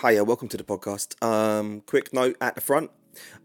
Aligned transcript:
Hiya, 0.00 0.22
welcome 0.22 0.46
to 0.46 0.56
the 0.56 0.62
podcast. 0.62 1.20
Um, 1.24 1.80
quick 1.80 2.12
note 2.12 2.36
at 2.40 2.54
the 2.54 2.60
front 2.60 2.92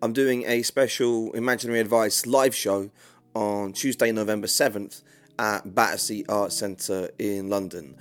I'm 0.04 0.14
doing 0.14 0.44
a 0.46 0.62
special 0.62 1.32
Imaginary 1.34 1.80
Advice 1.80 2.28
live 2.28 2.54
show 2.54 2.92
on 3.34 3.74
Tuesday, 3.74 4.12
November 4.12 4.46
7th 4.46 5.02
at 5.40 5.74
Battersea 5.74 6.24
Arts 6.30 6.56
Centre 6.56 7.10
in 7.18 7.50
London. 7.50 7.98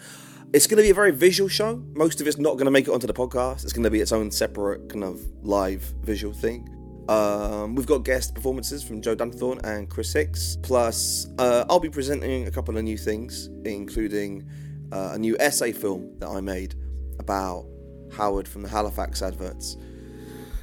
It's 0.52 0.66
going 0.66 0.76
to 0.76 0.82
be 0.82 0.90
a 0.90 0.94
very 0.94 1.12
visual 1.12 1.48
show. 1.48 1.82
Most 1.94 2.20
of 2.20 2.26
it's 2.26 2.36
not 2.36 2.52
going 2.56 2.66
to 2.66 2.70
make 2.70 2.88
it 2.88 2.90
onto 2.90 3.06
the 3.06 3.14
podcast. 3.14 3.64
It's 3.64 3.72
going 3.72 3.84
to 3.84 3.90
be 3.90 4.02
its 4.02 4.12
own 4.12 4.30
separate 4.30 4.86
kind 4.90 5.04
of 5.04 5.18
live 5.42 5.80
visual 6.02 6.34
thing. 6.34 6.68
Um, 7.08 7.74
we've 7.74 7.86
got 7.86 8.04
guest 8.04 8.34
performances 8.34 8.82
from 8.84 9.00
Joe 9.00 9.16
Dunthorne 9.16 9.64
and 9.64 9.88
Chris 9.88 10.12
Hicks. 10.12 10.58
Plus, 10.60 11.26
uh, 11.38 11.64
I'll 11.70 11.80
be 11.80 11.88
presenting 11.88 12.46
a 12.46 12.50
couple 12.50 12.76
of 12.76 12.84
new 12.84 12.98
things, 12.98 13.48
including 13.64 14.46
uh, 14.92 15.12
a 15.14 15.18
new 15.18 15.38
essay 15.40 15.72
film 15.72 16.18
that 16.18 16.28
I 16.28 16.42
made 16.42 16.74
about 17.18 17.71
Howard 18.16 18.48
from 18.48 18.62
the 18.62 18.68
Halifax 18.68 19.22
adverts. 19.22 19.76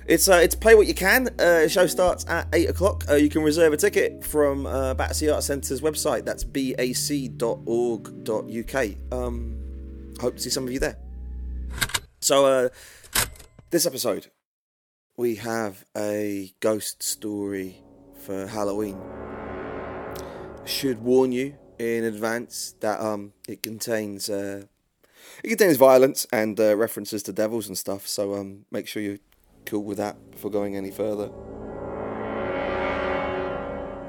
It's 0.09 0.27
uh, 0.27 0.39
it's 0.41 0.55
pay 0.55 0.73
what 0.73 0.87
you 0.87 0.95
can. 0.95 1.29
Uh, 1.39 1.67
show 1.67 1.85
starts 1.85 2.25
at 2.27 2.47
eight 2.53 2.67
o'clock. 2.67 3.03
Uh, 3.07 3.13
you 3.13 3.29
can 3.29 3.43
reserve 3.43 3.73
a 3.73 3.77
ticket 3.77 4.23
from 4.23 4.65
uh, 4.65 4.95
Battersea 4.95 5.29
Arts 5.29 5.45
Centre's 5.45 5.81
website. 5.81 6.25
That's 6.25 6.43
bac.org.uk. 6.43 7.55
Um, 9.11 10.15
hope 10.19 10.35
to 10.35 10.41
see 10.41 10.49
some 10.49 10.63
of 10.63 10.71
you 10.73 10.79
there. 10.79 10.97
So, 12.21 12.45
uh, 12.45 12.69
this 13.69 13.85
episode, 13.85 14.31
we 15.15 15.35
have 15.35 15.85
a 15.95 16.55
ghost 16.59 17.03
story 17.03 17.83
for 18.15 18.47
Halloween. 18.47 18.99
Should 20.65 21.03
warn 21.03 21.31
you 21.31 21.55
in 21.77 22.03
advance 22.03 22.73
that 22.79 22.99
um, 22.99 23.33
it 23.47 23.61
contains 23.61 24.27
uh, 24.27 24.63
it 25.43 25.49
contains 25.49 25.77
violence 25.77 26.27
and 26.31 26.59
uh, 26.59 26.75
references 26.75 27.23
to 27.23 27.33
devils 27.33 27.67
and 27.67 27.77
stuff. 27.77 28.07
So 28.07 28.35
um, 28.35 28.65
make 28.71 28.87
sure 28.87 29.01
you're 29.01 29.19
cool 29.65 29.83
with 29.83 29.97
that 29.97 30.31
before 30.31 30.51
going 30.51 30.75
any 30.75 30.91
further. 30.91 31.31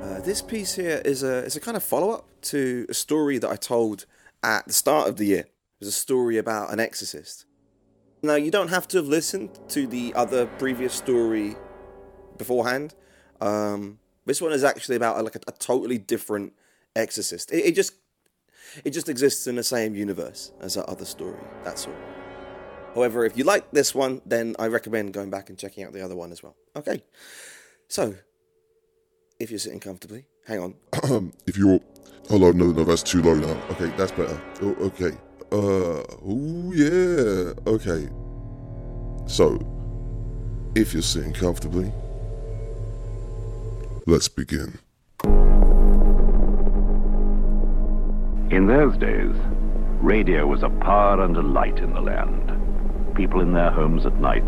Uh, 0.03 0.21
this 0.21 0.43
piece 0.43 0.75
here 0.75 1.01
is 1.05 1.23
a 1.23 1.45
is 1.45 1.57
a 1.57 1.61
kind 1.61 1.77
of 1.77 1.83
follow 1.83 2.11
up 2.11 2.27
to 2.43 2.87
a 2.89 2.95
story 2.95 3.39
that 3.39 3.51
I 3.51 3.57
told 3.57 4.07
at 4.43 4.67
the 4.67 4.73
start 4.73 5.09
of 5.09 5.17
the 5.17 5.27
year. 5.27 5.41
It 5.41 5.81
was 5.81 5.89
a 5.89 5.93
story 5.93 6.37
about 6.37 6.73
an 6.73 6.81
exorcist. 6.81 7.47
Now 8.23 8.35
you 8.35 8.51
don't 8.51 8.69
have 8.69 8.87
to 8.89 8.99
have 8.99 9.07
listened 9.07 9.59
to 9.69 9.87
the 9.87 10.13
other 10.15 10.47
previous 10.47 10.95
story 10.95 11.57
beforehand. 12.37 12.95
Um, 13.41 13.99
this 14.27 14.41
one 14.43 14.53
is 14.53 14.65
actually 14.65 14.97
about 14.97 15.19
a, 15.19 15.23
like 15.23 15.37
a, 15.37 15.41
a, 15.49 15.53
totally 15.53 15.97
different 15.97 16.53
exorcist. 16.95 17.51
It, 17.51 17.65
it 17.65 17.75
just 17.75 17.95
it 18.85 18.91
just 18.91 19.09
exists 19.09 19.47
in 19.47 19.57
the 19.57 19.63
same 19.63 19.95
universe 19.95 20.53
as 20.61 20.75
that 20.75 20.87
other 20.87 21.05
story. 21.05 21.39
That's 21.65 21.87
all. 21.87 21.95
However, 22.95 23.25
if 23.25 23.37
you 23.37 23.45
like 23.45 23.71
this 23.71 23.95
one, 23.95 24.21
then 24.27 24.57
I 24.59 24.67
recommend 24.67 25.13
going 25.13 25.31
back 25.31 25.49
and 25.49 25.59
checking 25.59 25.85
out 25.85 25.93
the 25.93 26.03
other 26.03 26.17
one 26.17 26.33
as 26.33 26.43
well. 26.43 26.57
Okay. 26.75 27.03
So, 27.89 28.15
if 29.39 29.51
you're 29.51 29.59
sitting 29.59 29.81
comfortably, 29.81 30.27
hang 30.47 30.61
on. 30.61 30.75
if 31.47 31.57
you're. 31.57 31.81
Hold 32.29 32.45
on, 32.45 32.59
no, 32.59 32.67
no, 32.67 32.85
that's 32.85 33.03
too 33.03 33.23
low 33.23 33.35
now. 33.35 33.61
Okay, 33.71 33.93
that's 33.97 34.13
better. 34.13 34.41
Oh, 34.63 34.77
okay. 34.81 35.17
Uh, 35.51 36.05
oh, 36.25 36.73
yeah. 36.73 37.53
Okay. 37.67 38.09
So, 39.27 39.59
if 40.77 40.93
you're 40.93 41.03
sitting 41.03 41.33
comfortably, 41.33 41.93
let's 44.07 44.29
begin. 44.29 44.79
In 48.51 48.67
those 48.67 48.97
days, 48.97 49.33
radio 50.01 50.45
was 50.45 50.65
a 50.65 50.69
power 50.69 51.23
and 51.23 51.37
a 51.37 51.41
light 51.41 51.79
in 51.79 51.93
the 51.95 52.01
land. 52.01 53.15
People 53.15 53.43
in 53.43 53.53
their 53.53 53.71
homes 53.71 54.05
at 54.05 54.17
night 54.17 54.45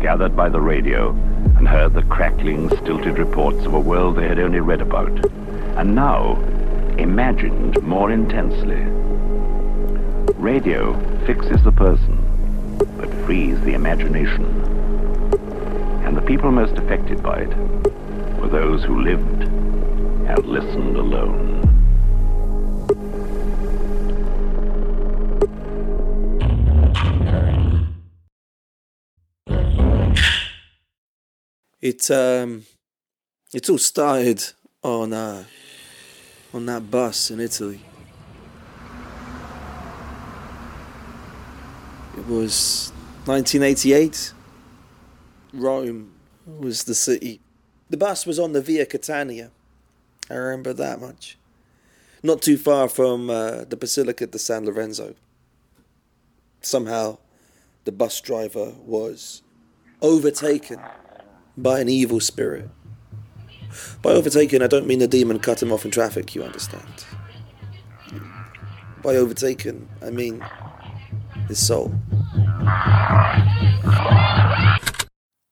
gathered 0.00 0.34
by 0.34 0.48
the 0.48 0.60
radio 0.60 1.10
and 1.56 1.68
heard 1.68 1.94
the 1.94 2.02
crackling, 2.02 2.68
stilted 2.70 3.16
reports 3.16 3.64
of 3.64 3.74
a 3.74 3.78
world 3.78 4.16
they 4.16 4.26
had 4.26 4.40
only 4.40 4.58
read 4.58 4.80
about, 4.80 5.12
and 5.78 5.94
now 5.94 6.34
imagined 6.98 7.80
more 7.80 8.10
intensely. 8.10 8.80
Radio 10.34 10.94
fixes 11.24 11.62
the 11.62 11.70
person, 11.70 12.18
but 12.98 13.08
frees 13.24 13.60
the 13.60 13.74
imagination. 13.74 14.44
And 16.04 16.16
the 16.16 16.22
people 16.22 16.50
most 16.50 16.76
affected 16.76 17.22
by 17.22 17.42
it 17.42 17.56
were 18.40 18.48
those 18.48 18.82
who 18.82 19.00
lived 19.00 19.42
and 19.42 20.44
listened 20.44 20.96
alone. 20.96 21.53
It 31.84 32.10
um, 32.10 32.64
it 33.52 33.68
all 33.68 33.76
started 33.76 34.42
on 34.82 35.12
uh, 35.12 35.44
on 36.54 36.64
that 36.64 36.90
bus 36.90 37.30
in 37.30 37.40
Italy. 37.40 37.78
It 42.16 42.26
was 42.26 42.90
1988. 43.26 44.32
Rome 45.52 46.12
was 46.46 46.84
the 46.84 46.94
city. 46.94 47.42
The 47.90 47.98
bus 47.98 48.24
was 48.24 48.38
on 48.38 48.52
the 48.52 48.62
Via 48.62 48.86
Catania. 48.86 49.50
I 50.30 50.36
remember 50.36 50.72
that 50.72 51.02
much. 51.02 51.36
Not 52.22 52.40
too 52.40 52.56
far 52.56 52.88
from 52.88 53.28
uh, 53.28 53.64
the 53.64 53.76
Basilica 53.76 54.26
di 54.26 54.38
San 54.38 54.64
Lorenzo. 54.64 55.16
Somehow, 56.62 57.18
the 57.84 57.92
bus 57.92 58.22
driver 58.22 58.72
was 58.86 59.42
overtaken 60.00 60.80
by 61.56 61.80
an 61.80 61.88
evil 61.88 62.20
spirit. 62.20 62.68
By 64.02 64.10
overtaken, 64.10 64.62
I 64.62 64.66
don't 64.66 64.86
mean 64.86 64.98
the 64.98 65.08
demon 65.08 65.38
cut 65.38 65.62
him 65.62 65.72
off 65.72 65.84
in 65.84 65.90
traffic, 65.90 66.34
you 66.34 66.42
understand. 66.42 67.04
By 69.02 69.16
overtaken, 69.16 69.88
I 70.02 70.10
mean 70.10 70.44
his 71.48 71.64
soul. 71.64 71.92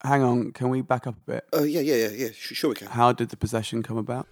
Hang 0.05 0.23
on, 0.23 0.53
can 0.53 0.69
we 0.69 0.83
back 0.83 1.07
up 1.07 1.17
a 1.17 1.31
bit? 1.31 1.45
Oh, 1.53 1.61
uh, 1.61 1.63
yeah, 1.63 1.81
yeah, 1.81 1.95
yeah, 1.95 2.09
yeah, 2.09 2.29
sure 2.33 2.71
we 2.71 2.77
can. 2.77 2.89
How 2.89 3.13
did 3.13 3.29
the 3.29 3.37
possession 3.37 3.83
come 3.83 3.97
about? 3.97 4.27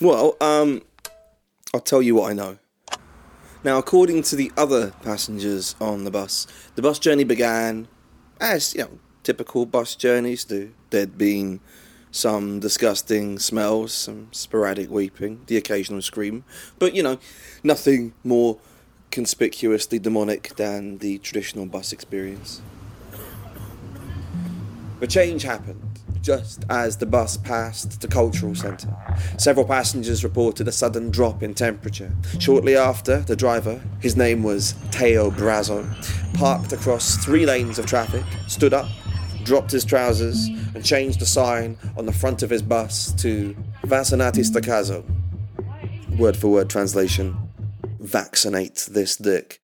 Well, 0.00 0.36
um, 0.40 0.82
I'll 1.74 1.80
tell 1.80 2.00
you 2.00 2.14
what 2.14 2.30
I 2.30 2.34
know. 2.34 2.58
Now, 3.62 3.76
according 3.76 4.22
to 4.24 4.36
the 4.36 4.50
other 4.56 4.92
passengers 5.02 5.76
on 5.80 6.04
the 6.04 6.10
bus, 6.10 6.46
the 6.74 6.82
bus 6.82 6.98
journey 6.98 7.24
began 7.24 7.88
as, 8.40 8.74
you 8.74 8.80
know, 8.82 8.98
typical 9.22 9.66
bus 9.66 9.94
journeys 9.94 10.44
do. 10.44 10.72
There'd 10.90 11.18
been 11.18 11.60
some 12.10 12.60
disgusting 12.60 13.38
smells, 13.38 13.92
some 13.92 14.28
sporadic 14.32 14.90
weeping, 14.90 15.42
the 15.46 15.56
occasional 15.56 16.02
scream, 16.02 16.44
but 16.78 16.94
you 16.94 17.02
know, 17.02 17.18
nothing 17.62 18.12
more 18.24 18.58
conspicuously 19.10 19.98
demonic 19.98 20.54
than 20.56 20.98
the 20.98 21.18
traditional 21.18 21.66
bus 21.66 21.92
experience. 21.92 22.62
The 25.00 25.06
change 25.06 25.42
happened 25.42 25.90
just 26.22 26.64
as 26.68 26.98
the 26.98 27.06
bus 27.06 27.36
passed 27.38 28.00
the 28.00 28.08
cultural 28.08 28.54
centre. 28.54 28.94
Several 29.38 29.64
passengers 29.66 30.22
reported 30.22 30.68
a 30.68 30.72
sudden 30.72 31.10
drop 31.10 31.42
in 31.42 31.54
temperature. 31.54 32.12
Shortly 32.38 32.76
after, 32.76 33.20
the 33.20 33.36
driver, 33.36 33.80
his 34.00 34.16
name 34.16 34.42
was 34.42 34.74
Teo 34.90 35.30
Brazzo, 35.30 35.86
parked 36.34 36.72
across 36.72 37.16
three 37.24 37.46
lanes 37.46 37.78
of 37.78 37.86
traffic, 37.86 38.24
stood 38.46 38.74
up, 38.74 38.88
dropped 39.44 39.70
his 39.70 39.84
trousers, 39.84 40.48
and 40.74 40.84
changed 40.84 41.20
the 41.20 41.26
sign 41.26 41.76
on 41.96 42.06
the 42.06 42.12
front 42.12 42.42
of 42.42 42.50
his 42.50 42.62
bus 42.62 43.12
to 43.12 43.56
Vaccinati 43.82 44.44
sta. 44.44 45.02
Word 46.18 46.36
for 46.36 46.48
word 46.48 46.70
translation 46.70 47.36
Vaccinate 48.00 48.88
this 48.90 49.16
dick. 49.16 49.60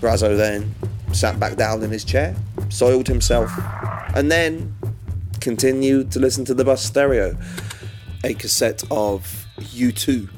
Brazzo 0.00 0.36
then 0.36 0.74
sat 1.12 1.40
back 1.40 1.56
down 1.56 1.82
in 1.82 1.90
his 1.90 2.04
chair, 2.04 2.36
soiled 2.68 3.08
himself, 3.08 3.50
and 4.14 4.30
then 4.30 4.76
continued 5.40 6.10
to 6.12 6.18
listen 6.18 6.44
to 6.44 6.54
the 6.54 6.64
bus 6.64 6.84
stereo, 6.84 7.36
a 8.22 8.34
cassette 8.34 8.82
of 8.90 9.46
U2, 9.58 10.28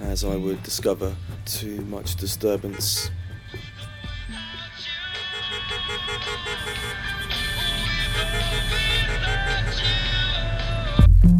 as 0.00 0.24
I 0.24 0.36
would 0.36 0.62
discover 0.62 1.14
to 1.46 1.80
much 1.82 2.16
disturbance. 2.16 3.10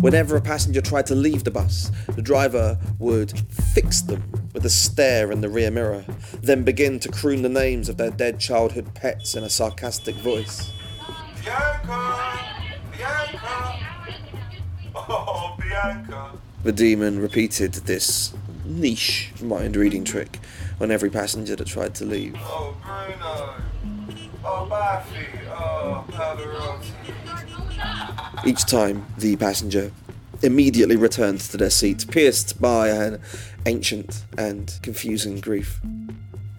Whenever 0.01 0.35
a 0.35 0.41
passenger 0.41 0.81
tried 0.81 1.05
to 1.07 1.15
leave 1.15 1.45
the 1.45 1.51
bus, 1.51 1.93
the 2.17 2.23
driver 2.23 2.79
would 2.99 3.39
fix 3.75 4.01
them 4.01 4.23
with 4.55 4.65
a 4.65 4.71
stare 4.71 5.31
in 5.31 5.43
the 5.43 5.49
rear 5.49 5.71
mirror, 5.71 6.07
then 6.41 6.65
begin 6.65 6.99
to 6.99 7.11
croon 7.11 7.43
the 7.43 7.51
names 7.51 7.87
of 7.91 7.99
their 7.99 8.11
dead 8.11 8.41
childhood 8.41 8.95
pets 8.95 9.35
in 9.35 9.45
a 9.45 9.51
sarcastic 9.51 10.15
voice. 10.17 10.73
Bianca! 11.45 12.41
Bianca! 12.97 13.77
Oh, 14.95 15.57
Bianca! 15.61 16.31
The 16.63 16.73
demon 16.73 17.21
repeated 17.21 17.75
this 17.75 18.33
niche 18.65 19.33
mind 19.43 19.77
reading 19.77 20.05
trick 20.05 20.39
on 20.81 20.91
every 20.91 21.11
passenger 21.11 21.57
that 21.57 21.67
tried 21.67 21.95
to 21.97 22.07
leave. 22.07 22.37
Oh, 22.39 22.75
Bruno! 22.83 23.55
Oh, 24.43 24.67
oh 26.13 27.10
Each 28.47 28.65
time, 28.65 29.05
the 29.19 29.37
passenger 29.37 29.93
immediately 30.43 30.97
returned 30.97 31.41
to 31.41 31.59
their 31.59 31.69
seats, 31.69 32.07
pierced 32.07 32.59
by 32.59 32.89
an 32.89 33.21
ancient 33.67 34.25
and 34.39 34.79
confusing 34.81 35.41
grief. 35.41 35.79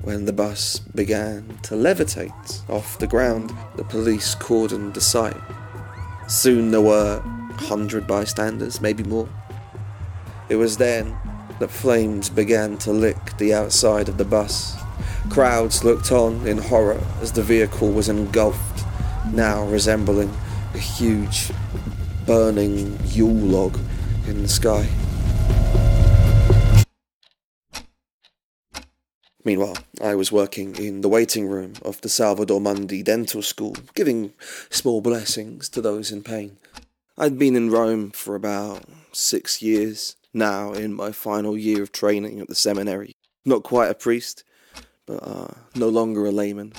When 0.04 0.26
the 0.26 0.34
bus 0.34 0.78
began 0.78 1.58
to 1.64 1.74
levitate 1.74 2.70
off 2.70 3.00
the 3.00 3.08
ground, 3.08 3.52
the 3.78 3.84
police 3.84 4.36
cordoned 4.36 4.94
the 4.94 5.02
site. 5.02 5.38
Soon 6.28 6.70
there 6.70 6.82
were 6.82 7.24
a 7.50 7.64
hundred 7.64 8.06
bystanders, 8.06 8.80
maybe 8.80 9.04
more. 9.04 9.28
It 10.50 10.58
was 10.58 10.78
then 10.78 11.18
that 11.58 11.72
flames 11.72 12.30
began 12.30 12.78
to 12.80 12.92
lick 12.92 13.38
the 13.40 13.56
outside 13.56 14.08
of 14.08 14.20
the 14.20 14.26
bus. 14.26 14.78
Crowds 15.32 15.84
looked 15.84 16.12
on 16.12 16.46
in 16.46 16.60
horror 16.60 17.02
as 17.22 17.32
the 17.32 17.42
vehicle 17.44 17.92
was 17.92 18.08
engulfed, 18.08 18.86
now 19.34 19.66
resembling 19.66 20.32
a 20.74 20.78
huge, 20.78 21.52
burning 22.26 22.98
Yule 23.08 23.34
log 23.34 23.78
in 24.28 24.42
the 24.42 24.48
sky. 24.48 24.88
Meanwhile, 29.44 29.78
I 30.02 30.16
was 30.16 30.32
working 30.32 30.76
in 30.76 31.02
the 31.02 31.10
waiting 31.10 31.48
room 31.48 31.74
of 31.82 32.00
the 32.02 32.10
Salvator 32.10 32.60
Mundi 32.60 33.02
Dental 33.02 33.42
School, 33.42 33.76
giving 33.96 34.34
small 34.70 35.02
blessings 35.02 35.68
to 35.70 35.82
those 35.82 36.12
in 36.12 36.22
pain. 36.22 36.58
I'd 37.18 37.40
been 37.40 37.56
in 37.56 37.72
Rome 37.72 38.12
for 38.12 38.36
about 38.36 38.84
six 39.12 39.62
years, 39.62 40.16
now 40.34 40.74
in 40.74 40.94
my 40.94 41.12
final 41.12 41.58
year 41.58 41.82
of 41.82 41.92
training 41.92 42.40
at 42.40 42.48
the 42.48 42.56
seminary. 42.56 43.14
Not 43.44 43.64
quite 43.64 43.90
a 43.90 43.96
priest, 43.96 44.44
but 45.08 45.28
uh, 45.28 45.54
no 45.76 45.90
longer 45.90 46.26
a 46.26 46.32
layman. 46.32 46.74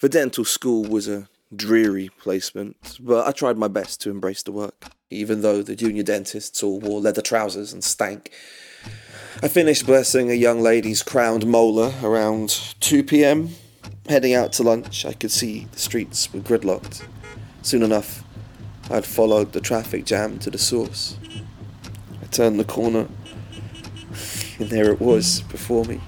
The 0.00 0.08
dental 0.08 0.44
school 0.44 0.84
was 0.84 1.08
a 1.08 1.28
dreary 1.54 2.10
placement, 2.18 2.98
but 3.00 3.26
I 3.26 3.32
tried 3.32 3.58
my 3.58 3.68
best 3.68 4.00
to 4.02 4.10
embrace 4.10 4.42
the 4.42 4.52
work, 4.52 4.86
even 5.10 5.42
though 5.42 5.62
the 5.62 5.74
junior 5.74 6.02
dentists 6.02 6.62
all 6.62 6.80
wore 6.80 7.00
leather 7.00 7.22
trousers 7.22 7.72
and 7.72 7.82
stank. 7.82 8.30
I 9.42 9.48
finished 9.48 9.86
blessing 9.86 10.30
a 10.30 10.34
young 10.34 10.60
lady's 10.60 11.02
crowned 11.02 11.46
molar 11.46 11.92
around 12.02 12.50
2 12.80 13.02
pm. 13.04 13.50
Heading 14.08 14.34
out 14.34 14.52
to 14.54 14.62
lunch, 14.62 15.04
I 15.04 15.12
could 15.12 15.30
see 15.30 15.66
the 15.72 15.78
streets 15.78 16.32
were 16.32 16.40
gridlocked. 16.40 17.04
Soon 17.62 17.82
enough, 17.82 18.24
I'd 18.90 19.06
followed 19.06 19.52
the 19.52 19.60
traffic 19.60 20.04
jam 20.04 20.38
to 20.40 20.50
the 20.50 20.58
source. 20.58 21.16
I 22.20 22.26
turned 22.26 22.58
the 22.58 22.64
corner, 22.64 23.08
and 24.58 24.68
there 24.68 24.90
it 24.90 25.00
was 25.00 25.42
before 25.42 25.84
me 25.84 26.00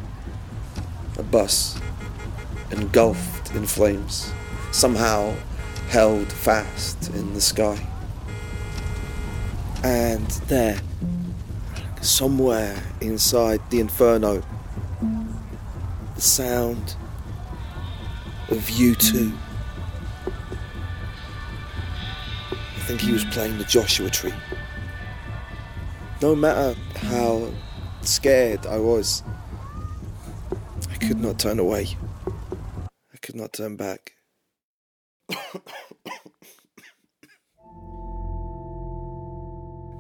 a 1.18 1.22
bus 1.22 1.80
engulfed 2.70 3.54
in 3.54 3.66
flames, 3.66 4.32
somehow 4.72 5.34
held 5.88 6.32
fast 6.32 7.10
in 7.10 7.32
the 7.34 7.40
sky. 7.40 7.78
And 9.84 10.26
there, 10.48 10.80
somewhere 12.00 12.82
inside 13.00 13.60
the 13.70 13.80
inferno, 13.80 14.42
the 16.14 16.20
sound 16.20 16.96
of 18.50 18.58
U2 18.58 19.32
I 22.82 22.84
think 22.84 23.00
he 23.00 23.12
was 23.12 23.24
playing 23.26 23.58
the 23.58 23.64
Joshua 23.64 24.10
Tree. 24.10 24.34
No 26.20 26.34
matter 26.34 26.76
how 26.96 27.48
scared 28.00 28.66
I 28.66 28.78
was, 28.78 29.22
I 30.90 30.96
could 30.96 31.20
not 31.20 31.38
turn 31.38 31.60
away. 31.60 31.86
I 33.14 33.16
could 33.22 33.36
not 33.36 33.52
turn 33.52 33.76
back. 33.76 34.14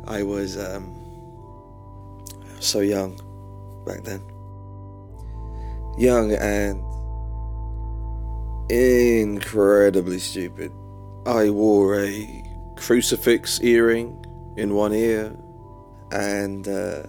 I 0.06 0.22
was 0.22 0.58
um, 0.58 0.94
so 2.60 2.80
young 2.80 3.16
back 3.86 4.04
then. 4.04 4.22
Young 5.98 6.32
and 6.32 6.82
incredibly 8.70 10.18
stupid. 10.18 10.72
I 11.26 11.50
wore 11.50 12.00
a 12.00 12.42
crucifix 12.76 13.60
earring 13.62 14.24
in 14.56 14.74
one 14.74 14.92
ear 14.92 15.36
and 16.10 16.66
uh, 16.68 17.04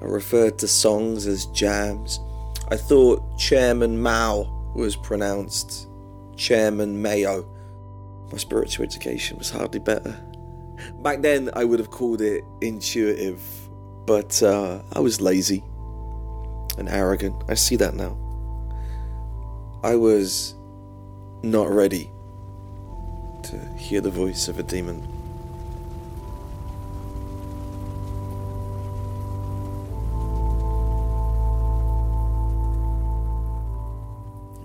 I 0.00 0.04
referred 0.04 0.58
to 0.58 0.68
songs 0.68 1.26
as 1.26 1.46
jams. 1.46 2.20
I 2.68 2.76
thought 2.76 3.38
Chairman 3.38 4.00
Mao 4.00 4.72
was 4.74 4.96
pronounced 4.96 5.88
Chairman 6.40 7.02
Mayo. 7.02 7.44
My 8.32 8.38
spiritual 8.38 8.86
education 8.86 9.36
was 9.36 9.50
hardly 9.50 9.78
better. 9.78 10.18
Back 11.02 11.20
then, 11.20 11.50
I 11.52 11.64
would 11.64 11.78
have 11.78 11.90
called 11.90 12.22
it 12.22 12.42
intuitive, 12.62 13.42
but 14.06 14.42
uh, 14.42 14.80
I 14.94 15.00
was 15.00 15.20
lazy 15.20 15.62
and 16.78 16.88
arrogant. 16.88 17.44
I 17.46 17.54
see 17.54 17.76
that 17.76 17.92
now. 17.92 18.16
I 19.82 19.96
was 19.96 20.54
not 21.42 21.68
ready 21.68 22.10
to 23.42 23.58
hear 23.76 24.00
the 24.00 24.10
voice 24.10 24.48
of 24.48 24.58
a 24.58 24.62
demon. 24.62 25.06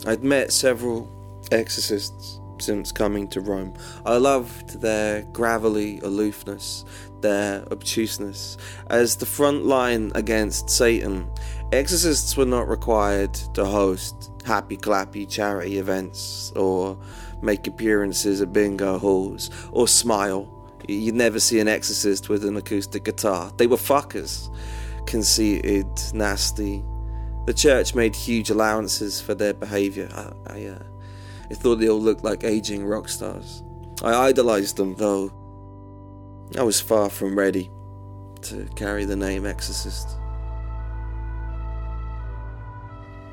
I'd 0.08 0.24
met 0.24 0.54
several 0.54 1.10
exorcists 1.52 2.40
since 2.60 2.92
coming 2.92 3.28
to 3.30 3.42
Rome. 3.42 3.74
I 4.06 4.18
loved 4.18 4.82
their 4.82 5.24
gravelly 5.34 6.00
aloofness, 6.00 6.86
their 7.22 7.66
obtuseness. 7.72 8.58
As 8.88 9.16
the 9.16 9.26
front 9.26 9.66
line 9.66 10.12
against 10.16 10.70
Satan, 10.70 11.30
exorcists 11.72 12.38
were 12.38 12.46
not 12.46 12.68
required 12.68 13.34
to 13.54 13.66
host 13.66 14.32
happy 14.46 14.78
clappy 14.78 15.28
charity 15.30 15.78
events 15.78 16.52
or 16.56 16.98
make 17.42 17.68
appearances 17.68 18.42
at 18.42 18.54
bingo 18.54 18.98
halls 18.98 19.50
or 19.72 19.88
smile. 19.88 20.52
You'd 20.88 21.16
never 21.16 21.40
see 21.40 21.60
an 21.60 21.68
exorcist 21.68 22.30
with 22.30 22.46
an 22.46 22.58
acoustic 22.58 23.04
guitar. 23.04 23.52
They 23.58 23.68
were 23.68 23.78
fuckers. 23.78 24.56
Conceited, 25.08 25.88
nasty. 26.14 26.84
The 27.48 27.54
church 27.54 27.94
made 27.96 28.16
huge 28.16 28.50
allowances 28.50 29.22
for 29.22 29.36
their 29.36 29.54
behaviour. 29.54 30.10
I, 30.14 30.54
I, 30.54 30.66
uh, 30.66 30.84
I 31.50 31.54
thought 31.54 31.76
they 31.76 31.90
all 31.90 32.02
looked 32.02 32.24
like 32.24 32.44
aging 32.44 32.86
rock 32.86 33.10
stars. 33.10 33.64
I 34.04 34.14
idolized 34.28 34.78
them, 34.78 34.96
though 34.96 35.32
I 36.58 36.64
was 36.64 36.82
far 36.82 37.10
from 37.10 37.38
ready 37.38 37.70
to 38.44 38.68
carry 38.76 39.06
the 39.06 39.16
name 39.16 39.46
Exorcist. 39.46 40.10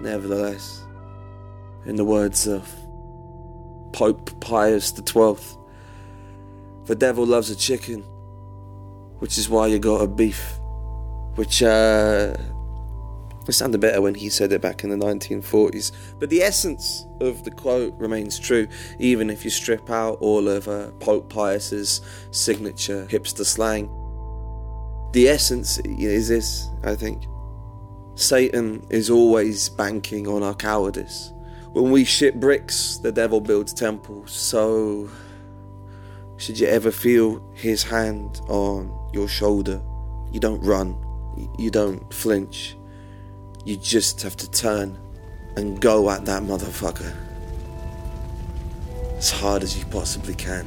Nevertheless, 0.00 0.84
in 1.84 1.96
the 1.96 2.04
words 2.04 2.46
of 2.46 2.68
Pope 3.92 4.40
Pius 4.40 4.90
XII, 4.90 5.36
the 6.86 6.94
devil 6.96 7.24
loves 7.24 7.50
a 7.50 7.56
chicken, 7.56 8.02
which 9.18 9.38
is 9.38 9.48
why 9.48 9.68
you 9.68 9.78
got 9.78 10.00
a 10.00 10.08
beef. 10.08 10.58
Which, 11.36 11.62
uh, 11.62 12.34
it 13.48 13.52
sounded 13.52 13.80
better 13.80 14.00
when 14.00 14.14
he 14.14 14.28
said 14.28 14.52
it 14.52 14.60
back 14.60 14.84
in 14.84 14.90
the 14.90 14.96
1940s. 14.96 15.92
But 16.18 16.30
the 16.30 16.42
essence 16.42 17.06
of 17.20 17.42
the 17.44 17.50
quote 17.50 17.94
remains 17.98 18.38
true, 18.38 18.68
even 18.98 19.30
if 19.30 19.44
you 19.44 19.50
strip 19.50 19.90
out 19.90 20.18
all 20.20 20.48
of 20.48 20.68
uh, 20.68 20.90
Pope 21.00 21.32
Pius's 21.32 22.00
signature 22.30 23.06
hipster 23.10 23.44
slang. 23.44 23.90
The 25.12 25.28
essence 25.28 25.78
is 25.84 26.28
this, 26.28 26.68
I 26.84 26.94
think. 26.94 27.24
Satan 28.14 28.86
is 28.90 29.10
always 29.10 29.68
banking 29.70 30.28
on 30.28 30.42
our 30.42 30.54
cowardice. 30.54 31.32
When 31.72 31.90
we 31.90 32.04
ship 32.04 32.34
bricks, 32.36 32.98
the 32.98 33.10
devil 33.10 33.40
builds 33.40 33.72
temples. 33.72 34.30
So, 34.30 35.10
should 36.36 36.58
you 36.58 36.66
ever 36.66 36.90
feel 36.90 37.42
his 37.54 37.82
hand 37.82 38.40
on 38.48 39.10
your 39.12 39.28
shoulder, 39.28 39.82
you 40.30 40.38
don't 40.38 40.60
run, 40.60 40.96
you 41.58 41.70
don't 41.70 42.12
flinch 42.12 42.76
you 43.64 43.76
just 43.76 44.22
have 44.22 44.36
to 44.36 44.50
turn 44.50 44.98
and 45.56 45.80
go 45.80 46.10
at 46.10 46.24
that 46.24 46.42
motherfucker 46.42 47.14
as 49.16 49.30
hard 49.30 49.62
as 49.62 49.78
you 49.78 49.84
possibly 49.86 50.34
can. 50.34 50.66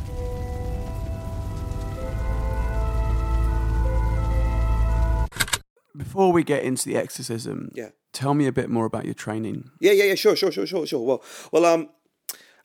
Before 5.97 6.33
we 6.33 6.43
get 6.43 6.63
into 6.63 6.89
the 6.89 6.97
exorcism, 6.97 7.71
Yeah. 7.73 7.89
tell 8.11 8.33
me 8.33 8.47
a 8.47 8.51
bit 8.51 8.69
more 8.69 8.85
about 8.85 9.05
your 9.05 9.13
training. 9.13 9.71
Yeah, 9.79 9.93
yeah, 9.93 10.05
yeah, 10.05 10.15
sure, 10.15 10.35
sure, 10.35 10.51
sure, 10.51 10.65
sure, 10.65 10.85
sure. 10.85 10.99
Well, 11.05 11.23
well, 11.53 11.65
um, 11.65 11.89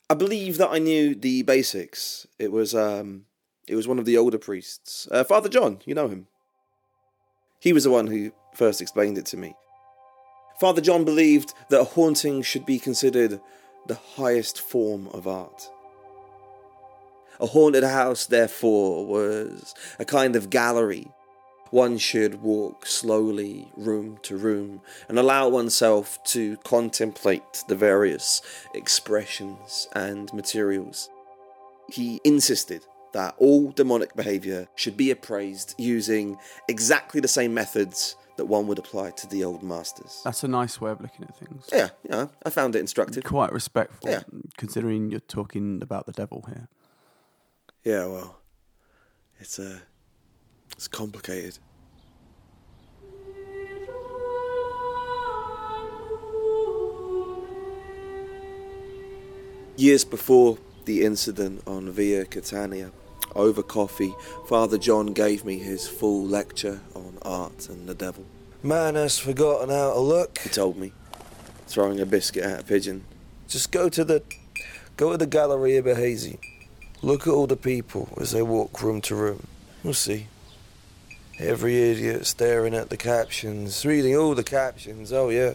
I 0.09 0.15
believe 0.15 0.59
that 0.59 0.71
I 0.71 0.79
knew 0.81 1.15
the 1.15 1.43
basics. 1.43 2.27
It 2.41 2.51
was, 2.51 2.75
um, 2.75 3.27
it 3.69 3.77
was 3.77 3.87
one 3.87 4.01
of 4.01 4.05
the 4.05 4.17
older 4.17 4.39
priests, 4.39 5.07
uh, 5.13 5.23
Father 5.23 5.49
John. 5.49 5.79
You 5.85 5.95
know 5.95 6.09
him. 6.09 6.27
He 7.61 7.73
was 7.73 7.85
the 7.85 7.91
one 7.91 8.09
who 8.09 8.33
first 8.55 8.81
explained 8.81 9.17
it 9.17 9.27
to 9.27 9.37
me. 9.37 9.55
Father 10.61 10.83
John 10.83 11.05
believed 11.05 11.55
that 11.71 11.81
a 11.81 11.85
haunting 11.85 12.43
should 12.43 12.67
be 12.67 12.79
considered 12.79 13.41
the 13.87 13.95
highest 13.95 14.61
form 14.61 15.09
of 15.09 15.27
art. 15.27 15.71
A 17.41 17.47
haunted 17.47 17.83
house, 17.83 18.27
therefore, 18.27 19.07
was 19.07 19.75
a 19.99 20.05
kind 20.05 20.37
of 20.37 20.51
gallery. 20.51 21.09
One 21.71 21.97
should 21.97 22.43
walk 22.43 22.85
slowly, 22.85 23.73
room 23.75 24.19
to 24.25 24.37
room, 24.37 24.83
and 25.09 25.19
allow 25.19 25.49
oneself 25.49 26.23
to 26.25 26.59
contemplate 26.59 27.65
the 27.67 27.75
various 27.75 28.43
expressions 28.75 29.89
and 29.95 30.31
materials. 30.35 31.09
He 31.89 32.21
insisted 32.23 32.85
that 33.13 33.35
all 33.39 33.71
demonic 33.73 34.15
behaviour 34.15 34.69
should 34.77 34.97
be 34.97 35.11
appraised 35.11 35.75
using 35.79 36.37
exactly 36.69 37.21
the 37.21 37.29
same 37.29 37.53
methods 37.55 38.17
that 38.37 38.47
one 38.47 38.67
would 38.67 38.79
apply 38.79 39.11
to 39.11 39.27
the 39.27 39.45
old 39.45 39.63
masters. 39.63 40.21
That's 40.25 40.43
a 40.45 40.49
nice 40.49 40.81
way 40.81 40.91
of 40.91 41.01
looking 41.01 41.25
at 41.25 41.37
things. 41.37 41.69
Yeah, 41.73 41.91
yeah, 42.09 42.29
I 42.45 42.51
found 42.51 42.75
it 42.77 42.79
instructive. 42.81 43.25
Quite 43.25 43.53
respectful, 43.53 44.11
Yeah. 44.11 44.23
considering 44.57 45.11
you're 45.11 45.21
talking 45.21 45.81
about 45.83 46.07
the 46.07 46.13
devil 46.13 46.45
here. 46.49 46.69
Yeah, 47.85 48.07
well, 48.07 48.41
it's 49.39 49.59
uh, 49.59 49.81
it's 50.73 50.89
complicated. 50.89 51.59
Years 59.77 60.05
before 60.05 60.59
the 60.85 61.05
incident 61.05 61.63
on 61.67 61.91
Via 61.91 62.25
Catania, 62.25 62.93
over 63.35 63.63
coffee, 63.63 64.15
Father 64.47 64.79
John 64.79 65.07
gave 65.13 65.45
me 65.45 65.59
his 65.59 65.87
full 65.87 66.25
lecture 66.25 66.81
on 66.95 67.19
art 67.23 67.69
and 67.69 67.89
the 67.89 67.95
devil. 67.95 68.25
Man 68.63 68.95
has 68.95 69.19
forgotten 69.19 69.71
how 69.71 69.95
to 69.95 70.01
look. 70.01 70.39
He 70.39 70.49
told 70.49 70.77
me, 70.77 70.93
throwing 71.67 72.01
a 72.01 72.07
biscuit 72.07 72.45
at 72.45 72.61
a 72.61 72.65
pigeon. 72.65 73.05
Just 73.49 73.73
go 73.73 73.89
to 73.89 74.05
the 74.05 74.23
go 74.97 75.13
to 75.13 75.17
the 75.17 75.27
Galleria 75.27 75.83
Borghese. 75.83 76.39
Look 77.03 77.27
at 77.27 77.33
all 77.33 77.47
the 77.47 77.57
people 77.57 78.09
as 78.21 78.33
they 78.33 78.43
walk 78.43 78.83
room 78.83 79.01
to 79.03 79.15
room. 79.15 79.47
You'll 79.83 79.95
see. 79.95 80.27
Every 81.39 81.91
idiot 81.91 82.27
staring 82.27 82.75
at 82.75 82.91
the 82.91 82.99
captions, 82.99 83.87
reading 83.87 84.15
all 84.15 84.35
the 84.35 84.45
captions. 84.45 85.11
Oh 85.13 85.31
yeah. 85.31 85.55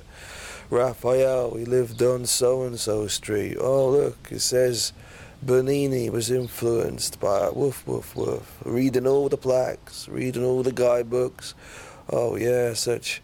Raphael, 0.72 1.56
he 1.56 1.64
lived 1.64 2.02
on 2.02 2.26
so 2.26 2.64
and 2.64 2.80
so 2.80 3.06
street. 3.06 3.58
Oh 3.60 3.90
look, 3.90 4.30
it 4.32 4.40
says 4.40 4.94
Bernini 5.46 6.10
was 6.10 6.32
influenced 6.32 7.20
by 7.20 7.50
woof 7.50 7.86
woof 7.86 8.16
woof. 8.16 8.58
Reading 8.66 9.06
all 9.06 9.30
the 9.30 9.38
plaques, 9.38 10.10
reading 10.10 10.44
all 10.44 10.64
the 10.64 10.72
guidebooks. 10.72 11.54
Oh 12.10 12.36
yeah, 12.36 12.74
such 12.74 13.22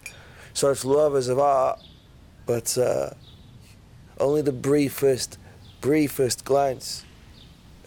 such 0.53 0.85
lovers 0.85 1.29
of 1.29 1.39
art. 1.39 1.79
But 2.45 2.77
uh 2.77 3.11
only 4.19 4.43
the 4.43 4.51
briefest, 4.51 5.39
briefest 5.81 6.45
glance 6.45 7.05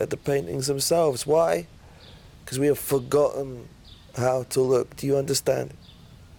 at 0.00 0.10
the 0.10 0.16
paintings 0.16 0.66
themselves. 0.66 1.24
Why? 1.24 1.68
Because 2.44 2.58
we 2.58 2.66
have 2.66 2.78
forgotten 2.80 3.68
how 4.16 4.42
to 4.50 4.60
look. 4.60 4.96
Do 4.96 5.06
you 5.06 5.16
understand? 5.16 5.74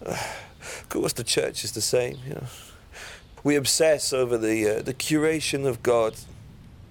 Of 0.80 0.88
course, 0.88 1.12
the 1.12 1.22
church 1.22 1.62
is 1.62 1.72
the 1.72 1.80
same. 1.80 2.18
You 2.26 2.34
know, 2.34 2.46
we 3.44 3.54
obsess 3.54 4.12
over 4.12 4.36
the 4.36 4.78
uh, 4.78 4.82
the 4.82 4.92
curation 4.92 5.64
of 5.64 5.80
God. 5.84 6.16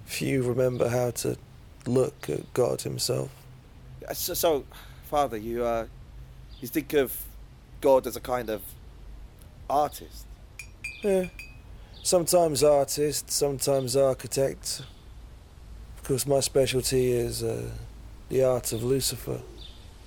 Few 0.06 0.44
remember 0.44 0.90
how 0.90 1.12
to 1.12 1.38
look 1.86 2.30
at 2.30 2.54
God 2.54 2.82
Himself. 2.82 3.30
So, 4.14 4.34
so 4.34 4.66
Father, 5.10 5.38
you 5.38 5.64
uh, 5.64 5.88
you 6.62 6.68
think 6.68 6.94
of 6.94 7.24
God 7.82 8.08
as 8.08 8.16
a 8.16 8.22
kind 8.22 8.50
of 8.50 8.62
artist? 9.70 10.26
Yeah. 11.02 11.26
Sometimes 12.04 12.64
artist, 12.64 13.32
sometimes 13.32 13.96
architect. 13.96 14.84
Of 15.98 16.04
course, 16.04 16.28
my 16.28 16.40
specialty 16.40 17.12
is 17.12 17.44
uh, 17.44 17.72
the 18.30 18.44
art 18.44 18.72
of 18.74 18.84
Lucifer. 18.84 19.42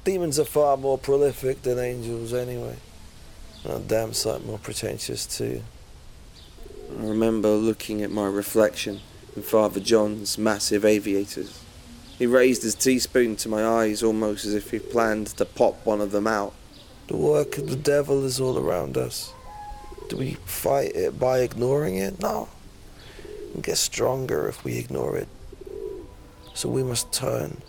Demons 0.04 0.38
are 0.38 0.44
far 0.44 0.76
more 0.76 0.96
prolific 0.96 1.62
than 1.62 1.78
angels, 1.78 2.32
anyway. 2.32 2.76
And 3.64 3.72
a 3.72 3.78
damn 3.80 4.12
sight 4.12 4.46
more 4.46 4.58
pretentious, 4.58 5.26
too. 5.26 5.62
I 6.98 7.02
remember 7.02 7.50
looking 7.50 8.02
at 8.02 8.10
my 8.10 8.26
reflection 8.26 9.00
in 9.38 9.44
Father 9.44 9.78
John's 9.78 10.36
massive 10.36 10.84
aviators. 10.84 11.62
He 12.18 12.26
raised 12.26 12.64
his 12.64 12.74
teaspoon 12.74 13.36
to 13.36 13.48
my 13.48 13.64
eyes 13.64 14.02
almost 14.02 14.44
as 14.44 14.52
if 14.52 14.72
he 14.72 14.80
planned 14.80 15.28
to 15.28 15.44
pop 15.44 15.86
one 15.86 16.00
of 16.00 16.10
them 16.10 16.26
out. 16.26 16.54
The 17.06 17.16
work 17.16 17.56
of 17.56 17.70
the 17.70 17.76
devil 17.76 18.24
is 18.24 18.40
all 18.40 18.58
around 18.58 18.96
us. 18.96 19.32
Do 20.08 20.16
we 20.16 20.34
fight 20.44 20.96
it 20.96 21.20
by 21.20 21.38
ignoring 21.38 21.98
it? 21.98 22.20
No. 22.20 22.48
We 23.54 23.62
get 23.62 23.76
stronger 23.76 24.48
if 24.48 24.64
we 24.64 24.76
ignore 24.76 25.16
it. 25.16 25.28
So 26.54 26.68
we 26.68 26.82
must 26.82 27.12
turn 27.12 27.62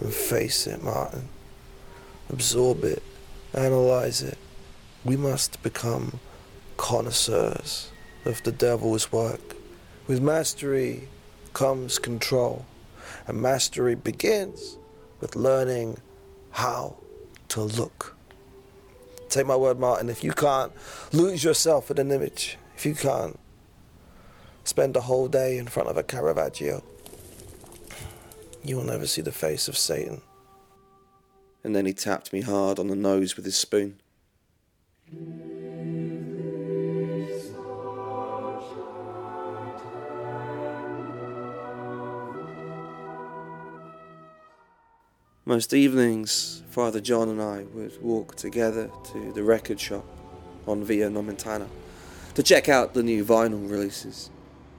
and 0.00 0.14
face 0.14 0.68
it, 0.68 0.80
Martin. 0.80 1.28
Absorb 2.28 2.84
it, 2.84 3.02
analyze 3.52 4.22
it. 4.22 4.38
We 5.04 5.16
must 5.16 5.60
become 5.64 6.20
connoisseurs 6.76 7.90
of 8.24 8.44
the 8.44 8.52
devil's 8.52 9.10
work. 9.10 9.56
With 10.06 10.20
mastery 10.20 11.08
comes 11.52 11.98
control, 11.98 12.66
and 13.26 13.40
mastery 13.40 13.94
begins 13.94 14.76
with 15.20 15.36
learning 15.36 15.98
how 16.50 16.96
to 17.48 17.62
look. 17.62 18.16
Take 19.28 19.46
my 19.46 19.56
word, 19.56 19.78
Martin, 19.78 20.08
if 20.08 20.24
you 20.24 20.32
can't 20.32 20.72
lose 21.12 21.44
yourself 21.44 21.90
in 21.90 21.98
an 21.98 22.10
image, 22.10 22.58
if 22.76 22.84
you 22.84 22.94
can't 22.94 23.38
spend 24.64 24.96
a 24.96 25.02
whole 25.02 25.28
day 25.28 25.56
in 25.58 25.68
front 25.68 25.88
of 25.88 25.96
a 25.96 26.02
Caravaggio, 26.02 26.82
you 28.64 28.76
will 28.76 28.84
never 28.84 29.06
see 29.06 29.22
the 29.22 29.32
face 29.32 29.68
of 29.68 29.76
Satan. 29.76 30.22
And 31.62 31.76
then 31.76 31.86
he 31.86 31.92
tapped 31.92 32.32
me 32.32 32.40
hard 32.40 32.78
on 32.78 32.88
the 32.88 32.96
nose 32.96 33.36
with 33.36 33.44
his 33.44 33.56
spoon. 33.56 34.00
Most 45.46 45.72
evenings, 45.72 46.62
Father 46.68 47.00
John 47.00 47.30
and 47.30 47.40
I 47.40 47.64
would 47.72 48.00
walk 48.02 48.36
together 48.36 48.90
to 49.12 49.32
the 49.32 49.42
record 49.42 49.80
shop 49.80 50.04
on 50.66 50.84
Via 50.84 51.08
Nomentana 51.08 51.66
to 52.34 52.42
check 52.42 52.68
out 52.68 52.92
the 52.92 53.02
new 53.02 53.24
vinyl 53.24 53.68
releases. 53.68 54.30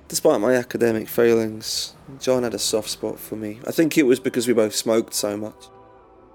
Despite 0.08 0.40
my 0.40 0.54
academic 0.54 1.08
failings, 1.08 1.96
John 2.20 2.44
had 2.44 2.54
a 2.54 2.60
soft 2.60 2.90
spot 2.90 3.20
for 3.20 3.36
me. 3.36 3.60
I 3.66 3.72
think 3.72 3.98
it 3.98 4.04
was 4.04 4.20
because 4.20 4.48
we 4.48 4.54
both 4.54 4.76
smoked 4.76 5.16
so 5.16 5.36
much. 5.36 5.68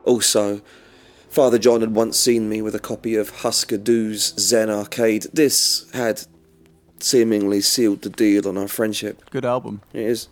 Also, 0.04 0.60
Father 1.28 1.58
John 1.58 1.80
had 1.80 1.94
once 1.94 2.18
seen 2.18 2.48
me 2.48 2.60
with 2.60 2.74
a 2.74 2.80
copy 2.80 3.14
of 3.14 3.30
Husker 3.30 3.78
Du's 3.78 4.34
Zen 4.38 4.70
Arcade. 4.70 5.26
This 5.32 5.88
had 5.92 6.26
seemingly 6.98 7.60
sealed 7.60 8.02
the 8.02 8.10
deal 8.10 8.48
on 8.48 8.58
our 8.58 8.68
friendship. 8.68 9.30
Good 9.30 9.44
album. 9.44 9.82
It 9.92 10.02
is. 10.02 10.28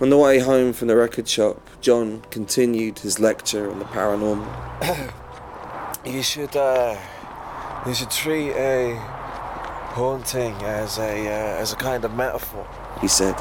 On 0.00 0.10
the 0.10 0.18
way 0.18 0.40
home 0.40 0.72
from 0.72 0.88
the 0.88 0.96
record 0.96 1.28
shop, 1.28 1.66
John 1.86 2.22
continued 2.32 2.98
his 2.98 3.20
lecture 3.20 3.70
on 3.70 3.78
the 3.78 3.84
paranormal. 3.84 5.12
You 6.04 6.20
should, 6.20 6.56
uh, 6.56 6.98
you 7.86 7.94
should 7.94 8.10
treat 8.10 8.50
a 8.54 8.96
haunting 9.94 10.54
as 10.62 10.98
a 10.98 11.28
uh, 11.28 11.62
as 11.62 11.72
a 11.72 11.76
kind 11.76 12.04
of 12.04 12.12
metaphor. 12.14 12.66
He 13.00 13.06
said, 13.06 13.36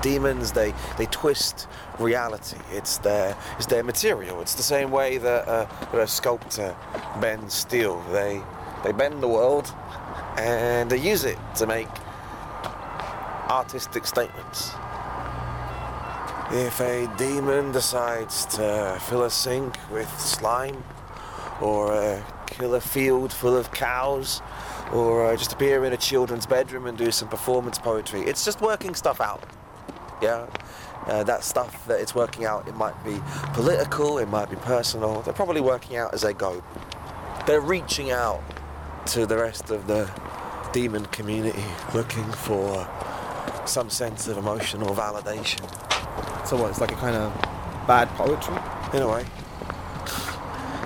Demons, 0.00 0.52
they 0.52 0.72
they 0.96 1.04
twist 1.06 1.68
reality. 1.98 2.56
It's 2.72 2.96
their 2.98 3.36
it's 3.58 3.66
their 3.66 3.82
material. 3.82 4.40
It's 4.40 4.54
the 4.54 4.62
same 4.62 4.90
way 4.90 5.18
that, 5.18 5.46
uh, 5.46 5.66
that 5.92 6.00
a 6.00 6.06
sculptor 6.06 6.74
bends 7.20 7.52
steel. 7.52 8.02
They 8.12 8.40
they 8.82 8.92
bend 8.92 9.22
the 9.22 9.28
world, 9.28 9.74
and 10.38 10.88
they 10.90 10.98
use 10.98 11.24
it 11.24 11.38
to 11.56 11.66
make 11.66 11.88
artistic 13.50 14.06
statements. 14.06 14.72
If 16.52 16.80
a 16.80 17.08
demon 17.16 17.70
decides 17.70 18.44
to 18.56 18.98
fill 19.02 19.22
a 19.22 19.30
sink 19.30 19.78
with 19.88 20.10
slime, 20.18 20.82
or 21.60 21.92
uh, 21.92 22.22
kill 22.46 22.74
a 22.74 22.80
field 22.80 23.32
full 23.32 23.56
of 23.56 23.70
cows, 23.70 24.42
or 24.92 25.26
uh, 25.26 25.36
just 25.36 25.52
appear 25.52 25.84
in 25.84 25.92
a 25.92 25.96
children's 25.96 26.46
bedroom 26.46 26.86
and 26.86 26.98
do 26.98 27.12
some 27.12 27.28
performance 27.28 27.78
poetry, 27.78 28.22
it's 28.22 28.44
just 28.44 28.60
working 28.60 28.96
stuff 28.96 29.20
out. 29.20 29.44
Yeah, 30.20 30.48
uh, 31.06 31.22
that 31.22 31.44
stuff 31.44 31.86
that 31.86 32.00
it's 32.00 32.16
working 32.16 32.44
out, 32.46 32.66
it 32.66 32.74
might 32.74 33.04
be 33.04 33.20
political, 33.52 34.18
it 34.18 34.28
might 34.28 34.50
be 34.50 34.56
personal. 34.56 35.22
They're 35.22 35.32
probably 35.32 35.60
working 35.60 35.98
out 35.98 36.12
as 36.14 36.22
they 36.22 36.32
go. 36.32 36.64
They're 37.46 37.60
reaching 37.60 38.10
out 38.10 38.42
to 39.06 39.24
the 39.24 39.36
rest 39.36 39.70
of 39.70 39.86
the 39.86 40.10
demon 40.72 41.06
community, 41.06 41.62
looking 41.94 42.30
for 42.32 42.88
some 43.66 43.88
sense 43.88 44.26
of 44.26 44.36
emotional 44.36 44.96
validation. 44.96 45.89
It's 46.52 46.80
like 46.80 46.90
a 46.90 46.96
kind 46.96 47.14
of 47.14 47.32
bad 47.86 48.08
poetry. 48.16 48.56
In 48.92 49.02
a 49.02 49.08
way. 49.08 49.24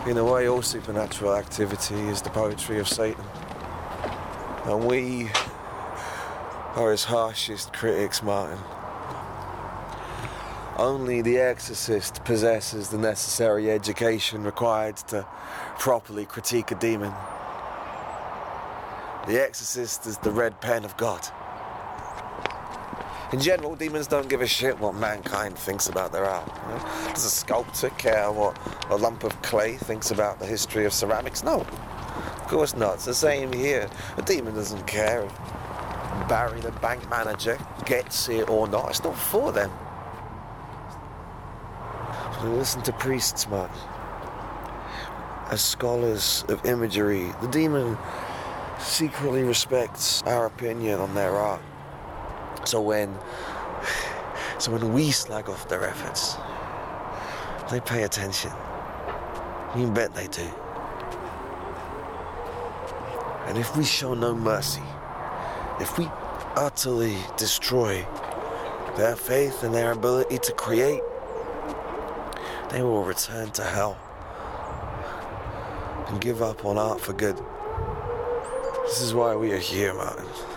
In 0.06 0.18
a 0.18 0.25
way, 0.25 0.47
all 0.47 0.61
supernatural 0.61 1.35
activity 1.35 1.94
is 1.94 2.21
the 2.21 2.28
poetry 2.28 2.78
of 2.78 2.87
Satan. 2.87 3.25
And 4.66 4.85
we 4.85 5.30
are 6.75 6.90
his 6.90 7.04
harshest 7.04 7.73
critics, 7.73 8.23
Martin. 8.23 8.59
Only 10.76 11.23
the 11.23 11.38
exorcist 11.38 12.23
possesses 12.25 12.90
the 12.90 12.99
necessary 12.99 13.71
education 13.71 14.44
required 14.44 14.99
to 15.09 15.26
properly 15.78 16.26
critique 16.26 16.73
a 16.73 16.75
demon. 16.75 17.14
The 19.26 19.42
exorcist 19.42 20.06
is 20.06 20.18
the 20.18 20.30
red 20.30 20.61
pen 20.61 20.85
of 20.85 20.94
God. 20.99 21.26
In 23.35 23.41
general, 23.41 23.75
demons 23.75 24.07
don't 24.07 24.29
give 24.29 24.43
a 24.43 24.47
shit 24.47 24.79
what 24.79 24.95
mankind 24.95 25.59
thinks 25.59 25.88
about 25.88 26.12
their 26.12 26.25
art. 26.25 26.47
you 26.47 26.69
know? 26.69 27.12
Does 27.12 27.25
a 27.25 27.31
sculptor 27.31 27.91
care 27.91 28.31
what 28.31 28.57
a 28.91 28.97
lump 28.97 29.25
of 29.25 29.43
clay 29.43 29.76
thinks 29.76 30.12
about 30.12 30.38
the 30.38 30.47
history 30.47 30.85
of 30.85 30.93
ceramics? 30.93 31.43
No, 31.43 31.62
of 31.62 32.47
course 32.47 32.76
not. 32.76 32.95
It's 32.95 33.07
the 33.07 33.12
same 33.12 33.53
here. 33.53 33.91
A 34.19 34.23
demon 34.23 34.55
doesn't 34.55 34.87
care 34.87 35.25
if 35.25 36.29
Barry, 36.29 36.61
the 36.61 36.71
bank 36.81 37.11
manager, 37.11 37.59
gets 37.87 38.29
it 38.29 38.49
or 38.49 38.69
not. 38.69 38.91
It's 38.91 39.03
not 39.03 39.19
for 39.19 39.50
them. 39.50 39.73
We 42.45 42.50
listen 42.50 42.83
to 42.83 42.93
priests, 42.93 43.49
Martin. 43.49 43.76
As 45.50 45.61
scholars 45.61 46.45
of 46.49 46.64
imagery, 46.64 47.33
the 47.43 47.49
demon 47.49 47.99
secretly 48.79 49.43
respects 49.43 50.23
our 50.23 50.47
opinion 50.47 51.00
on 51.00 51.17
their 51.17 51.33
art. 51.33 51.62
So 52.64 52.80
when 52.80 53.14
so 54.59 54.73
when 54.73 54.92
we 54.92 55.11
slag 55.11 55.49
off 55.49 55.68
their 55.68 55.85
efforts, 55.85 56.37
they 57.71 57.80
pay 57.80 58.04
attention. 58.04 58.50
You 59.76 59.90
bet 59.90 60.14
they 60.14 60.28
do. 60.28 60.49
And 63.47 63.59
if 63.59 63.76
we 63.76 63.85
show 63.85 64.14
no 64.14 64.35
mercy, 64.35 64.83
if 65.80 65.99
we 65.99 66.09
utterly 66.56 67.16
destroy 67.37 68.06
their 68.97 69.16
faith 69.16 69.62
and 69.62 69.75
their 69.75 69.92
ability 69.92 70.38
to 70.38 70.52
create, 70.52 71.02
they 72.71 72.83
will 72.83 73.04
return 73.04 73.50
to 73.52 73.62
hell 73.62 73.99
and 76.09 76.21
give 76.21 76.42
up 76.42 76.64
on 76.64 76.78
art 76.78 77.00
for 77.00 77.12
good. 77.12 77.37
This 78.87 79.00
is 79.00 79.12
why 79.12 79.35
we 79.35 79.52
are 79.52 79.59
here, 79.59 79.92
Martin. 79.92 80.54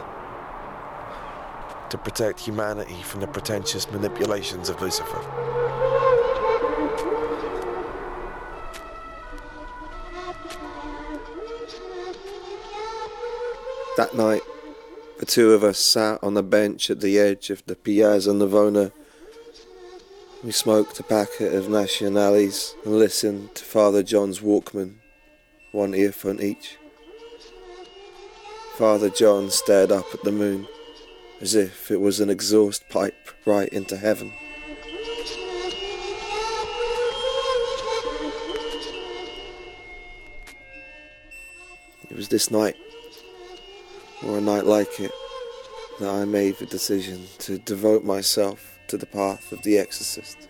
To 1.91 1.98
protect 1.98 2.41
humanity 2.41 3.01
from 3.01 3.22
the 3.22 3.27
pretentious 3.27 3.89
manipulations 3.89 4.67
of 4.67 4.82
Lucifer. 4.82 5.22
That 13.96 14.15
night, 14.15 14.41
the 15.20 15.25
two 15.25 15.53
of 15.53 15.63
us 15.63 15.79
sat 15.79 16.22
on 16.22 16.34
the 16.34 16.44
bench 16.44 16.89
at 16.89 17.00
the 17.00 17.17
edge 17.17 17.50
of 17.50 17.65
the 17.65 17.75
Piazza 17.77 18.32
Navona. 18.32 18.91
We 20.44 20.51
smoked 20.51 21.00
a 21.00 21.03
packet 21.03 21.53
of 21.53 21.67
Nationales 21.67 22.74
and 22.84 23.00
listened 23.00 23.56
to 23.56 23.63
Father 23.63 24.03
John's 24.03 24.41
Walkman, 24.41 24.96
one 25.72 25.96
earphone 25.96 26.41
each. 26.41 26.77
Father 28.75 29.10
John 29.10 29.50
stared 29.50 29.91
up 29.91 30.06
at 30.13 30.24
the 30.24 30.34
moon 30.34 30.67
as 31.41 31.56
if 31.56 31.91
it 31.91 32.01
was 32.01 32.20
an 32.20 32.29
exhaust 32.29 32.88
pipe 32.89 33.29
right 33.46 33.70
into 33.70 33.98
heaven. 33.98 34.34
It 42.10 42.15
was 42.15 42.29
this 42.29 42.50
night, 42.50 42.75
or 44.24 44.38
a 44.38 44.41
night 44.41 44.65
like 44.65 45.00
it, 45.00 45.12
that 46.00 46.10
I 46.10 46.25
made 46.25 46.58
the 46.58 46.65
decision 46.65 47.27
to 47.39 47.60
devote 47.60 48.03
myself 48.03 48.79
to 48.88 48.98
the 48.98 49.06
path 49.06 49.51
of 49.51 49.62
the 49.63 49.77
exorcist, 49.77 50.48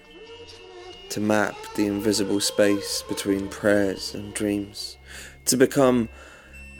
to 1.09 1.19
map 1.19 1.55
the 1.75 1.87
invisible 1.87 2.39
space 2.39 3.03
between 3.09 3.49
prayers 3.49 4.13
and 4.13 4.33
dreams, 4.33 4.97
to 5.45 5.57
become 5.57 6.09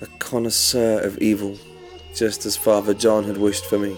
a 0.02 0.06
connoisseur 0.20 1.00
of 1.02 1.18
evil, 1.18 1.58
just 2.18 2.46
as 2.46 2.58
Father 2.58 2.94
John 2.94 3.24
had 3.24 3.38
wished 3.38 3.66
for 3.66 3.78
me. 3.78 3.96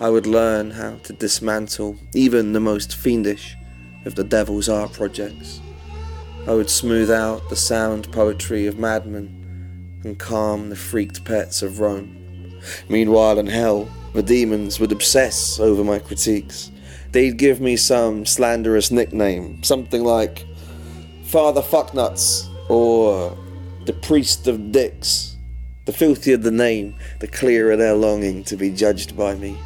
I 0.00 0.10
would 0.10 0.26
learn 0.26 0.72
how 0.72 0.96
to 1.04 1.12
dismantle 1.12 1.96
even 2.14 2.52
the 2.52 2.60
most 2.60 2.96
fiendish 2.96 3.56
of 4.04 4.16
the 4.16 4.24
devil's 4.24 4.68
art 4.68 4.92
projects. 4.92 5.60
I 6.46 6.54
would 6.54 6.68
smooth 6.68 7.10
out 7.10 7.48
the 7.48 7.56
sound 7.56 8.10
poetry 8.10 8.66
of 8.66 8.78
madmen 8.78 10.00
and 10.02 10.18
calm 10.18 10.70
the 10.70 10.76
freaked 10.76 11.24
pets 11.24 11.62
of 11.62 11.78
Rome. 11.78 12.60
Meanwhile, 12.88 13.38
in 13.38 13.46
hell, 13.46 13.88
the 14.12 14.22
demons 14.22 14.80
would 14.80 14.90
obsess 14.90 15.60
over 15.60 15.84
my 15.84 16.00
critiques. 16.00 16.72
They'd 17.12 17.36
give 17.36 17.60
me 17.60 17.76
some 17.76 18.26
slanderous 18.26 18.90
nickname, 18.90 19.62
something 19.62 20.02
like 20.02 20.44
Father 21.24 21.62
Fucknuts 21.62 22.48
or 22.68 23.36
the 23.84 23.92
Priest 23.92 24.48
of 24.48 24.72
Dicks. 24.72 25.31
The 25.84 25.92
filthier 25.92 26.36
the 26.36 26.52
name, 26.52 26.94
the 27.18 27.26
clearer 27.26 27.76
their 27.76 27.94
longing 27.94 28.44
to 28.44 28.56
be 28.56 28.70
judged 28.70 29.16
by 29.16 29.34
me. 29.34 29.58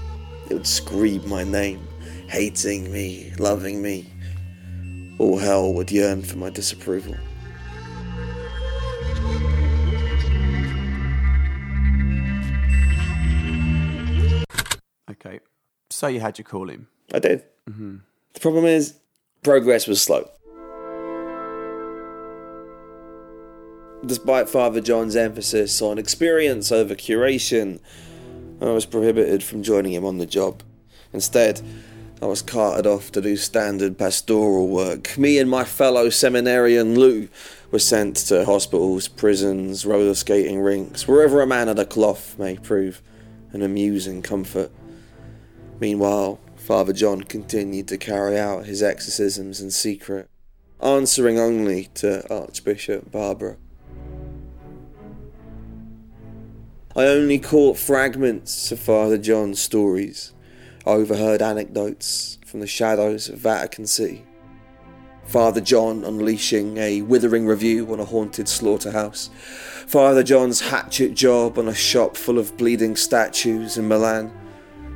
They 0.46 0.54
would 0.54 0.66
scream 0.66 1.28
my 1.28 1.44
name, 1.44 1.86
hating 2.28 2.90
me, 2.90 3.34
loving 3.38 3.82
me. 3.82 4.10
All 5.18 5.36
hell 5.36 5.74
would 5.74 5.92
yearn 5.92 6.22
for 6.22 6.38
my 6.38 6.48
disapproval. 6.48 7.16
Okay. 15.10 15.40
So 15.90 16.06
you 16.06 16.20
had 16.20 16.38
your 16.38 16.46
call 16.46 16.70
in. 16.70 16.86
I 17.12 17.18
did. 17.18 17.42
Mm-hmm. 17.68 17.96
The 18.32 18.40
problem 18.40 18.64
is, 18.64 18.94
progress 19.42 19.86
was 19.86 20.00
slow. 20.00 20.30
Despite 24.04 24.48
Father 24.48 24.80
John's 24.80 25.16
emphasis 25.16 25.80
on 25.80 25.98
experience 25.98 26.70
over 26.70 26.94
curation, 26.94 27.80
I 28.60 28.66
was 28.66 28.86
prohibited 28.86 29.42
from 29.42 29.62
joining 29.62 29.92
him 29.92 30.04
on 30.04 30.18
the 30.18 30.26
job. 30.26 30.62
Instead, 31.12 31.60
I 32.22 32.26
was 32.26 32.40
carted 32.40 32.86
off 32.86 33.10
to 33.12 33.20
do 33.20 33.36
standard 33.36 33.98
pastoral 33.98 34.68
work. 34.68 35.16
Me 35.18 35.38
and 35.38 35.50
my 35.50 35.64
fellow 35.64 36.08
seminarian 36.08 36.98
Lou 36.98 37.28
were 37.70 37.78
sent 37.78 38.16
to 38.28 38.44
hospitals, 38.44 39.08
prisons, 39.08 39.84
roller 39.84 40.14
skating 40.14 40.60
rinks, 40.60 41.08
wherever 41.08 41.40
a 41.40 41.46
man 41.46 41.68
of 41.68 41.76
the 41.76 41.84
cloth 41.84 42.38
may 42.38 42.56
prove 42.56 43.02
an 43.52 43.62
amusing 43.62 44.22
comfort. 44.22 44.70
Meanwhile, 45.80 46.38
Father 46.56 46.92
John 46.92 47.22
continued 47.22 47.88
to 47.88 47.98
carry 47.98 48.38
out 48.38 48.66
his 48.66 48.82
exorcisms 48.82 49.60
in 49.60 49.70
secret, 49.70 50.30
answering 50.80 51.38
only 51.38 51.84
to 51.94 52.30
Archbishop 52.32 53.10
Barbara. 53.10 53.56
I 56.96 57.08
only 57.08 57.38
caught 57.38 57.76
fragments 57.76 58.72
of 58.72 58.80
Father 58.80 59.18
John's 59.18 59.60
stories, 59.60 60.32
I 60.86 60.92
overheard 60.92 61.42
anecdotes 61.42 62.38
from 62.46 62.60
the 62.60 62.66
shadows 62.66 63.28
of 63.28 63.36
Vatican 63.38 63.86
City. 63.86 64.24
Father 65.26 65.60
John 65.60 66.04
unleashing 66.04 66.78
a 66.78 67.02
withering 67.02 67.46
review 67.46 67.92
on 67.92 68.00
a 68.00 68.04
haunted 68.06 68.48
slaughterhouse. 68.48 69.28
Father 69.86 70.22
John's 70.22 70.62
hatchet 70.62 71.12
job 71.12 71.58
on 71.58 71.68
a 71.68 71.74
shop 71.74 72.16
full 72.16 72.38
of 72.38 72.56
bleeding 72.56 72.96
statues 72.96 73.76
in 73.76 73.86
Milan. 73.88 74.32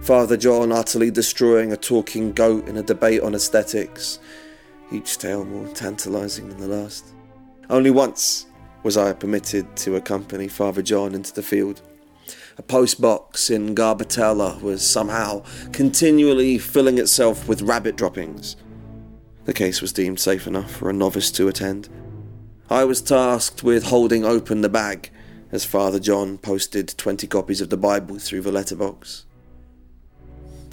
Father 0.01 0.39
John 0.39 0.73
utterly 0.73 1.11
destroying 1.11 1.71
a 1.71 1.77
talking 1.77 2.33
goat 2.33 2.67
in 2.67 2.79
a 2.79 2.83
debate 2.83 3.21
on 3.21 3.35
aesthetics. 3.35 4.21
Each 4.91 5.19
tale 5.19 5.45
more 5.45 5.69
tantalizing 5.75 6.49
than 6.49 6.61
the 6.61 6.67
last. 6.67 7.13
Only 7.69 7.91
once 7.91 8.47
was 8.85 8.97
I 8.97 9.13
permitted 9.13 9.77
to 9.77 9.97
accompany 9.97 10.49
Father 10.49 10.81
John 10.81 11.15
into 11.15 11.35
the 11.35 11.43
field. 11.43 11.83
A 12.61 12.62
post 12.62 13.01
box 13.01 13.49
in 13.49 13.75
Garbatella 13.75 14.61
was 14.61 14.87
somehow 14.87 15.44
continually 15.73 16.59
filling 16.59 16.99
itself 16.99 17.49
with 17.49 17.62
rabbit 17.62 17.96
droppings. 17.96 18.55
The 19.46 19.55
case 19.55 19.81
was 19.81 19.94
deemed 19.94 20.20
safe 20.20 20.46
enough 20.46 20.70
for 20.70 20.90
a 20.90 20.92
novice 20.92 21.31
to 21.33 21.49
attend. 21.49 21.88
I 22.68 22.85
was 22.85 23.01
tasked 23.01 23.62
with 23.62 23.85
holding 23.85 24.27
open 24.27 24.61
the 24.61 24.68
bag 24.68 25.09
as 25.51 25.64
Father 25.64 25.99
John 25.99 26.37
posted 26.37 26.88
20 26.99 27.27
copies 27.29 27.62
of 27.62 27.70
the 27.70 27.79
Bible 27.79 28.18
through 28.18 28.42
the 28.42 28.53
letterbox. 28.53 29.25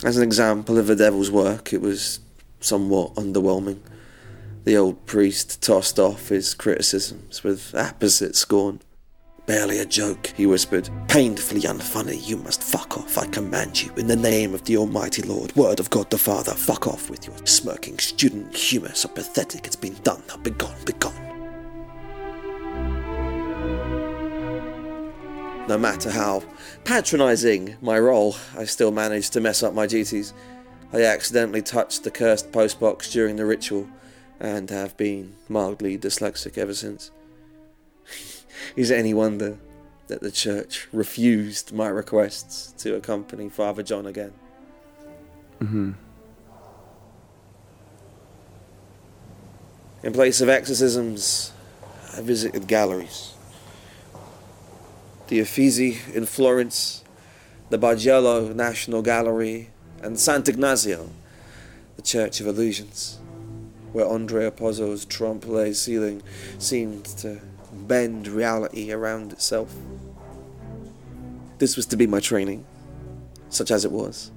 As 0.03 0.17
an 0.17 0.23
example 0.23 0.77
of 0.77 0.87
the 0.87 0.95
devil's 0.97 1.31
work, 1.31 1.71
it 1.71 1.79
was 1.79 2.19
somewhat 2.59 3.15
underwhelming. 3.15 3.79
The 4.65 4.75
old 4.75 5.05
priest 5.05 5.61
tossed 5.63 5.99
off 5.99 6.27
his 6.27 6.53
criticisms 6.53 7.45
with 7.45 7.73
apposite 7.73 8.35
scorn. 8.35 8.81
Barely 9.47 9.79
a 9.79 9.85
joke, 9.85 10.27
he 10.35 10.45
whispered. 10.45 10.89
Painfully 11.07 11.61
unfunny, 11.61 12.27
you 12.27 12.37
must 12.37 12.61
fuck 12.61 12.97
off, 12.97 13.17
I 13.17 13.25
command 13.27 13.81
you. 13.81 13.91
In 13.95 14.05
the 14.05 14.15
name 14.15 14.53
of 14.53 14.63
the 14.65 14.77
Almighty 14.77 15.23
Lord, 15.23 15.55
word 15.55 15.79
of 15.79 15.89
God 15.89 16.09
the 16.11 16.17
Father, 16.17 16.53
fuck 16.53 16.85
off 16.85 17.09
with 17.09 17.25
your 17.25 17.35
smirking 17.45 17.97
student 17.97 18.55
humour, 18.55 18.93
so 18.93 19.07
pathetic 19.07 19.65
it's 19.65 19.75
been 19.75 19.95
done. 20.03 20.21
Now 20.27 20.37
begone, 20.37 20.75
begone. 20.85 21.27
no 25.67 25.77
matter 25.77 26.09
how 26.09 26.41
patronising 26.85 27.75
my 27.81 27.99
role, 27.99 28.35
I 28.57 28.63
still 28.63 28.91
managed 28.91 29.33
to 29.33 29.41
mess 29.41 29.63
up 29.63 29.73
my 29.73 29.85
duties. 29.85 30.33
I 30.93 31.03
accidentally 31.03 31.61
touched 31.61 32.03
the 32.03 32.11
cursed 32.11 32.51
postbox 32.51 33.11
during 33.11 33.35
the 33.35 33.45
ritual 33.45 33.87
and 34.39 34.69
have 34.69 34.95
been 34.95 35.35
mildly 35.49 35.97
dyslexic 35.97 36.57
ever 36.57 36.73
since. 36.73 37.11
Is 38.75 38.91
it 38.91 38.97
any 38.97 39.13
wonder 39.13 39.57
that 40.07 40.21
the 40.21 40.31
church 40.31 40.87
refused 40.91 41.73
my 41.73 41.87
requests 41.87 42.71
to 42.83 42.95
accompany 42.95 43.49
Father 43.49 43.83
John 43.83 44.05
again? 44.05 44.33
Mm-hmm. 45.61 45.91
In 50.03 50.13
place 50.13 50.41
of 50.41 50.49
exorcisms, 50.49 51.51
I 52.15 52.21
visited 52.21 52.67
galleries. 52.67 53.33
The 55.27 55.39
Uffizi 55.41 55.99
in 56.13 56.25
Florence, 56.25 57.03
the 57.69 57.77
Bargello 57.77 58.55
National 58.55 59.01
Gallery, 59.01 59.71
and 60.01 60.15
Sant'Ignazio, 60.15 61.09
the 61.95 62.01
Church 62.01 62.39
of 62.39 62.47
Illusions, 62.47 63.19
where 63.91 64.05
Andrea 64.05 64.51
Pozzo's 64.51 65.03
trompe 65.03 65.73
ceiling 65.73 66.21
seemed 66.59 67.05
to 67.05 67.41
bend 67.87 68.27
reality 68.27 68.91
around 68.91 69.31
itself. 69.31 69.73
This 71.57 71.75
was 71.75 71.85
to 71.87 71.97
be 71.97 72.07
my 72.07 72.19
training, 72.19 72.65
such 73.49 73.71
as 73.71 73.85
it 73.85 73.91
was. 73.91 74.31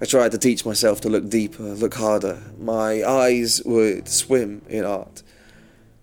I 0.00 0.04
tried 0.04 0.30
to 0.32 0.38
teach 0.38 0.64
myself 0.64 1.00
to 1.02 1.08
look 1.08 1.28
deeper, 1.28 1.62
look 1.62 1.94
harder. 1.94 2.42
My 2.58 3.02
eyes 3.02 3.62
would 3.64 4.08
swim 4.08 4.62
in 4.68 4.84
art 4.84 5.22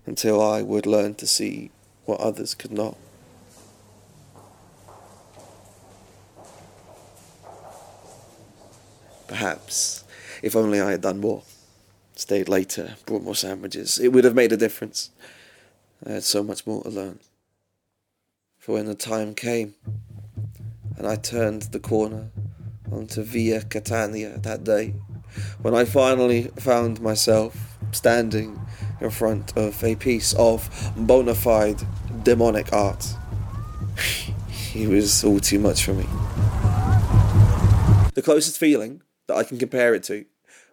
until 0.04 0.42
I 0.42 0.62
would 0.62 0.84
learn 0.84 1.14
to 1.14 1.26
see 1.26 1.70
what 2.04 2.20
others 2.20 2.54
could 2.54 2.72
not. 2.72 2.96
Perhaps, 9.26 10.04
if 10.42 10.54
only 10.54 10.80
I 10.80 10.92
had 10.92 11.00
done 11.00 11.18
more, 11.18 11.42
stayed 12.14 12.48
later, 12.48 12.96
brought 13.06 13.22
more 13.22 13.34
sandwiches, 13.34 13.98
it 13.98 14.08
would 14.08 14.24
have 14.24 14.34
made 14.34 14.52
a 14.52 14.56
difference. 14.56 15.10
I 16.04 16.12
had 16.12 16.24
so 16.24 16.42
much 16.42 16.66
more 16.66 16.82
to 16.82 16.90
learn. 16.90 17.20
For 18.58 18.72
when 18.72 18.86
the 18.86 18.94
time 18.94 19.34
came, 19.34 19.74
and 20.96 21.06
I 21.06 21.16
turned 21.16 21.62
the 21.62 21.78
corner 21.78 22.30
onto 22.90 23.22
Via 23.22 23.62
Catania 23.62 24.38
that 24.38 24.64
day, 24.64 24.94
when 25.62 25.74
I 25.74 25.84
finally 25.84 26.50
found 26.58 27.00
myself 27.00 27.78
standing 27.92 28.60
in 29.00 29.10
front 29.10 29.56
of 29.56 29.82
a 29.82 29.96
piece 29.96 30.34
of 30.34 30.68
bona 30.96 31.34
fide 31.34 31.82
demonic 32.22 32.72
art. 32.72 33.14
it 34.74 34.88
was 34.88 35.24
all 35.24 35.40
too 35.40 35.58
much 35.58 35.84
for 35.84 35.94
me. 35.94 36.06
The 38.14 38.22
closest 38.22 38.58
feeling 38.58 39.02
that 39.26 39.36
I 39.36 39.44
can 39.44 39.58
compare 39.58 39.94
it 39.94 40.02
to 40.04 40.24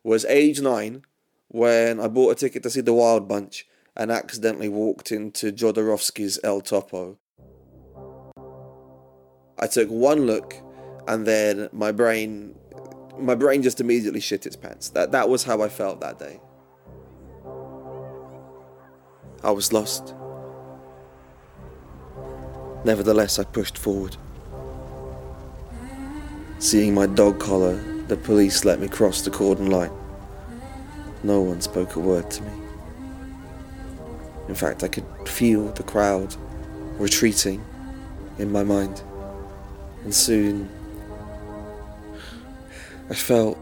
was 0.04 0.26
age 0.26 0.62
nine 0.62 1.04
when 1.48 2.00
I 2.00 2.08
bought 2.08 2.32
a 2.32 2.36
ticket 2.36 2.64
to 2.64 2.70
see 2.70 2.82
the 2.82 2.94
Wild 2.94 3.28
Bunch 3.28 3.66
and 3.96 4.12
accidentally 4.12 4.70
walked 4.70 5.12
into 5.12 5.52
Jodorowsky's 5.52 6.40
El 6.44 6.62
Topo. 6.62 7.18
I 9.60 9.68
took 9.68 9.90
one 9.90 10.26
look 10.26 10.56
and 11.08 11.26
then 11.26 11.70
my 11.72 11.92
brain 11.92 12.56
my 13.18 13.36
brain 13.36 13.62
just 13.62 13.80
immediately 13.80 14.20
shit 14.20 14.46
its 14.46 14.56
pants. 14.56 14.90
That 14.90 15.12
that 15.12 15.30
was 15.30 15.44
how 15.44 15.62
I 15.62 15.70
felt 15.70 16.02
that 16.02 16.20
day. 16.20 16.40
I 19.44 19.52
was 19.52 19.72
lost. 19.74 20.16
Nevertheless, 22.86 23.40
I 23.40 23.44
pushed 23.44 23.78
forward. 23.78 24.18
Seeing 26.60 26.94
my 26.94 27.08
dog 27.08 27.40
collar, 27.40 27.76
the 28.08 28.18
police 28.18 28.66
let 28.66 28.80
me 28.80 28.88
cross 28.88 29.22
the 29.22 29.32
cordon 29.32 29.70
line. 29.70 29.92
No 31.24 31.42
one 31.42 31.62
spoke 31.62 31.96
a 31.96 32.00
word 32.00 32.30
to 32.32 32.42
me. 32.42 32.52
In 34.48 34.56
fact, 34.56 34.84
I 34.84 34.88
could 34.88 35.06
feel 35.26 35.72
the 35.72 35.84
crowd 35.84 36.36
retreating 36.98 37.64
in 38.38 38.52
my 38.52 38.64
mind. 38.64 39.02
And 40.04 40.14
soon 40.14 40.70
I 43.10 43.14
felt 43.14 43.58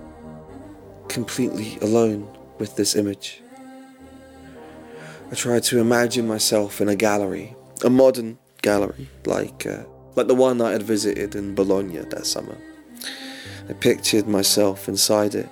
completely 1.07 1.77
alone 1.81 2.27
with 2.57 2.75
this 2.75 2.95
image. 2.95 3.41
I 5.31 5.35
tried 5.35 5.63
to 5.63 5.79
imagine 5.79 6.27
myself 6.27 6.81
in 6.81 6.89
a 6.89 6.95
gallery, 6.95 7.55
a 7.83 7.89
modern 7.89 8.37
gallery, 8.61 9.09
like 9.25 9.65
uh, 9.65 9.83
like 10.15 10.27
the 10.27 10.35
one 10.35 10.61
I 10.61 10.71
had 10.71 10.83
visited 10.83 11.35
in 11.35 11.55
Bologna 11.55 11.99
that 11.99 12.25
summer. 12.25 12.57
I 13.69 13.73
pictured 13.73 14.27
myself 14.27 14.87
inside 14.87 15.35
it. 15.35 15.49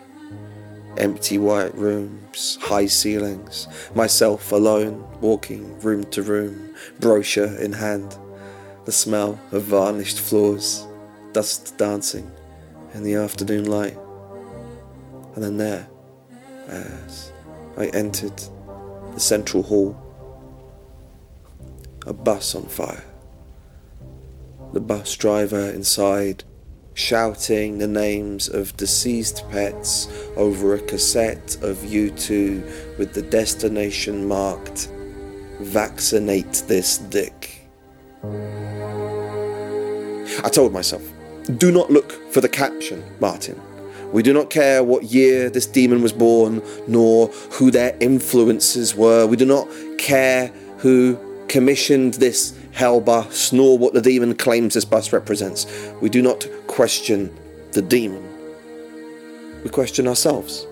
Empty 0.99 1.37
white 1.37 1.73
rooms, 1.75 2.57
high 2.61 2.87
ceilings, 2.87 3.67
myself 3.95 4.51
alone, 4.51 5.07
walking 5.21 5.79
room 5.79 6.03
to 6.11 6.21
room, 6.21 6.75
brochure 6.99 7.55
in 7.55 7.71
hand, 7.71 8.17
the 8.83 8.91
smell 8.91 9.39
of 9.53 9.63
varnished 9.63 10.19
floors, 10.19 10.85
dust 11.31 11.77
dancing 11.77 12.29
in 12.93 13.03
the 13.03 13.15
afternoon 13.15 13.65
light. 13.65 13.97
And 15.35 15.43
then 15.43 15.57
there, 15.57 15.87
as 16.67 17.31
I 17.77 17.85
entered 17.87 18.37
the 19.13 19.19
central 19.21 19.63
hall, 19.63 19.97
a 22.05 22.13
bus 22.13 22.55
on 22.55 22.63
fire. 22.65 23.05
The 24.73 24.81
bus 24.81 25.15
driver 25.15 25.69
inside 25.69 26.43
shouting 26.99 27.77
the 27.77 27.87
names 27.87 28.49
of 28.49 28.75
deceased 28.75 29.49
pets 29.49 30.09
over 30.35 30.75
a 30.75 30.79
cassette 30.81 31.55
of 31.61 31.77
U2 31.77 32.97
with 32.97 33.13
the 33.13 33.21
destination 33.21 34.27
marked 34.27 34.89
Vaccinate 35.61 36.63
this 36.67 36.97
dick. 36.97 37.67
I 40.43 40.49
told 40.51 40.73
myself, 40.73 41.01
do 41.57 41.71
not 41.71 41.89
look 41.89 42.11
for 42.33 42.41
the 42.41 42.49
caption, 42.49 43.03
Martin. 43.21 43.59
We 44.11 44.21
do 44.21 44.33
not 44.33 44.49
care 44.49 44.83
what 44.83 45.03
year 45.05 45.49
this 45.49 45.65
demon 45.65 46.01
was 46.01 46.11
born, 46.11 46.61
nor 46.87 47.27
who 47.51 47.71
their 47.71 47.95
influences 48.01 48.93
were. 48.93 49.25
We 49.25 49.37
do 49.37 49.45
not 49.45 49.67
care 49.97 50.47
who 50.77 51.17
commissioned 51.47 52.15
this 52.15 52.57
hell 52.71 53.01
bus, 53.01 53.51
nor 53.51 53.77
what 53.77 53.93
the 53.93 54.01
demon 54.01 54.35
claims 54.35 54.73
this 54.73 54.85
bus 54.85 55.11
represents. 55.11 55.65
We 56.01 56.09
do 56.09 56.21
not 56.21 56.47
question 56.79 57.29
the 57.73 57.81
demon. 57.81 58.23
We 59.65 59.69
question 59.69 60.07
ourselves. 60.07 60.65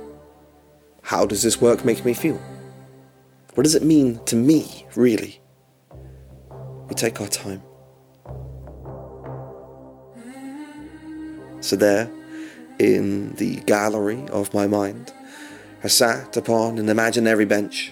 How 1.01 1.25
does 1.25 1.43
this 1.43 1.59
work 1.59 1.83
make 1.83 2.05
me 2.05 2.13
feel? 2.13 2.39
What 3.55 3.63
does 3.63 3.75
it 3.75 3.83
mean 3.83 4.23
to 4.23 4.37
me, 4.37 4.85
really? 4.95 5.41
We 6.87 6.95
take 6.95 7.19
our 7.19 7.27
time. 7.27 7.61
So, 11.59 11.75
there, 11.75 12.09
in 12.79 13.33
the 13.33 13.57
gallery 13.65 14.25
of 14.29 14.53
my 14.53 14.65
mind, 14.65 15.11
I 15.83 15.89
sat 15.89 16.37
upon 16.37 16.77
an 16.77 16.87
imaginary 16.87 17.43
bench 17.43 17.91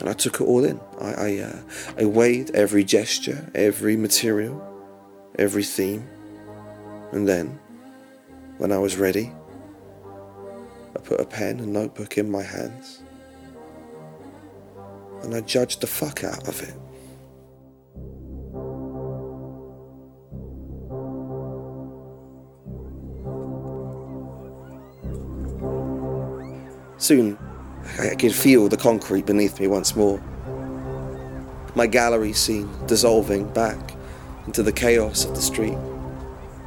and 0.00 0.10
I 0.10 0.12
took 0.12 0.34
it 0.34 0.44
all 0.44 0.64
in. 0.66 0.78
I, 1.00 1.12
I, 1.14 1.38
uh, 1.38 1.62
I 1.96 2.04
weighed 2.04 2.50
every 2.50 2.84
gesture, 2.84 3.50
every 3.54 3.96
material, 3.96 4.60
every 5.38 5.64
theme. 5.64 6.06
And 7.12 7.26
then, 7.28 7.58
when 8.58 8.72
I 8.72 8.78
was 8.78 8.96
ready, 8.96 9.32
I 10.96 11.00
put 11.00 11.20
a 11.20 11.24
pen 11.24 11.60
and 11.60 11.72
notebook 11.72 12.18
in 12.18 12.30
my 12.30 12.42
hands 12.42 13.02
and 15.22 15.34
I 15.34 15.40
judged 15.40 15.80
the 15.80 15.86
fuck 15.86 16.24
out 16.24 16.48
of 16.48 16.62
it. 16.62 16.74
Soon, 26.98 27.38
I 27.98 28.14
could 28.14 28.34
feel 28.34 28.68
the 28.68 28.76
concrete 28.76 29.26
beneath 29.26 29.58
me 29.58 29.66
once 29.66 29.96
more. 29.96 30.22
My 31.74 31.86
gallery 31.86 32.32
scene 32.32 32.68
dissolving 32.86 33.48
back 33.52 33.96
into 34.46 34.62
the 34.62 34.72
chaos 34.72 35.24
of 35.24 35.34
the 35.34 35.40
street. 35.40 35.78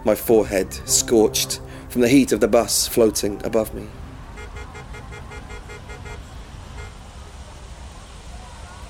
My 0.05 0.15
forehead 0.15 0.73
scorched 0.87 1.61
from 1.87 2.01
the 2.01 2.09
heat 2.09 2.33
of 2.33 2.41
the 2.41 2.47
bus 2.49 2.87
floating 2.87 3.39
above 3.45 3.73
me. 3.73 3.87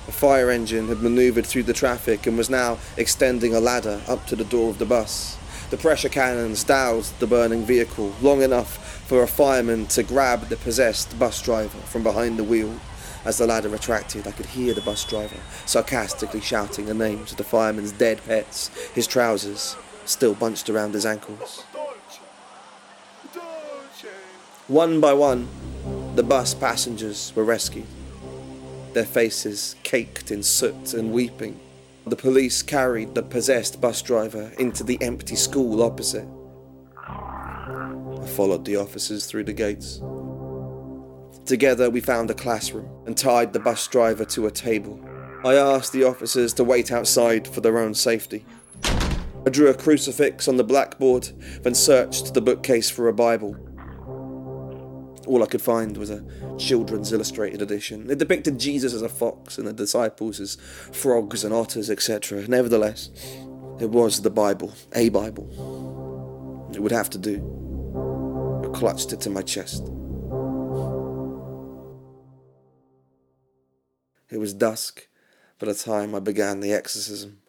A 0.08 0.12
fire 0.12 0.50
engine 0.50 0.88
had 0.88 1.02
maneuvered 1.02 1.46
through 1.46 1.62
the 1.62 1.72
traffic 1.72 2.26
and 2.26 2.36
was 2.36 2.50
now 2.50 2.78
extending 2.96 3.54
a 3.54 3.60
ladder 3.60 4.00
up 4.08 4.26
to 4.26 4.34
the 4.34 4.44
door 4.44 4.70
of 4.70 4.78
the 4.78 4.84
bus. 4.84 5.38
The 5.70 5.76
pressure 5.76 6.08
cannons 6.08 6.64
doused 6.64 7.16
the 7.20 7.28
burning 7.28 7.64
vehicle 7.64 8.12
long 8.20 8.42
enough 8.42 8.76
for 9.06 9.22
a 9.22 9.28
fireman 9.28 9.86
to 9.88 10.02
grab 10.02 10.48
the 10.48 10.56
possessed 10.56 11.16
bus 11.16 11.40
driver 11.40 11.78
from 11.78 12.02
behind 12.02 12.38
the 12.38 12.44
wheel 12.44 12.80
As 13.24 13.38
the 13.38 13.46
ladder 13.46 13.70
retracted, 13.70 14.26
I 14.26 14.32
could 14.32 14.46
hear 14.46 14.74
the 14.74 14.82
bus 14.82 15.04
driver 15.04 15.38
sarcastically 15.64 16.40
shouting 16.40 16.86
the 16.86 16.94
names 16.94 17.30
of 17.30 17.38
the 17.38 17.44
fireman's 17.44 17.92
dead 17.92 18.20
pets, 18.26 18.68
his 18.94 19.06
trousers 19.06 19.76
still 20.04 20.34
bunched 20.34 20.70
around 20.70 20.94
his 20.94 21.06
ankles. 21.06 21.64
One 24.66 25.00
by 25.00 25.12
one, 25.12 25.48
the 26.14 26.22
bus 26.22 26.54
passengers 26.54 27.32
were 27.36 27.44
rescued, 27.44 27.86
their 28.94 29.04
faces 29.04 29.76
caked 29.82 30.30
in 30.30 30.42
soot 30.42 30.94
and 30.94 31.12
weeping. 31.12 31.60
The 32.06 32.16
police 32.16 32.62
carried 32.62 33.14
the 33.14 33.22
possessed 33.22 33.80
bus 33.80 34.00
driver 34.02 34.52
into 34.58 34.84
the 34.84 34.98
empty 35.02 35.36
school 35.36 35.82
opposite. 35.82 36.28
I 36.96 38.26
followed 38.36 38.64
the 38.64 38.76
officers 38.76 39.26
through 39.26 39.44
the 39.44 39.52
gates. 39.52 40.00
Together, 41.44 41.90
we 41.90 42.00
found 42.00 42.30
a 42.30 42.34
classroom 42.34 42.88
and 43.06 43.16
tied 43.16 43.52
the 43.52 43.60
bus 43.60 43.86
driver 43.88 44.24
to 44.26 44.46
a 44.46 44.50
table. 44.50 44.98
I 45.44 45.56
asked 45.56 45.92
the 45.92 46.04
officers 46.04 46.54
to 46.54 46.64
wait 46.64 46.90
outside 46.90 47.46
for 47.46 47.60
their 47.60 47.78
own 47.78 47.94
safety. 47.94 48.46
I 49.46 49.50
drew 49.50 49.68
a 49.68 49.74
crucifix 49.74 50.48
on 50.48 50.56
the 50.56 50.64
blackboard, 50.64 51.28
then 51.62 51.74
searched 51.74 52.32
the 52.32 52.40
bookcase 52.40 52.88
for 52.88 53.08
a 53.08 53.12
Bible. 53.12 53.56
All 55.26 55.42
I 55.42 55.46
could 55.46 55.60
find 55.60 55.96
was 55.96 56.10
a 56.10 56.24
children's 56.58 57.12
illustrated 57.12 57.60
edition. 57.60 58.10
It 58.10 58.18
depicted 58.18 58.58
Jesus 58.58 58.94
as 58.94 59.02
a 59.02 59.08
fox 59.08 59.58
and 59.58 59.66
the 59.66 59.72
disciples 59.72 60.40
as 60.40 60.56
frogs 60.92 61.44
and 61.44 61.52
otters, 61.52 61.90
etc. 61.90 62.46
Nevertheless, 62.48 63.10
it 63.80 63.90
was 63.90 64.22
the 64.22 64.30
Bible, 64.30 64.72
a 64.94 65.10
Bible. 65.10 66.70
It 66.74 66.80
would 66.80 66.92
have 66.92 67.10
to 67.10 67.18
do. 67.18 67.36
I 68.64 68.68
clutched 68.76 69.12
it 69.12 69.20
to 69.22 69.30
my 69.30 69.42
chest. 69.42 69.90
It 74.30 74.38
was 74.38 74.54
dusk 74.54 75.06
by 75.58 75.66
the 75.66 75.74
time 75.74 76.14
I 76.14 76.20
began 76.20 76.60
the 76.60 76.72
exorcism. 76.72 77.42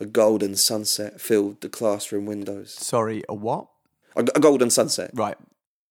A 0.00 0.06
golden 0.06 0.56
sunset 0.56 1.20
filled 1.20 1.60
the 1.60 1.68
classroom 1.68 2.26
windows. 2.26 2.72
Sorry, 2.74 3.22
a 3.28 3.34
what? 3.34 3.68
A, 4.16 4.20
a 4.34 4.40
golden 4.40 4.70
sunset, 4.70 5.10
Right, 5.14 5.36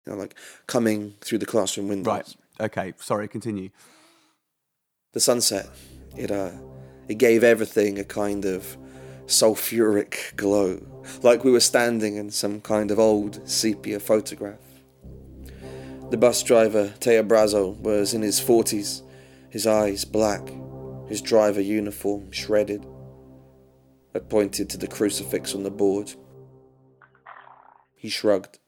you 0.05 0.13
know, 0.13 0.17
like 0.19 0.35
coming 0.67 1.15
through 1.21 1.39
the 1.39 1.45
classroom 1.45 1.87
windows. 1.89 2.07
right. 2.07 2.35
Okay, 2.61 2.93
sorry, 2.97 3.27
continue. 3.27 3.69
The 5.13 5.19
sunset, 5.19 5.67
it 6.17 6.31
uh, 6.31 6.51
it 7.07 7.15
gave 7.17 7.43
everything 7.43 7.97
a 7.99 8.03
kind 8.03 8.45
of 8.45 8.77
sulfuric 9.25 10.35
glow, 10.35 10.81
like 11.21 11.43
we 11.43 11.51
were 11.51 11.59
standing 11.59 12.15
in 12.15 12.29
some 12.31 12.61
kind 12.61 12.91
of 12.91 12.99
old 12.99 13.47
sepia 13.49 13.99
photograph. 13.99 14.59
The 16.09 16.17
bus 16.17 16.41
driver, 16.43 16.93
Teo 16.99 17.23
Brazo, 17.23 17.77
was 17.79 18.13
in 18.13 18.21
his 18.21 18.39
forties, 18.39 19.03
his 19.49 19.67
eyes 19.67 20.05
black, 20.05 20.41
his 21.07 21.21
driver 21.21 21.61
uniform 21.61 22.31
shredded. 22.31 22.85
I 24.15 24.19
pointed 24.19 24.69
to 24.69 24.77
the 24.77 24.87
crucifix 24.87 25.53
on 25.53 25.63
the 25.63 25.71
board. 25.71 26.13
He 27.95 28.09
shrugged. 28.09 28.59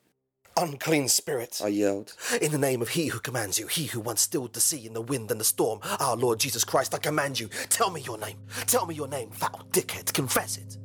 Unclean 0.57 1.07
spirit. 1.07 1.61
I 1.63 1.69
yelled. 1.69 2.13
In 2.41 2.51
the 2.51 2.57
name 2.57 2.81
of 2.81 2.89
he 2.89 3.07
who 3.07 3.19
commands 3.19 3.57
you, 3.57 3.67
he 3.67 3.85
who 3.85 3.99
once 3.99 4.21
stilled 4.21 4.53
the 4.53 4.59
sea 4.59 4.85
in 4.85 4.93
the 4.93 5.01
wind 5.01 5.31
and 5.31 5.39
the 5.39 5.45
storm, 5.45 5.79
our 5.99 6.15
Lord 6.15 6.39
Jesus 6.39 6.63
Christ, 6.63 6.93
I 6.93 6.97
command 6.97 7.39
you, 7.39 7.47
tell 7.69 7.89
me 7.89 8.01
your 8.01 8.17
name. 8.17 8.37
Tell 8.67 8.85
me 8.85 8.93
your 8.93 9.07
name, 9.07 9.31
foul 9.31 9.65
dickhead, 9.71 10.13
confess 10.13 10.57
it. 10.57 10.77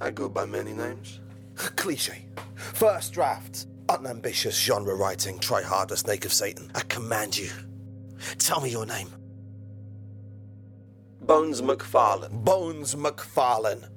I 0.00 0.10
go 0.10 0.28
by 0.28 0.46
many 0.46 0.72
names. 0.72 1.20
Cliche. 1.54 2.26
First 2.56 3.12
draft. 3.12 3.66
Unambitious 3.88 4.58
genre 4.58 4.94
writing, 4.94 5.38
try 5.38 5.62
harder, 5.62 5.96
snake 5.96 6.24
of 6.24 6.32
Satan. 6.32 6.70
I 6.74 6.80
command 6.80 7.36
you. 7.36 7.50
Tell 8.38 8.60
me 8.60 8.70
your 8.70 8.86
name. 8.86 9.08
Bones 11.26 11.62
McFarlane. 11.62 12.44
Bones 12.44 12.94
McFarlane. 12.94 13.88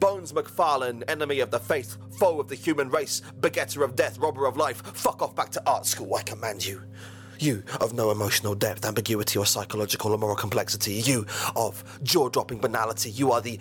Bones 0.00 0.32
McFarlane, 0.32 1.08
enemy 1.08 1.38
of 1.38 1.52
the 1.52 1.60
faith, 1.60 1.96
foe 2.18 2.40
of 2.40 2.48
the 2.48 2.56
human 2.56 2.90
race, 2.90 3.22
begetter 3.40 3.84
of 3.84 3.94
death, 3.94 4.18
robber 4.18 4.46
of 4.46 4.56
life. 4.56 4.82
Fuck 4.94 5.22
off 5.22 5.36
back 5.36 5.50
to 5.50 5.62
art 5.64 5.86
school, 5.86 6.16
I 6.16 6.22
command 6.22 6.66
you. 6.66 6.82
You 7.38 7.62
of 7.80 7.92
no 7.92 8.10
emotional 8.10 8.56
depth, 8.56 8.84
ambiguity, 8.84 9.38
or 9.38 9.46
psychological 9.46 10.12
or 10.12 10.18
moral 10.18 10.34
complexity. 10.34 10.94
You 10.94 11.24
of 11.54 11.84
jaw 12.02 12.28
dropping 12.28 12.58
banality. 12.58 13.10
You 13.10 13.30
are 13.30 13.40
the 13.40 13.60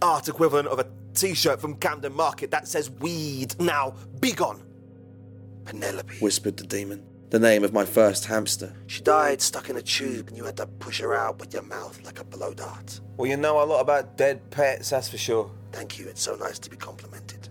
art 0.00 0.28
equivalent 0.28 0.68
of 0.68 0.78
a 0.78 0.86
t 1.14 1.34
shirt 1.34 1.60
from 1.60 1.74
Camden 1.74 2.12
Market 2.12 2.52
that 2.52 2.68
says 2.68 2.88
weed. 2.88 3.56
Now, 3.58 3.94
be 4.20 4.30
gone. 4.30 4.62
Penelope. 5.64 6.14
Whispered 6.20 6.56
the 6.56 6.64
demon. 6.64 7.04
The 7.30 7.38
name 7.38 7.62
of 7.62 7.72
my 7.72 7.84
first 7.84 8.26
hamster. 8.26 8.72
She 8.88 9.02
died 9.02 9.40
stuck 9.40 9.70
in 9.70 9.76
a 9.76 9.82
tube 9.82 10.28
and 10.28 10.36
you 10.36 10.44
had 10.44 10.56
to 10.56 10.66
push 10.66 11.00
her 11.00 11.14
out 11.14 11.38
with 11.38 11.52
your 11.54 11.62
mouth 11.62 12.00
like 12.04 12.18
a 12.18 12.24
blow 12.24 12.52
dart. 12.52 13.00
Well, 13.16 13.30
you 13.30 13.36
know 13.36 13.62
a 13.62 13.64
lot 13.64 13.80
about 13.80 14.16
dead 14.16 14.50
pets, 14.50 14.90
that's 14.90 15.08
for 15.08 15.16
sure. 15.18 15.48
Thank 15.70 15.96
you, 15.98 16.08
it's 16.08 16.22
so 16.22 16.34
nice 16.34 16.58
to 16.58 16.70
be 16.70 16.76
complimented. 16.76 17.48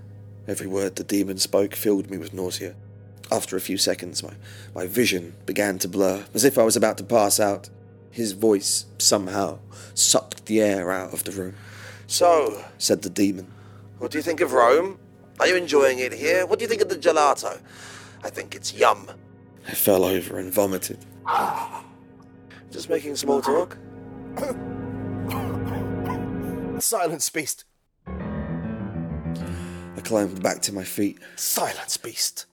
Every 0.50 0.68
word 0.68 0.98
the 0.98 1.06
demon 1.06 1.38
spoke 1.38 1.76
filled 1.76 2.10
me 2.12 2.18
with 2.18 2.34
nausea. 2.34 2.76
After 3.32 3.56
a 3.56 3.62
few 3.62 3.78
seconds, 3.78 4.22
my, 4.22 4.34
my 4.76 4.86
vision 4.86 5.36
began 5.46 5.80
to 5.80 5.88
blur, 5.88 6.26
as 6.34 6.44
if 6.44 6.58
I 6.58 6.64
was 6.64 6.76
about 6.76 6.98
to 6.98 7.04
pass 7.04 7.40
out. 7.40 7.70
His 8.12 8.34
voice 8.34 8.86
somehow 8.98 9.60
sucked 9.94 10.48
the 10.48 10.60
air 10.62 10.92
out 10.92 11.14
of 11.14 11.24
the 11.24 11.32
room, 11.32 11.56
So, 12.08 12.66
said 12.80 13.04
the 13.04 13.10
demon. 13.10 13.48
what 14.00 14.12
do 14.12 14.18
you 14.18 14.24
think 14.24 14.42
of 14.42 14.52
Rome? 14.52 14.98
Are 15.40 15.48
you 15.48 15.56
enjoying 15.56 16.00
it 16.00 16.12
here? 16.12 16.46
What 16.46 16.60
do 16.60 16.64
you 16.64 16.70
think 16.70 16.82
of 16.82 16.90
the 16.90 16.96
gelato? 16.98 17.62
I 18.24 18.30
think 18.30 18.56
it's 18.56 18.74
yum. 18.74 19.08
I 19.70 19.74
fell 19.74 20.04
over 20.04 20.40
and 20.40 20.52
vomited. 20.52 21.06
Just 22.72 22.90
making 22.90 23.16
small 23.16 23.40
talk. 23.40 23.78
Silence, 26.82 27.30
beast. 27.30 27.66
I 28.08 30.02
climbed 30.04 30.42
back 30.42 30.64
to 30.64 30.74
my 30.74 30.84
feet. 30.84 31.20
Silence, 31.36 31.98
beast. 31.98 32.48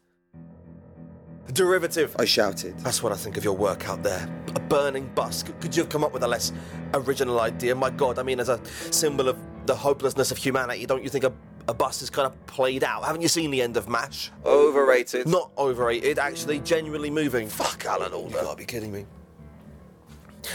Derivative. 1.55 2.15
I 2.19 2.27
shouted. 2.27 2.79
That's 2.81 3.03
what 3.03 3.13
I 3.13 3.17
think 3.17 3.39
of 3.39 3.45
your 3.45 3.57
work 3.57 3.89
out 3.89 4.03
there. 4.03 4.29
A 4.55 4.61
burning 4.61 5.11
bus. 5.15 5.43
Could 5.61 5.75
you 5.75 5.85
have 5.85 5.91
come 5.91 6.05
up 6.05 6.13
with 6.13 6.23
a 6.23 6.29
less 6.29 6.53
original 6.93 7.41
idea? 7.41 7.75
My 7.75 7.89
God, 7.89 8.19
I 8.19 8.25
mean, 8.25 8.41
as 8.41 8.51
a 8.51 8.61
symbol 8.91 9.31
of 9.31 9.39
the 9.65 9.75
hopelessness 9.75 10.31
of 10.31 10.37
humanity, 10.37 10.85
don't 10.85 11.03
you 11.03 11.09
think 11.09 11.25
a, 11.25 11.33
a 11.69 11.75
bus 11.75 12.03
is 12.03 12.11
kind 12.11 12.27
of 12.27 12.47
played 12.47 12.85
out? 12.85 13.05
Haven't 13.05 13.23
you 13.23 13.29
seen 13.29 13.51
the 13.51 13.63
end 13.63 13.77
of 13.77 13.89
MASH? 13.89 14.31
Overrated. 14.45 15.27
Not 15.27 15.51
overrated, 15.59 16.19
actually 16.19 16.61
genuinely 16.61 17.11
moving. 17.11 17.49
Fuck 17.49 17.85
Alan 17.85 18.13
Alda. 18.13 18.37
You 18.37 18.43
gotta 18.43 18.57
be 18.57 18.65
kidding 18.65 18.93
me. 18.93 19.07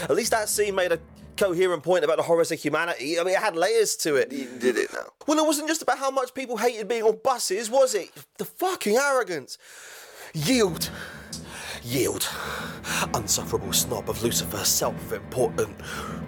At 0.02 0.12
least 0.12 0.30
that 0.30 0.48
scene 0.48 0.74
made 0.74 0.92
a 0.92 0.98
coherent 1.36 1.82
point 1.82 2.04
about 2.04 2.16
the 2.16 2.22
horrors 2.22 2.50
of 2.52 2.60
humanity. 2.60 3.18
I 3.18 3.24
mean, 3.24 3.34
it 3.34 3.40
had 3.40 3.56
layers 3.56 3.96
to 3.96 4.16
it. 4.16 4.32
He 4.32 4.46
did 4.58 4.76
it 4.76 4.92
now. 4.92 5.06
Well, 5.26 5.38
it 5.38 5.46
wasn't 5.46 5.68
just 5.68 5.82
about 5.82 5.98
how 5.98 6.10
much 6.10 6.34
people 6.34 6.56
hated 6.56 6.88
being 6.88 7.02
on 7.02 7.18
buses, 7.22 7.68
was 7.70 7.94
it? 7.94 8.10
The 8.38 8.44
fucking 8.44 8.96
arrogance. 8.96 9.58
Yield. 10.34 10.90
Yield. 11.84 12.28
Unsufferable 13.14 13.72
snob 13.72 14.08
of 14.08 14.22
Lucifer, 14.22 14.64
self 14.64 15.12
important, 15.12 15.76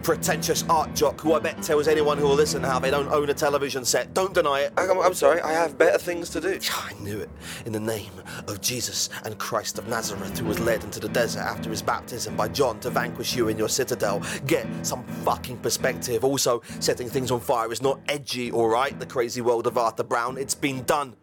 pretentious 0.03 0.65
art 0.69 0.95
jock 0.95 1.21
who 1.21 1.35
I 1.35 1.39
bet 1.39 1.63
tells 1.63 1.87
anyone 1.87 2.19
who 2.19 2.27
will 2.27 2.35
listen 2.35 2.63
how 2.63 2.79
they 2.79 2.91
don't 2.91 3.09
own 3.09 3.31
a 3.31 3.35
television 3.35 3.85
set. 3.85 4.13
Don't 4.15 4.35
deny 4.35 4.61
it. 4.61 4.73
I'm, 4.77 5.01
I'm 5.01 5.15
sorry, 5.15 5.41
I 5.41 5.53
have 5.53 5.79
better 5.79 5.99
things 5.99 6.29
to 6.31 6.41
do. 6.41 6.59
I 6.73 6.93
knew 7.01 7.21
it. 7.21 7.31
In 7.67 7.73
the 7.73 7.81
name 7.81 8.13
of 8.49 8.61
Jesus 8.61 9.11
and 9.25 9.39
Christ 9.39 9.79
of 9.79 9.87
Nazareth, 9.87 10.39
who 10.39 10.47
was 10.47 10.59
led 10.59 10.83
into 10.83 10.99
the 10.99 11.09
desert 11.09 11.43
after 11.43 11.71
his 11.71 11.83
baptism 11.83 12.37
by 12.37 12.49
John 12.49 12.81
to 12.81 12.91
vanquish 12.91 13.37
you 13.37 13.49
in 13.49 13.57
your 13.57 13.69
citadel. 13.69 14.23
Get 14.47 14.67
some 14.83 15.05
fucking 15.25 15.59
perspective. 15.59 16.25
Also, 16.25 16.63
setting 16.81 17.09
things 17.09 17.31
on 17.31 17.41
fire 17.41 17.73
is 17.73 17.83
not 17.83 18.01
edgy, 18.09 18.51
alright? 18.51 18.99
The 18.99 19.07
crazy 19.07 19.41
world 19.41 19.67
of 19.67 19.79
Arthur 19.79 20.05
Brown. 20.05 20.37
It's 20.37 20.55
been 20.55 20.83
done. 20.83 21.17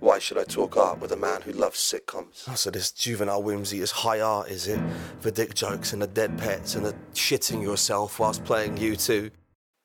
Why 0.00 0.18
should 0.18 0.38
I 0.38 0.44
talk 0.44 0.78
art 0.78 0.98
with 0.98 1.12
a 1.12 1.16
man 1.16 1.42
who 1.42 1.52
loves 1.52 1.78
sitcoms? 1.78 2.44
Oh, 2.48 2.54
So 2.54 2.70
this 2.70 2.90
juvenile 2.90 3.42
whimsy 3.42 3.80
is 3.80 3.90
high 3.90 4.20
art, 4.20 4.48
is 4.48 4.66
it? 4.66 4.80
The 5.20 5.30
dick 5.30 5.52
jokes 5.54 5.92
and 5.92 6.00
the 6.00 6.06
dead 6.06 6.38
pets 6.38 6.74
and 6.74 6.86
the 6.86 6.94
shitting 7.12 7.62
yourself 7.62 8.18
whilst 8.18 8.42
playing 8.44 8.76
U2. 8.78 9.30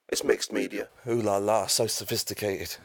It's 0.07 0.23
mixed 0.23 0.53
media. 0.53 0.87
Ooh 1.05 1.21
la 1.21 1.35
la, 1.37 1.67
so 1.67 1.85
sophisticated. 1.87 2.77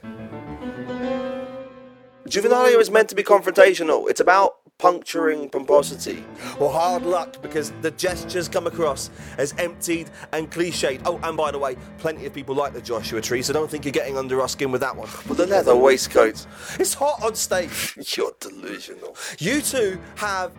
Juvenilia 2.27 2.81
is 2.81 2.91
meant 2.91 3.09
to 3.11 3.15
be 3.15 3.23
confrontational. 3.23 4.11
It's 4.11 4.21
about 4.21 4.57
puncturing 4.81 5.51
pomposity. 5.51 6.25
Well, 6.59 6.71
hard 6.71 7.03
luck 7.03 7.43
because 7.43 7.71
the 7.83 7.91
gestures 7.91 8.49
come 8.49 8.67
across 8.67 9.11
as 9.37 9.55
emptied 9.59 10.09
and 10.33 10.51
cliched. 10.51 11.03
Oh, 11.05 11.21
and 11.23 11.37
by 11.37 11.51
the 11.51 11.59
way, 11.59 11.77
plenty 11.99 12.25
of 12.25 12.33
people 12.33 12.55
like 12.55 12.73
the 12.73 12.81
Joshua 12.81 13.21
tree, 13.21 13.43
so 13.43 13.53
don't 13.53 13.71
think 13.71 13.85
you're 13.85 13.93
getting 13.93 14.17
under 14.17 14.41
our 14.41 14.49
skin 14.49 14.73
with 14.73 14.81
that 14.81 14.97
one. 14.97 15.09
But 15.29 15.37
the 15.37 15.47
leather 15.47 15.77
waistcoats. 15.77 16.47
It's 16.79 16.95
hot 16.95 17.23
on 17.23 17.35
stage. 17.35 17.95
You're 18.17 18.33
delusional. 18.41 19.13
U2 19.13 20.01
have 20.17 20.53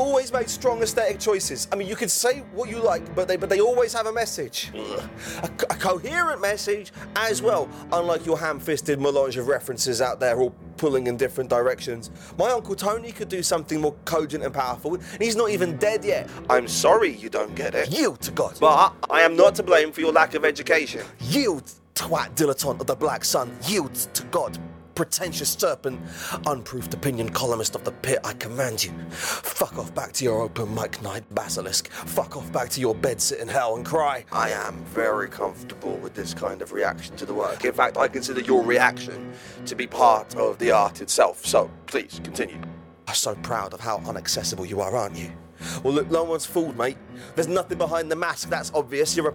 always 0.00 0.32
made 0.32 0.48
strong 0.48 0.82
aesthetic 0.82 1.20
choices. 1.20 1.68
I 1.70 1.76
mean, 1.76 1.86
you 1.86 1.94
can 1.96 2.08
say 2.08 2.40
what 2.54 2.70
you 2.70 2.78
like, 2.78 3.14
but 3.14 3.28
they 3.28 3.36
but 3.36 3.48
they 3.50 3.60
always 3.60 3.92
have 3.92 4.06
a 4.06 4.12
message, 4.12 4.70
a, 5.42 5.48
co- 5.48 5.66
a 5.70 5.74
coherent 5.74 6.40
message 6.40 6.92
as 7.16 7.42
well. 7.42 7.68
Unlike 7.92 8.26
your 8.26 8.38
ham-fisted 8.38 8.98
melange 9.00 9.36
of 9.36 9.46
references 9.46 10.00
out 10.00 10.18
there, 10.18 10.40
all 10.40 10.54
pulling 10.78 11.06
in 11.06 11.16
different 11.18 11.50
directions. 11.50 12.10
My 12.38 12.50
uncle 12.50 12.74
Tony 12.74 13.12
could 13.12 13.28
do 13.28 13.42
something 13.42 13.80
more 13.80 13.94
cogent 14.06 14.42
and 14.42 14.54
powerful, 14.54 14.94
and 14.94 15.22
he's 15.22 15.36
not 15.36 15.50
even 15.50 15.76
dead 15.76 16.04
yet. 16.04 16.28
I'm 16.48 16.66
sorry 16.66 17.12
you 17.14 17.28
don't 17.28 17.54
get 17.54 17.74
it. 17.74 17.90
Yield 17.90 18.20
to 18.22 18.30
God. 18.30 18.56
But 18.58 18.94
I 19.10 19.20
am 19.20 19.36
not 19.36 19.54
to 19.56 19.62
blame 19.62 19.92
for 19.92 20.00
your 20.00 20.12
lack 20.12 20.34
of 20.34 20.44
education. 20.46 21.02
Yield, 21.20 21.70
twat 21.94 22.34
dilettante 22.34 22.80
of 22.80 22.86
the 22.86 22.94
Black 22.96 23.24
Sun. 23.24 23.54
Yield 23.66 23.94
to 23.94 24.22
God. 24.24 24.58
Pretentious 25.00 25.48
serpent, 25.52 25.98
unproofed 26.44 26.92
opinion 26.92 27.30
columnist 27.30 27.74
of 27.74 27.84
the 27.84 27.90
pit, 27.90 28.18
I 28.22 28.34
command 28.34 28.84
you. 28.84 28.90
Fuck 29.08 29.78
off 29.78 29.94
back 29.94 30.12
to 30.12 30.24
your 30.24 30.42
open 30.42 30.74
mic 30.74 31.00
night, 31.00 31.24
basilisk. 31.34 31.88
Fuck 31.90 32.36
off 32.36 32.52
back 32.52 32.68
to 32.68 32.82
your 32.82 32.94
bed, 32.94 33.18
sit 33.18 33.40
in 33.40 33.48
hell 33.48 33.76
and 33.76 33.86
cry. 33.86 34.26
I 34.30 34.50
am 34.50 34.84
very 34.84 35.30
comfortable 35.30 35.96
with 35.96 36.12
this 36.12 36.34
kind 36.34 36.60
of 36.60 36.72
reaction 36.72 37.16
to 37.16 37.24
the 37.24 37.32
work. 37.32 37.64
In 37.64 37.72
fact, 37.72 37.96
I 37.96 38.08
consider 38.08 38.42
your 38.42 38.62
reaction 38.62 39.32
to 39.64 39.74
be 39.74 39.86
part 39.86 40.36
of 40.36 40.58
the 40.58 40.70
art 40.70 41.00
itself. 41.00 41.46
So 41.46 41.70
please 41.86 42.20
continue. 42.22 42.60
I'm 43.08 43.14
so 43.14 43.34
proud 43.36 43.72
of 43.72 43.80
how 43.80 44.00
unaccessible 44.00 44.68
you 44.68 44.82
are, 44.82 44.94
aren't 44.94 45.16
you? 45.16 45.32
Well, 45.82 45.94
look, 45.94 46.10
no 46.10 46.24
one's 46.24 46.44
fooled, 46.44 46.76
mate. 46.76 46.98
There's 47.36 47.48
nothing 47.48 47.78
behind 47.78 48.10
the 48.10 48.16
mask. 48.16 48.50
That's 48.50 48.70
obvious. 48.74 49.16
You're 49.16 49.30
a, 49.30 49.34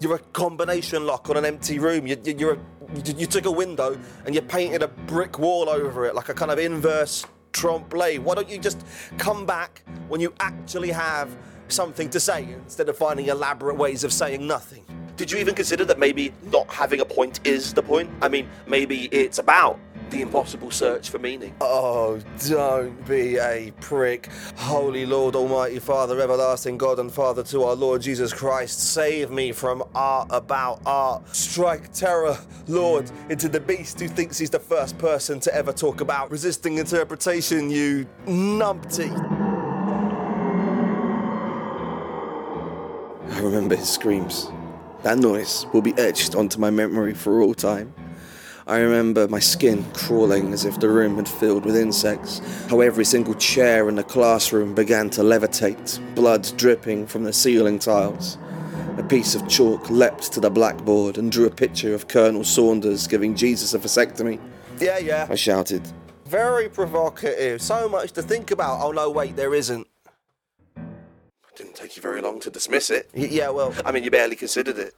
you're 0.00 0.14
a 0.14 0.18
combination 0.18 1.06
lock 1.06 1.28
on 1.30 1.36
an 1.36 1.44
empty 1.44 1.78
room. 1.78 2.06
You, 2.06 2.16
you, 2.24 2.50
a, 2.50 2.58
you, 3.16 3.26
took 3.26 3.46
a 3.46 3.50
window 3.50 3.98
and 4.24 4.34
you 4.34 4.42
painted 4.42 4.82
a 4.82 4.88
brick 4.88 5.38
wall 5.38 5.68
over 5.68 6.06
it, 6.06 6.14
like 6.14 6.28
a 6.28 6.34
kind 6.34 6.50
of 6.50 6.58
inverse 6.58 7.26
trompe 7.52 7.92
l'oeil. 7.92 8.22
Why 8.22 8.34
don't 8.34 8.48
you 8.48 8.58
just 8.58 8.84
come 9.18 9.46
back 9.46 9.82
when 10.08 10.20
you 10.20 10.32
actually 10.40 10.90
have 10.90 11.36
something 11.68 12.08
to 12.10 12.20
say 12.20 12.44
instead 12.44 12.88
of 12.88 12.96
finding 12.96 13.26
elaborate 13.26 13.76
ways 13.76 14.04
of 14.04 14.12
saying 14.12 14.46
nothing? 14.46 14.84
Did 15.16 15.32
you 15.32 15.38
even 15.38 15.56
consider 15.56 15.84
that 15.86 15.98
maybe 15.98 16.32
not 16.52 16.68
having 16.68 17.00
a 17.00 17.04
point 17.04 17.44
is 17.44 17.74
the 17.74 17.82
point? 17.82 18.08
I 18.22 18.28
mean, 18.28 18.48
maybe 18.68 19.06
it's 19.06 19.38
about 19.40 19.80
the 20.10 20.22
impossible 20.22 20.70
search 20.70 21.10
for 21.10 21.18
meaning. 21.18 21.54
Oh, 21.60 22.20
don't 22.48 23.06
be 23.06 23.36
a 23.36 23.72
prick. 23.80 24.28
Holy 24.56 25.06
Lord, 25.06 25.36
Almighty 25.36 25.78
Father, 25.78 26.20
everlasting 26.20 26.78
God 26.78 26.98
and 26.98 27.12
Father 27.12 27.42
to 27.44 27.64
our 27.64 27.74
Lord 27.74 28.02
Jesus 28.02 28.32
Christ, 28.32 28.92
save 28.92 29.30
me 29.30 29.52
from 29.52 29.82
art 29.94 30.28
about 30.30 30.80
art. 30.86 31.34
Strike 31.34 31.92
terror, 31.92 32.38
Lord, 32.66 33.10
into 33.28 33.48
the 33.48 33.60
beast 33.60 34.00
who 34.00 34.08
thinks 34.08 34.38
he's 34.38 34.50
the 34.50 34.58
first 34.58 34.98
person 34.98 35.40
to 35.40 35.54
ever 35.54 35.72
talk 35.72 36.00
about 36.00 36.30
resisting 36.30 36.78
interpretation, 36.78 37.70
you 37.70 38.06
numpty. 38.26 39.10
I 43.30 43.40
remember 43.40 43.76
his 43.76 43.88
screams. 43.88 44.50
That 45.02 45.18
noise 45.18 45.66
will 45.72 45.82
be 45.82 45.94
etched 45.96 46.34
onto 46.34 46.58
my 46.58 46.70
memory 46.70 47.14
for 47.14 47.40
all 47.40 47.54
time. 47.54 47.94
I 48.68 48.80
remember 48.80 49.26
my 49.28 49.38
skin 49.38 49.82
crawling 49.94 50.52
as 50.52 50.66
if 50.66 50.78
the 50.78 50.90
room 50.90 51.16
had 51.16 51.26
filled 51.26 51.64
with 51.64 51.74
insects, 51.74 52.40
how 52.68 52.80
every 52.80 53.04
single 53.06 53.34
chair 53.34 53.88
in 53.88 53.94
the 53.94 54.04
classroom 54.04 54.74
began 54.74 55.08
to 55.10 55.22
levitate, 55.22 55.98
blood 56.14 56.52
dripping 56.58 57.06
from 57.06 57.24
the 57.24 57.32
ceiling 57.32 57.78
tiles. 57.78 58.36
A 58.98 59.02
piece 59.02 59.34
of 59.34 59.48
chalk 59.48 59.88
leapt 59.88 60.32
to 60.34 60.40
the 60.40 60.50
blackboard 60.50 61.16
and 61.16 61.32
drew 61.32 61.46
a 61.46 61.50
picture 61.50 61.94
of 61.94 62.08
Colonel 62.08 62.44
Saunders 62.44 63.06
giving 63.06 63.34
Jesus 63.34 63.72
a 63.72 63.78
vasectomy. 63.78 64.38
Yeah, 64.78 64.98
yeah. 64.98 65.26
I 65.30 65.34
shouted, 65.34 65.82
Very 66.26 66.68
provocative. 66.68 67.62
So 67.62 67.88
much 67.88 68.12
to 68.12 68.22
think 68.22 68.50
about. 68.50 68.80
Oh, 68.84 68.92
no, 68.92 69.08
wait, 69.10 69.34
there 69.34 69.54
isn't. 69.54 69.86
Didn't 71.56 71.74
take 71.74 71.96
you 71.96 72.02
very 72.02 72.20
long 72.20 72.38
to 72.40 72.50
dismiss 72.50 72.90
it. 72.90 73.08
Y- 73.14 73.28
yeah, 73.30 73.48
well, 73.48 73.72
I 73.84 73.92
mean, 73.92 74.04
you 74.04 74.10
barely 74.10 74.36
considered 74.36 74.76
it. 74.78 74.94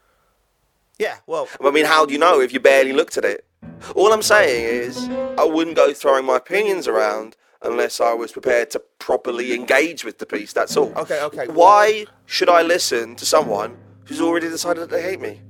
yeah, 0.99 1.19
well. 1.27 1.47
I 1.65 1.71
mean, 1.71 1.85
how 1.87 2.05
do 2.05 2.13
you 2.13 2.19
know 2.19 2.41
if 2.41 2.53
you 2.53 2.59
barely 2.59 2.93
looked 2.93 3.17
at 3.17 3.25
it? 3.25 3.47
All 3.95 4.13
I'm 4.13 4.23
saying 4.23 4.65
is, 4.65 5.09
I 5.39 5.45
wouldn't 5.45 5.77
go 5.77 5.93
throwing 5.93 6.25
my 6.25 6.37
opinions 6.37 6.87
around 6.87 7.37
unless 7.63 8.01
I 8.01 8.15
was 8.15 8.33
prepared 8.33 8.71
to 8.71 8.81
properly 8.99 9.53
engage 9.55 10.05
with 10.05 10.19
the 10.19 10.27
piece, 10.27 10.53
that's 10.53 10.77
all. 10.77 10.93
Okay, 10.97 11.21
okay. 11.23 11.47
Why 11.49 12.07
should 12.27 12.49
I 12.49 12.63
listen 12.63 13.17
to 13.17 13.27
someone 13.27 13.77
who's 14.05 14.21
already 14.21 14.49
decided 14.49 14.81
that 14.83 14.91
they 14.91 15.03
hate 15.03 15.21
me? 15.21 15.41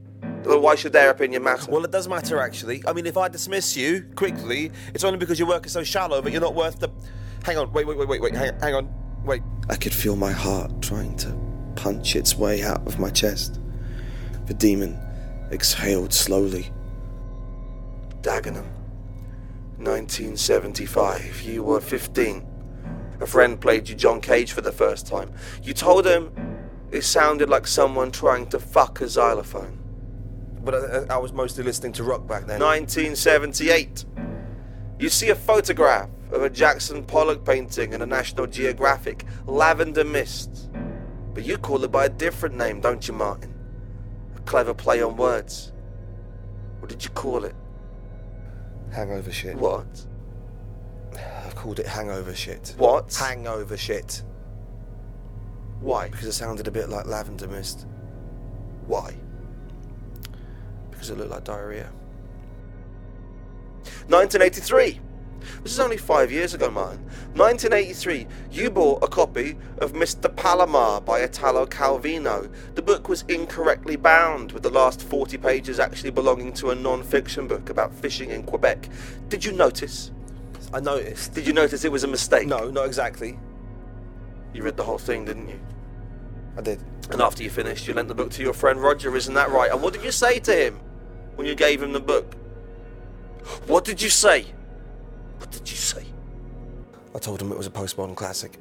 Why 0.45 0.75
should 0.75 0.93
their 0.93 1.11
opinion 1.11 1.45
matter? 1.45 1.71
Well, 1.71 1.85
it 1.85 1.91
does 1.91 2.09
matter 2.09 2.41
actually. 2.41 2.83
I 2.87 2.93
mean, 2.93 3.07
if 3.07 3.17
I 3.17 3.29
dismiss 3.29 3.77
you 3.77 4.07
quickly, 4.17 4.73
it's 4.95 5.05
only 5.05 5.19
because 5.19 5.39
your 5.39 5.49
work 5.49 5.67
is 5.67 5.73
so 5.73 5.85
shallow 5.85 6.21
that 6.21 6.31
you're 6.33 6.41
not 6.41 6.55
worth 6.55 6.81
the. 6.81 6.89
Hang 7.45 7.59
on, 7.59 7.73
wait, 7.73 7.87
wait, 7.87 7.99
wait, 7.99 8.09
wait, 8.09 8.23
wait. 8.23 8.35
Hang, 8.35 8.59
hang 8.61 8.75
on, 8.75 8.93
wait. 9.25 9.43
I 9.69 9.77
could 9.77 9.95
feel 9.95 10.17
my 10.17 10.33
heart 10.33 10.73
trying 10.81 11.17
to 11.19 11.39
punch 11.77 12.17
its 12.17 12.37
way 12.37 12.63
out 12.63 12.87
of 12.87 12.99
my 12.99 13.11
chest. 13.11 13.61
The 14.47 14.55
demon 14.55 14.99
exhaled 15.53 16.13
slowly. 16.13 16.73
Dagenham, 18.23 18.67
1975. 19.79 21.43
You 21.43 21.63
were 21.63 21.81
15. 21.81 22.47
A 23.21 23.27
friend 23.27 23.61
played 23.61 23.89
you 23.89 23.95
John 23.95 24.21
Cage 24.21 24.53
for 24.53 24.61
the 24.61 24.73
first 24.73 25.07
time. 25.07 25.33
You 25.63 25.75
told 25.75 26.07
him 26.07 26.33
it 26.91 27.03
sounded 27.03 27.49
like 27.49 27.67
someone 27.67 28.11
trying 28.11 28.47
to 28.49 28.59
fuck 28.59 29.01
a 29.01 29.09
xylophone. 29.09 29.79
But 30.63 31.11
I, 31.11 31.15
I 31.15 31.19
was 31.19 31.33
mostly 31.33 31.65
listening 31.65 31.93
to 31.95 32.05
rock 32.05 32.27
back 32.27 32.47
then. 32.47 32.61
1978. 32.61 34.05
You 34.99 35.09
see 35.09 35.31
a 35.31 35.35
photograph 35.35 36.11
of 36.31 36.43
a 36.43 36.51
Jackson 36.51 37.05
Pollock 37.05 37.45
painting 37.45 37.93
in 37.93 38.03
a 38.03 38.07
National 38.07 38.47
Geographic, 38.47 39.25
Lavender 39.47 40.05
Mist. 40.05 40.71
But 41.33 41.45
you 41.45 41.57
call 41.57 41.85
it 41.85 41.93
by 41.93 42.07
a 42.07 42.11
different 42.11 42.57
name, 42.57 42.81
don't 42.81 43.07
you, 43.07 43.15
Martin? 43.15 43.55
A 44.37 44.41
clever 44.41 44.75
play 44.75 45.01
on 45.03 45.17
words. 45.17 45.73
What 46.81 46.89
did 46.89 47.05
you 47.05 47.11
call 47.11 47.45
it? 47.45 47.55
Hangover 48.93 49.33
shit. 49.33 49.57
What? 49.57 50.07
I've 51.45 51.55
called 51.55 51.79
it 51.79 51.87
hangover 51.87 52.35
shit. 52.35 52.75
What? 52.77 53.15
Hangover 53.15 53.77
shit. 53.77 54.23
Why? 55.81 56.09
Because 56.09 56.27
it 56.27 56.33
sounded 56.33 56.69
a 56.69 56.71
bit 56.71 56.89
like 56.89 57.07
lavender 57.07 57.49
mist. 57.49 57.87
Why? 58.87 59.15
Because 60.91 61.11
it 61.11 61.19
looked 61.19 61.31
like 61.31 61.45
diarrhea. 61.45 61.91
1983. 64.09 65.01
This 65.63 65.73
is 65.73 65.81
only 65.81 65.97
five 65.97 66.31
years 66.31 66.55
ago, 66.55 66.71
man. 66.71 66.99
1983, 67.35 68.27
you 68.51 68.71
bought 68.71 69.03
a 69.03 69.09
copy 69.09 69.57
of 69.79 69.93
Mr. 69.93 70.35
Palomar 70.35 71.01
by 71.01 71.21
Italo 71.21 71.67
Calvino. 71.67 72.51
The 72.75 72.83
book 72.83 73.09
was 73.09 73.23
incorrectly 73.29 73.97
bound, 73.97 74.53
with 74.53 74.63
the 74.63 74.71
last 74.71 75.03
40 75.03 75.37
pages 75.39 75.79
actually 75.79 76.11
belonging 76.11 76.53
to 76.55 76.71
a 76.71 76.75
non 76.75 77.03
fiction 77.03 77.47
book 77.47 77.71
about 77.71 77.95
fishing 77.95 78.31
in 78.31 78.43
Quebec. 78.43 78.89
Did 79.29 79.45
you 79.45 79.53
notice? 79.53 80.11
I 80.73 80.81
noticed. 80.81 81.35
Did 81.35 81.47
you 81.47 81.53
notice 81.53 81.85
it 81.85 81.93
was 81.93 82.05
a 82.05 82.09
mistake? 82.09 82.47
No, 82.47 82.71
not 82.71 82.87
exactly. 82.87 83.39
You 84.53 84.63
read 84.63 84.77
the 84.77 84.85
whole 84.85 84.99
thing, 84.99 85.25
didn't 85.25 85.49
you? 85.49 85.61
I 86.57 86.61
did. 86.63 86.83
And 87.11 87.21
after 87.21 87.43
you 87.43 87.51
finished, 87.51 87.89
you 87.89 87.95
lent 87.95 88.09
the 88.09 88.15
book 88.15 88.31
to 88.33 88.43
your 88.43 88.53
friend 88.53 88.81
Roger, 88.81 89.15
isn't 89.17 89.35
that 89.35 89.51
right? 89.51 89.71
And 89.71 89.83
what 89.83 89.93
did 89.93 90.05
you 90.05 90.13
say 90.13 90.39
to 90.41 90.55
him 90.55 90.81
when 91.35 91.47
you 91.47 91.55
gave 91.55 91.83
him 91.83 91.93
the 91.93 92.01
book? 92.01 92.35
What 93.67 93.85
did 93.85 94.01
you 94.01 94.11
say? 94.11 94.47
What 95.41 95.51
did 95.51 95.71
you 95.71 95.77
say? 95.77 96.05
I 97.15 97.19
told 97.19 97.41
him 97.41 97.51
it 97.51 97.57
was 97.57 97.67
a 97.67 97.71
postmodern 97.71 98.15
classic. 98.15 98.59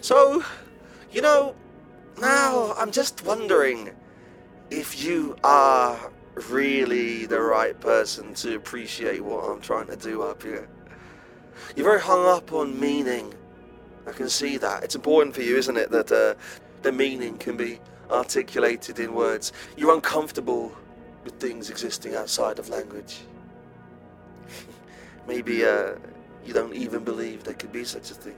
So, 0.00 0.42
you 1.12 1.22
know, 1.22 1.54
now 2.20 2.74
I'm 2.76 2.90
just 2.90 3.24
wondering 3.24 3.90
if 4.70 5.02
you 5.02 5.36
are 5.44 6.10
really 6.50 7.26
the 7.26 7.40
right 7.40 7.78
person 7.80 8.34
to 8.34 8.56
appreciate 8.56 9.24
what 9.24 9.48
I'm 9.48 9.60
trying 9.60 9.86
to 9.86 9.96
do 9.96 10.22
up 10.22 10.42
here. 10.42 10.68
You're 11.76 11.86
very 11.86 12.00
hung 12.00 12.26
up 12.26 12.52
on 12.52 12.78
meaning. 12.78 13.32
I 14.06 14.12
can 14.12 14.28
see 14.28 14.56
that. 14.58 14.82
It's 14.82 14.96
important 14.96 15.36
for 15.36 15.42
you, 15.42 15.56
isn't 15.56 15.76
it, 15.76 15.90
that 15.90 16.10
uh, 16.10 16.34
the 16.82 16.90
meaning 16.90 17.38
can 17.38 17.56
be 17.56 17.78
articulated 18.10 18.98
in 18.98 19.14
words. 19.14 19.52
You're 19.76 19.94
uncomfortable 19.94 20.72
with 21.22 21.34
things 21.34 21.70
existing 21.70 22.16
outside 22.16 22.58
of 22.58 22.68
language. 22.70 23.20
Maybe 25.28 25.62
uh, 25.62 25.92
you 26.42 26.54
don't 26.54 26.74
even 26.74 27.04
believe 27.04 27.44
there 27.44 27.52
could 27.52 27.70
be 27.70 27.84
such 27.84 28.10
a 28.10 28.14
thing. 28.14 28.36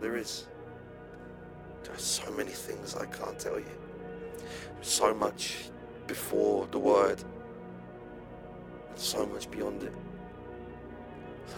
There 0.00 0.16
is. 0.16 0.46
There 1.84 1.94
are 1.94 1.98
so 1.98 2.30
many 2.32 2.52
things 2.52 2.96
I 2.96 3.04
can't 3.04 3.38
tell 3.38 3.58
you. 3.58 3.78
So 4.80 5.12
much 5.12 5.68
before 6.06 6.66
the 6.70 6.78
word. 6.78 7.22
And 8.88 8.98
so 8.98 9.26
much 9.26 9.50
beyond 9.50 9.82
it. 9.82 9.92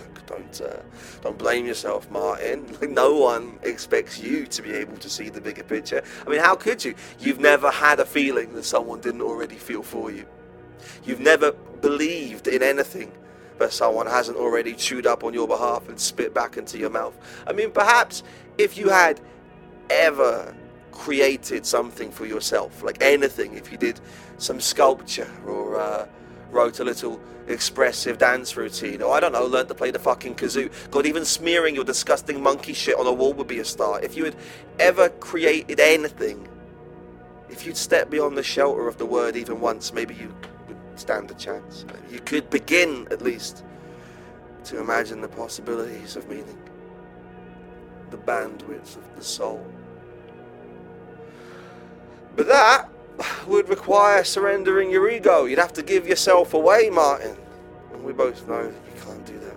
Look, 0.01 0.26
don't 0.26 0.61
uh, 0.61 0.83
don't 1.22 1.39
blame 1.39 1.66
yourself, 1.66 2.11
Martin. 2.11 2.66
No 2.91 3.16
one 3.16 3.61
expects 3.62 4.18
you 4.18 4.45
to 4.47 4.61
be 4.61 4.72
able 4.72 4.97
to 4.97 5.09
see 5.09 5.28
the 5.28 5.41
bigger 5.41 5.62
picture. 5.62 6.03
I 6.26 6.31
mean, 6.31 6.41
how 6.41 6.57
could 6.57 6.85
you? 6.85 6.97
You've 7.20 7.39
never 7.39 7.70
had 7.70 8.01
a 8.01 8.05
feeling 8.05 8.55
that 8.55 8.64
someone 8.64 9.01
didn't 9.01 9.22
already 9.22 9.57
feel 9.57 9.85
for 9.85 10.11
you. 10.11 10.26
You've 11.05 11.20
never 11.20 11.53
believed 11.53 12.47
in 12.49 12.62
anything 12.62 13.12
but 13.61 13.74
someone 13.74 14.07
hasn't 14.07 14.39
already 14.39 14.72
chewed 14.72 15.07
up 15.07 15.22
on 15.22 15.35
your 15.35 15.47
behalf 15.47 15.87
and 15.91 16.01
spit 16.01 16.33
back 16.33 16.57
into 16.57 16.78
your 16.78 16.89
mouth. 16.89 17.14
I 17.47 17.53
mean, 17.53 17.70
perhaps 17.70 18.22
if 18.57 18.78
you 18.78 18.89
had 18.89 19.20
ever 19.91 20.57
created 20.93 21.66
something 21.66 22.11
for 22.11 22.24
yourself, 22.24 22.83
like 22.83 23.03
anything, 23.03 23.53
if 23.53 23.70
you 23.70 23.76
did 23.76 24.01
some 24.39 24.61
sculpture 24.61 25.31
or 25.47 25.78
uh, 25.78 26.09
wrote 26.51 26.81
a 26.81 26.85
little 26.85 27.20
expressive 27.49 28.16
dance 28.16 28.57
routine, 28.57 29.03
or 29.03 29.12
I 29.14 29.20
don't 29.20 29.33
know, 29.33 29.45
learned 29.45 29.68
to 29.68 29.74
play 29.74 29.91
the 29.91 29.99
fucking 29.99 30.37
kazoo. 30.37 30.72
God, 30.91 31.05
even 31.05 31.26
smearing 31.26 31.74
your 31.74 31.85
disgusting 31.85 32.43
monkey 32.43 32.72
shit 32.72 32.97
on 32.97 33.07
a 33.07 33.12
wall 33.12 33.35
would 33.35 33.47
be 33.47 33.59
a 33.59 33.64
start. 33.66 34.05
If 34.05 34.16
you 34.16 34.24
had 34.24 34.37
ever 34.78 35.11
created 35.11 35.81
anything, 35.81 36.49
if 37.51 37.66
you'd 37.66 37.76
stepped 37.76 38.11
beyond 38.11 38.39
the 38.39 38.43
shelter 38.43 38.89
of 38.89 38.97
the 38.97 39.05
word 39.05 39.37
even 39.37 39.61
once, 39.61 39.93
maybe 39.93 40.14
you 40.14 40.35
stand 40.97 41.30
a 41.30 41.34
chance. 41.34 41.84
You 42.11 42.20
could 42.20 42.51
begin, 42.51 43.09
at 43.11 43.22
least, 43.22 43.64
to 44.64 44.78
imagine 44.78 45.20
the 45.20 45.28
possibilities 45.28 46.16
of 46.16 46.28
meaning, 46.28 46.59
the 48.11 48.18
bandwidth 48.18 48.97
of 48.97 49.16
the 49.16 49.24
soul. 49.24 49.64
But 52.36 52.47
that 52.49 52.88
would 53.47 53.68
require 53.68 54.24
surrendering 54.24 54.91
your 54.91 55.11
ego. 55.11 55.45
You'd 55.45 55.59
have 55.59 55.72
to 55.74 55.82
give 55.82 56.07
yourself 56.07 56.55
away, 56.55 56.91
Martin. 56.91 57.36
And 57.93 58.05
we 58.05 58.12
both 58.12 58.47
know 58.49 58.62
you 58.62 59.03
can't 59.05 59.24
do 59.26 59.38
that. 59.41 59.57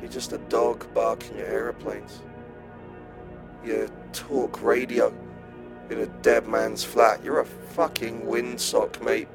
You're 0.00 0.10
just 0.10 0.32
a 0.32 0.38
dog 0.38 0.92
barking 0.94 1.38
at 1.38 1.48
aeroplanes. 1.48 2.20
You 3.64 3.90
talk 4.12 4.62
radio 4.62 5.12
in 5.90 6.00
a 6.00 6.06
dead 6.22 6.46
man's 6.46 6.84
flat. 6.84 7.22
You're 7.24 7.40
a 7.40 7.44
fucking 7.44 8.22
windsock, 8.22 9.02
mate. 9.02 9.28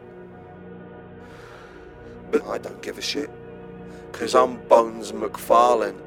But 2.32 2.46
I 2.48 2.58
don't 2.58 2.82
give 2.82 2.98
a 2.98 3.02
shit. 3.02 3.30
Because 4.12 4.36
I'm 4.36 4.58
Bones 4.68 5.12
McFarlane 5.12 6.03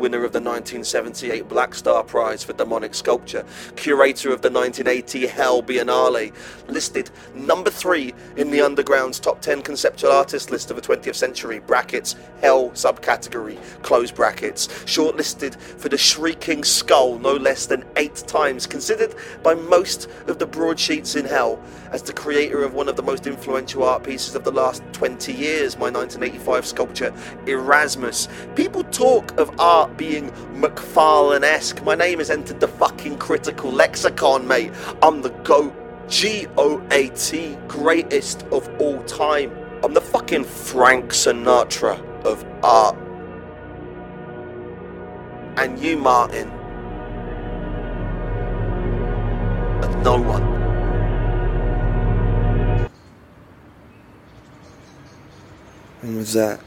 winner 0.00 0.24
of 0.24 0.32
the 0.32 0.40
1978 0.40 1.48
Black 1.48 1.74
Star 1.74 2.02
Prize 2.02 2.42
for 2.42 2.54
Demonic 2.54 2.94
Sculpture, 2.94 3.44
curator 3.76 4.32
of 4.32 4.40
the 4.40 4.50
1980 4.50 5.26
Hell 5.26 5.62
Biennale, 5.62 6.32
listed 6.68 7.10
number 7.34 7.70
three 7.70 8.14
in 8.36 8.50
the 8.50 8.60
Underground's 8.62 9.20
top 9.20 9.40
10 9.42 9.62
conceptual 9.62 10.10
artist 10.10 10.50
list 10.50 10.70
of 10.70 10.76
the 10.76 10.82
20th 10.82 11.14
century, 11.14 11.60
brackets, 11.60 12.16
Hell 12.40 12.70
subcategory, 12.70 13.58
close 13.82 14.10
brackets, 14.10 14.68
shortlisted 14.86 15.60
for 15.60 15.90
the 15.90 15.98
Shrieking 15.98 16.64
Skull 16.64 17.18
no 17.18 17.34
less 17.34 17.66
than 17.66 17.84
eight 17.96 18.16
times, 18.26 18.66
considered 18.66 19.14
by 19.42 19.54
most 19.54 20.08
of 20.26 20.38
the 20.38 20.46
broadsheets 20.46 21.16
in 21.16 21.26
Hell 21.26 21.62
as 21.92 22.02
the 22.02 22.12
creator 22.12 22.62
of 22.62 22.72
one 22.72 22.88
of 22.88 22.96
the 22.96 23.02
most 23.02 23.26
influential 23.26 23.84
art 23.84 24.02
pieces 24.02 24.34
of 24.34 24.44
the 24.44 24.52
last 24.52 24.82
20 24.92 25.32
years, 25.32 25.76
my 25.76 25.90
1985 25.90 26.64
sculpture, 26.64 27.12
Erasmus. 27.46 28.28
People 28.54 28.84
talk 28.84 29.38
of 29.38 29.58
art 29.60 29.89
being 29.96 30.30
McFarlane 30.54 31.42
esque. 31.42 31.82
My 31.82 31.94
name 31.94 32.18
has 32.18 32.30
entered 32.30 32.60
the 32.60 32.68
fucking 32.68 33.18
critical 33.18 33.70
lexicon, 33.70 34.46
mate. 34.46 34.72
I'm 35.02 35.22
the 35.22 35.30
GOAT. 35.30 35.74
G 36.08 36.48
O 36.58 36.82
A 36.90 37.08
T, 37.10 37.56
greatest 37.68 38.42
of 38.50 38.68
all 38.80 39.00
time. 39.04 39.52
I'm 39.84 39.94
the 39.94 40.00
fucking 40.00 40.42
Frank 40.42 41.12
Sinatra 41.12 42.02
of 42.24 42.44
art. 42.64 42.96
And 45.56 45.78
you, 45.78 45.96
Martin, 45.96 46.50
are 49.84 50.02
no 50.02 50.20
one. 50.20 50.42
And 56.02 56.16
with 56.16 56.32
that, 56.32 56.60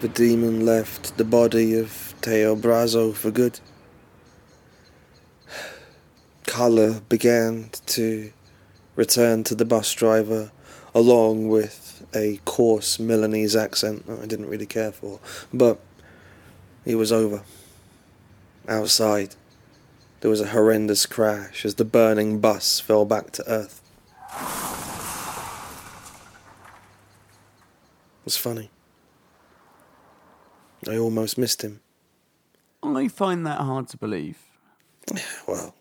the 0.00 0.08
demon 0.08 0.64
left 0.64 1.16
the 1.16 1.24
body 1.24 1.76
of 1.76 2.14
Teo 2.20 2.54
Brazo 2.54 3.12
for 3.12 3.32
good. 3.32 3.58
Colour 6.46 7.00
began 7.08 7.70
to 7.86 8.32
return 8.94 9.42
to 9.44 9.56
the 9.56 9.64
bus 9.64 9.92
driver, 9.92 10.52
along 10.94 11.48
with 11.48 12.06
a 12.14 12.40
coarse 12.44 12.98
Milanese 12.98 13.56
accent 13.56 14.06
that 14.06 14.20
I 14.20 14.26
didn't 14.26 14.48
really 14.48 14.66
care 14.66 14.92
for. 14.92 15.18
But 15.52 15.80
it 16.84 16.94
was 16.94 17.10
over. 17.10 17.42
Outside, 18.68 19.34
there 20.20 20.30
was 20.30 20.40
a 20.40 20.48
horrendous 20.48 21.06
crash 21.06 21.64
as 21.64 21.74
the 21.74 21.84
burning 21.84 22.38
bus 22.38 22.78
fell 22.78 23.04
back 23.04 23.32
to 23.32 23.50
earth. 23.50 23.82
It 28.20 28.24
was 28.24 28.36
funny. 28.36 28.70
I 30.86 30.96
almost 30.96 31.38
missed 31.38 31.62
him. 31.62 31.80
I 32.82 33.08
find 33.08 33.46
that 33.46 33.60
hard 33.60 33.88
to 33.88 33.96
believe. 33.96 34.38
Well, 35.46 35.74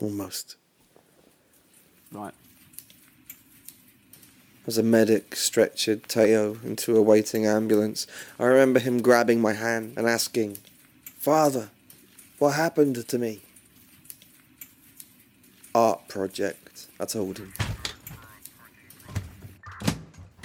almost. 0.00 0.56
Right. 2.10 2.34
As 4.66 4.76
a 4.76 4.82
medic 4.82 5.30
stretchered 5.30 6.06
Teo 6.08 6.58
into 6.64 6.96
a 6.96 7.02
waiting 7.02 7.46
ambulance, 7.46 8.06
I 8.38 8.44
remember 8.44 8.80
him 8.80 9.00
grabbing 9.00 9.40
my 9.40 9.52
hand 9.52 9.94
and 9.96 10.06
asking, 10.06 10.58
Father, 11.16 11.70
what 12.38 12.54
happened 12.54 13.06
to 13.08 13.18
me? 13.18 13.40
Art 15.74 16.08
project, 16.08 16.88
I 16.98 17.04
told 17.04 17.38
him. 17.38 17.54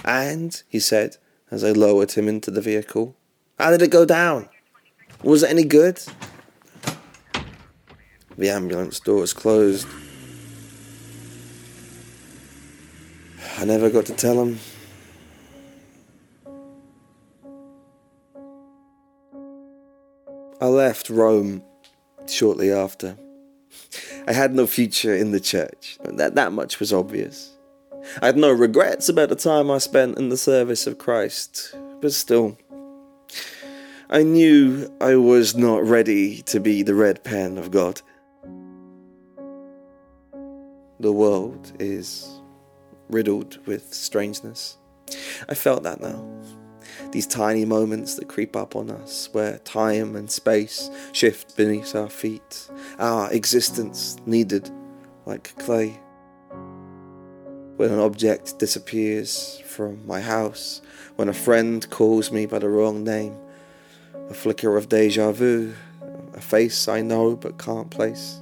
And, 0.04 0.62
he 0.68 0.80
said, 0.80 1.16
as 1.50 1.64
I 1.64 1.72
lowered 1.72 2.12
him 2.12 2.28
into 2.28 2.50
the 2.50 2.60
vehicle, 2.60 3.16
how 3.58 3.70
did 3.70 3.82
it 3.82 3.90
go 3.90 4.04
down? 4.04 4.48
Was 5.22 5.42
it 5.42 5.50
any 5.50 5.64
good? 5.64 6.00
The 8.36 8.50
ambulance 8.50 9.00
doors 9.00 9.32
closed. 9.32 9.86
I 13.58 13.64
never 13.64 13.88
got 13.88 14.06
to 14.06 14.12
tell 14.12 14.42
him. 14.42 14.58
I 20.60 20.66
left 20.66 21.10
Rome 21.10 21.62
shortly 22.26 22.72
after. 22.72 23.16
I 24.26 24.32
had 24.32 24.54
no 24.54 24.66
future 24.66 25.14
in 25.14 25.30
the 25.30 25.40
church. 25.40 25.98
That, 26.04 26.34
that 26.34 26.52
much 26.52 26.80
was 26.80 26.92
obvious. 26.92 27.52
I 28.20 28.26
had 28.26 28.36
no 28.36 28.50
regrets 28.50 29.08
about 29.08 29.28
the 29.28 29.36
time 29.36 29.70
I 29.70 29.78
spent 29.78 30.18
in 30.18 30.28
the 30.28 30.36
service 30.36 30.86
of 30.86 30.98
Christ, 30.98 31.74
but 32.00 32.12
still, 32.12 32.58
I 34.14 34.22
knew 34.22 34.88
I 35.00 35.16
was 35.16 35.56
not 35.56 35.82
ready 35.82 36.40
to 36.42 36.60
be 36.60 36.84
the 36.84 36.94
red 36.94 37.24
pen 37.24 37.58
of 37.58 37.72
God. 37.72 38.00
The 41.00 41.10
world 41.10 41.72
is 41.80 42.40
riddled 43.10 43.58
with 43.66 43.92
strangeness. 43.92 44.76
I 45.48 45.54
felt 45.54 45.82
that 45.82 46.00
now. 46.00 46.24
These 47.10 47.26
tiny 47.26 47.64
moments 47.64 48.14
that 48.14 48.28
creep 48.28 48.54
up 48.54 48.76
on 48.76 48.88
us, 48.88 49.30
where 49.32 49.58
time 49.58 50.14
and 50.14 50.30
space 50.30 50.88
shift 51.10 51.56
beneath 51.56 51.96
our 51.96 52.08
feet, 52.08 52.70
our 53.00 53.32
existence 53.32 54.16
kneaded 54.26 54.70
like 55.26 55.58
clay. 55.58 55.98
When 57.78 57.90
an 57.90 57.98
object 57.98 58.60
disappears 58.60 59.60
from 59.66 60.06
my 60.06 60.20
house, 60.20 60.82
when 61.16 61.28
a 61.28 61.34
friend 61.34 61.90
calls 61.90 62.30
me 62.30 62.46
by 62.46 62.60
the 62.60 62.68
wrong 62.68 63.02
name, 63.02 63.40
a 64.30 64.34
flicker 64.34 64.76
of 64.76 64.88
deja 64.88 65.32
vu, 65.32 65.74
a 66.34 66.40
face 66.40 66.88
I 66.88 67.02
know 67.02 67.36
but 67.36 67.58
can't 67.58 67.90
place. 67.90 68.40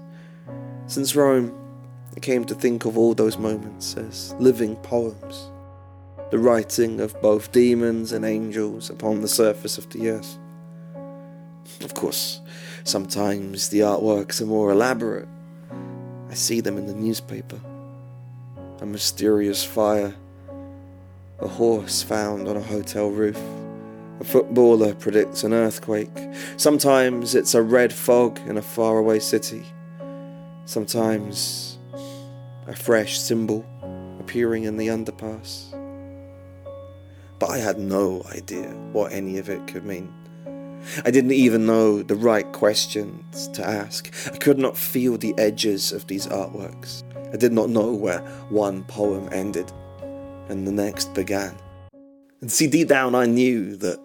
Since 0.87 1.17
Rome, 1.17 1.59
I 2.17 2.21
came 2.21 2.45
to 2.45 2.55
think 2.55 2.85
of 2.85 2.99
all 2.99 3.15
those 3.15 3.39
moments 3.39 3.97
as 3.97 4.35
living 4.39 4.77
poems, 4.77 5.51
the 6.31 6.39
writing 6.39 7.01
of 7.01 7.21
both 7.21 7.53
demons 7.53 8.13
and 8.13 8.25
angels 8.25 8.91
upon 8.91 9.21
the 9.21 9.29
surface 9.29 9.79
of 9.79 9.89
the 9.91 10.11
earth. 10.11 10.39
Of 11.83 11.95
course, 11.95 12.41
sometimes 12.85 13.69
the 13.69 13.81
artworks 13.81 14.41
are 14.41 14.47
more 14.47 14.71
elaborate. 14.71 15.29
I 16.31 16.35
see 16.35 16.61
them 16.61 16.79
in 16.79 16.87
the 16.87 16.95
newspaper. 16.95 17.61
A 18.81 18.87
mysterious 18.87 19.65
fire, 19.65 20.15
a 21.39 21.49
horse 21.49 22.03
found 22.03 22.49
on 22.49 22.57
a 22.57 22.63
hotel 22.63 23.11
roof 23.11 23.39
a 24.23 24.25
footballer 24.25 24.95
predicts 24.95 25.43
an 25.43 25.53
earthquake. 25.53 26.17
Sometimes 26.57 27.35
it's 27.35 27.55
a 27.55 27.63
red 27.63 27.93
fog 27.93 28.39
in 28.47 28.57
a 28.57 28.63
faraway 28.63 29.19
city. 29.19 29.65
Sometimes 30.65 31.77
a 32.69 32.77
fresh 32.77 33.19
symbol 33.19 33.67
appearing 34.21 34.63
in 34.63 34.77
the 34.77 34.87
underpass. 34.87 35.73
But 37.41 37.51
I 37.51 37.59
had 37.59 37.81
no 37.81 38.23
idea 38.31 38.69
what 38.93 39.11
any 39.11 39.39
of 39.39 39.51
it 39.51 39.67
could 39.67 39.85
mean. 39.85 40.15
I 41.05 41.11
didn't 41.11 41.33
even 41.33 41.67
know 41.67 42.05
the 42.05 42.15
right 42.15 42.51
questions 42.53 43.49
to 43.49 43.67
ask. 43.67 44.15
I 44.33 44.37
could 44.37 44.59
not 44.59 44.77
feel 44.77 45.19
the 45.19 45.35
edges 45.37 45.91
of 45.91 46.07
these 46.07 46.29
artworks. 46.29 47.03
I 47.35 47.37
did 47.39 47.53
not 47.53 47.71
know 47.71 47.93
where 47.93 48.21
one 48.51 48.85
poem 48.85 49.29
ended 49.33 49.73
and 50.49 50.65
the 50.65 50.73
next 50.73 51.13
began. 51.13 51.57
And 52.41 52.53
see, 52.53 52.69
deep 52.69 52.87
down, 52.87 53.17
I 53.17 53.27
knew 53.27 53.75
that 53.79 53.99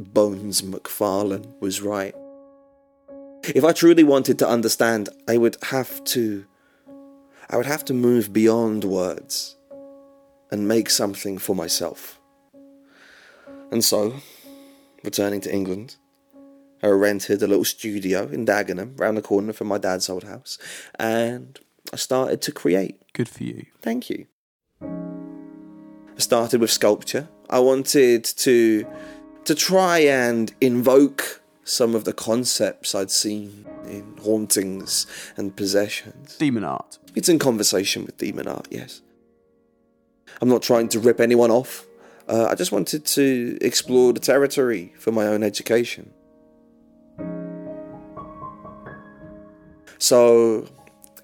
Bones 0.00 0.62
McFarlane 0.62 1.60
was 1.60 1.82
right. 1.82 2.14
If 3.54 3.64
I 3.64 3.72
truly 3.72 4.04
wanted 4.04 4.38
to 4.40 4.48
understand, 4.48 5.08
I 5.26 5.38
would 5.38 5.56
have 5.64 6.02
to. 6.04 6.44
I 7.50 7.56
would 7.56 7.66
have 7.66 7.84
to 7.86 7.94
move 7.94 8.32
beyond 8.32 8.84
words 8.84 9.56
and 10.50 10.68
make 10.68 10.90
something 10.90 11.38
for 11.38 11.56
myself. 11.56 12.20
And 13.70 13.82
so, 13.82 14.14
returning 15.02 15.40
to 15.42 15.54
England, 15.54 15.96
I 16.82 16.88
rented 16.88 17.42
a 17.42 17.46
little 17.46 17.64
studio 17.64 18.28
in 18.28 18.46
Dagenham, 18.46 18.98
round 19.00 19.16
the 19.16 19.22
corner 19.22 19.52
from 19.52 19.68
my 19.68 19.78
dad's 19.78 20.08
old 20.08 20.24
house, 20.24 20.58
and 20.98 21.58
I 21.92 21.96
started 21.96 22.42
to 22.42 22.52
create. 22.52 23.02
Good 23.12 23.28
for 23.28 23.44
you. 23.44 23.66
Thank 23.82 24.10
you. 24.10 24.26
I 24.80 26.20
started 26.20 26.60
with 26.60 26.70
sculpture. 26.70 27.28
I 27.50 27.60
wanted 27.60 28.24
to 28.24 28.86
to 29.44 29.54
try 29.54 29.98
and 29.98 30.52
invoke 30.60 31.40
some 31.64 31.94
of 31.94 32.04
the 32.04 32.12
concepts 32.12 32.94
I'd 32.94 33.10
seen 33.10 33.66
in 33.86 34.16
hauntings 34.22 35.06
and 35.36 35.54
possessions. 35.56 36.36
Demon 36.36 36.64
art. 36.64 36.98
It's 37.14 37.28
in 37.28 37.38
conversation 37.38 38.04
with 38.04 38.16
demon 38.16 38.48
art, 38.48 38.68
yes. 38.70 39.02
I'm 40.40 40.48
not 40.48 40.62
trying 40.62 40.88
to 40.90 41.00
rip 41.00 41.20
anyone 41.20 41.50
off. 41.50 41.86
Uh, 42.28 42.46
I 42.46 42.54
just 42.54 42.72
wanted 42.72 43.04
to 43.06 43.58
explore 43.60 44.12
the 44.12 44.20
territory 44.20 44.92
for 44.98 45.12
my 45.12 45.26
own 45.26 45.42
education. 45.42 46.12
So 49.98 50.68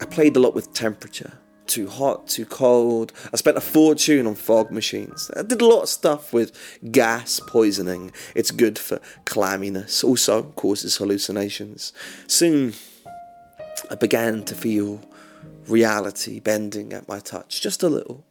I 0.01 0.07
played 0.07 0.37
a 0.37 0.41
lot 0.41 0.55
with 0.55 0.73
temperature. 0.73 1.39
Too 1.67 1.89
hot, 1.89 2.29
too 2.29 2.45
cold. 2.45 3.13
I 3.33 3.37
spent 3.37 3.57
a 3.57 3.61
fortune 3.61 4.27
on 4.27 4.35
fog 4.35 4.71
machines. 4.71 5.31
I 5.37 5.43
did 5.43 5.63
a 5.63 5.67
lot 5.67 5.83
of 5.83 5.89
stuff 5.89 6.33
with 6.33 6.53
gas 6.93 7.41
poisoning. 7.47 8.13
It's 8.35 8.51
good 8.51 8.79
for 8.79 9.01
clamminess, 9.25 10.05
also 10.05 10.43
causes 10.57 10.97
hallucinations. 10.97 11.93
Soon 12.27 12.75
I 13.91 13.95
began 13.95 14.45
to 14.45 14.55
feel 14.55 15.01
reality 15.67 16.39
bending 16.41 16.93
at 16.93 17.09
my 17.09 17.19
touch, 17.19 17.61
just 17.61 17.83
a 17.83 17.89
little. 17.89 18.25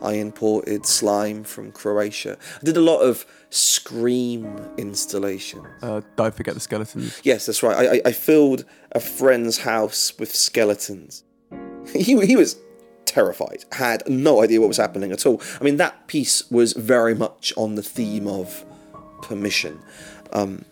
I 0.00 0.12
imported 0.12 0.86
slime 0.86 1.42
from 1.42 1.72
Croatia. 1.72 2.36
I 2.60 2.64
did 2.64 2.76
a 2.76 2.80
lot 2.80 3.00
of 3.00 3.26
scream 3.50 4.56
installations. 4.76 5.66
Uh, 5.82 6.02
don't 6.16 6.34
forget 6.34 6.54
the 6.54 6.60
skeletons. 6.60 7.20
Yes, 7.24 7.46
that's 7.46 7.62
right. 7.62 7.76
I, 7.76 7.94
I, 7.94 8.00
I 8.06 8.12
filled 8.12 8.64
a 8.92 9.00
friend's 9.00 9.58
house 9.58 10.16
with 10.18 10.34
skeletons. 10.34 11.24
He, 11.92 12.26
he 12.26 12.36
was 12.36 12.56
terrified, 13.04 13.64
had 13.72 14.02
no 14.08 14.42
idea 14.42 14.60
what 14.60 14.68
was 14.68 14.76
happening 14.76 15.12
at 15.12 15.26
all. 15.26 15.40
I 15.60 15.64
mean, 15.64 15.76
that 15.78 16.06
piece 16.06 16.48
was 16.50 16.72
very 16.74 17.14
much 17.14 17.52
on 17.56 17.74
the 17.74 17.82
theme 17.82 18.26
of 18.26 18.64
permission. 19.22 19.80
Um, 20.32 20.64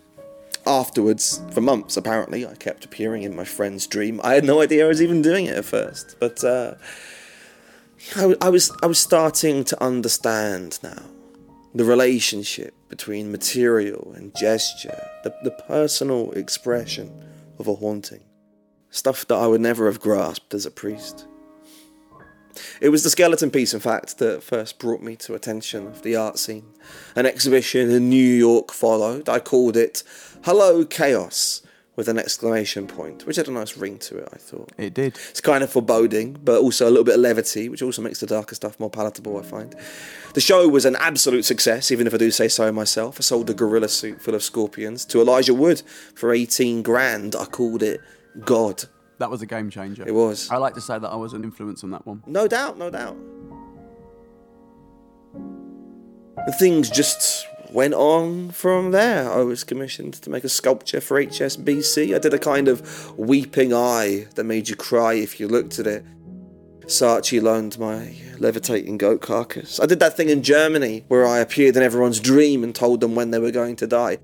afterwards, 0.66 1.40
for 1.52 1.60
months 1.60 1.96
apparently, 1.96 2.46
I 2.46 2.54
kept 2.54 2.84
appearing 2.84 3.22
in 3.22 3.34
my 3.34 3.44
friend's 3.44 3.86
dream. 3.86 4.20
I 4.22 4.34
had 4.34 4.44
no 4.44 4.60
idea 4.60 4.84
I 4.84 4.88
was 4.88 5.02
even 5.02 5.22
doing 5.22 5.46
it 5.46 5.56
at 5.56 5.64
first, 5.64 6.16
but 6.20 6.44
uh, 6.44 6.74
I, 8.16 8.34
I 8.40 8.48
was 8.48 8.70
I 8.82 8.86
was 8.86 8.98
starting 8.98 9.64
to 9.64 9.82
understand 9.82 10.78
now 10.82 11.02
the 11.74 11.84
relationship 11.84 12.74
between 12.88 13.30
material 13.30 14.12
and 14.16 14.34
gesture, 14.34 15.08
the, 15.24 15.34
the 15.42 15.50
personal 15.50 16.32
expression 16.32 17.24
of 17.58 17.68
a 17.68 17.74
haunting. 17.74 18.24
Stuff 18.96 19.28
that 19.28 19.34
I 19.34 19.46
would 19.46 19.60
never 19.60 19.84
have 19.86 20.00
grasped 20.00 20.54
as 20.54 20.64
a 20.64 20.70
priest. 20.70 21.26
It 22.80 22.88
was 22.88 23.02
the 23.02 23.10
skeleton 23.10 23.50
piece, 23.50 23.74
in 23.74 23.80
fact, 23.80 24.16
that 24.16 24.42
first 24.42 24.78
brought 24.78 25.02
me 25.02 25.16
to 25.16 25.34
attention 25.34 25.86
of 25.86 26.00
the 26.00 26.16
art 26.16 26.38
scene. 26.38 26.64
An 27.14 27.26
exhibition 27.26 27.90
in 27.90 28.08
New 28.08 28.16
York 28.16 28.72
followed. 28.72 29.28
I 29.28 29.38
called 29.38 29.76
it 29.76 30.02
Hello 30.44 30.82
Chaos 30.86 31.60
with 31.94 32.08
an 32.08 32.16
exclamation 32.16 32.86
point, 32.86 33.26
which 33.26 33.36
had 33.36 33.48
a 33.48 33.50
nice 33.50 33.76
ring 33.76 33.98
to 33.98 34.16
it, 34.16 34.30
I 34.32 34.38
thought. 34.38 34.72
It 34.78 34.94
did. 34.94 35.18
It's 35.28 35.42
kind 35.42 35.62
of 35.62 35.68
foreboding, 35.70 36.38
but 36.42 36.62
also 36.62 36.88
a 36.88 36.88
little 36.88 37.04
bit 37.04 37.16
of 37.16 37.20
levity, 37.20 37.68
which 37.68 37.82
also 37.82 38.00
makes 38.00 38.20
the 38.20 38.26
darker 38.26 38.54
stuff 38.54 38.80
more 38.80 38.90
palatable, 38.90 39.36
I 39.36 39.42
find. 39.42 39.74
The 40.32 40.40
show 40.40 40.66
was 40.68 40.86
an 40.86 40.96
absolute 40.96 41.44
success, 41.44 41.90
even 41.90 42.06
if 42.06 42.14
I 42.14 42.16
do 42.16 42.30
say 42.30 42.48
so 42.48 42.72
myself. 42.72 43.16
I 43.18 43.20
sold 43.20 43.50
a 43.50 43.54
gorilla 43.54 43.90
suit 43.90 44.22
full 44.22 44.34
of 44.34 44.42
scorpions 44.42 45.04
to 45.06 45.20
Elijah 45.20 45.52
Wood 45.52 45.82
for 46.14 46.32
18 46.32 46.80
grand. 46.80 47.36
I 47.36 47.44
called 47.44 47.82
it 47.82 48.00
God. 48.44 48.84
That 49.18 49.30
was 49.30 49.42
a 49.42 49.46
game 49.46 49.70
changer. 49.70 50.04
It 50.06 50.14
was. 50.14 50.50
I 50.50 50.56
like 50.56 50.74
to 50.74 50.80
say 50.80 50.98
that 50.98 51.08
I 51.08 51.16
was 51.16 51.32
an 51.32 51.42
influence 51.42 51.82
on 51.82 51.90
that 51.90 52.06
one. 52.06 52.22
No 52.26 52.46
doubt, 52.46 52.76
no 52.78 52.90
doubt. 52.90 53.16
And 55.34 56.54
things 56.58 56.90
just 56.90 57.46
went 57.72 57.94
on 57.94 58.50
from 58.50 58.90
there. 58.90 59.30
I 59.30 59.38
was 59.38 59.64
commissioned 59.64 60.14
to 60.14 60.30
make 60.30 60.44
a 60.44 60.48
sculpture 60.48 61.00
for 61.00 61.22
HSBC. 61.22 62.14
I 62.14 62.18
did 62.18 62.34
a 62.34 62.38
kind 62.38 62.68
of 62.68 63.18
weeping 63.18 63.72
eye 63.72 64.26
that 64.34 64.44
made 64.44 64.68
you 64.68 64.76
cry 64.76 65.14
if 65.14 65.40
you 65.40 65.48
looked 65.48 65.78
at 65.78 65.86
it. 65.86 66.04
Saatchi 66.86 67.42
loaned 67.42 67.78
my 67.78 68.14
levitating 68.38 68.96
goat 68.96 69.20
carcass. 69.20 69.80
I 69.80 69.86
did 69.86 69.98
that 70.00 70.16
thing 70.16 70.28
in 70.28 70.42
Germany 70.42 71.04
where 71.08 71.26
I 71.26 71.38
appeared 71.38 71.76
in 71.76 71.82
everyone's 71.82 72.20
dream 72.20 72.62
and 72.62 72.74
told 72.74 73.00
them 73.00 73.14
when 73.14 73.30
they 73.30 73.40
were 73.40 73.50
going 73.50 73.76
to 73.76 73.86
die. 73.86 74.18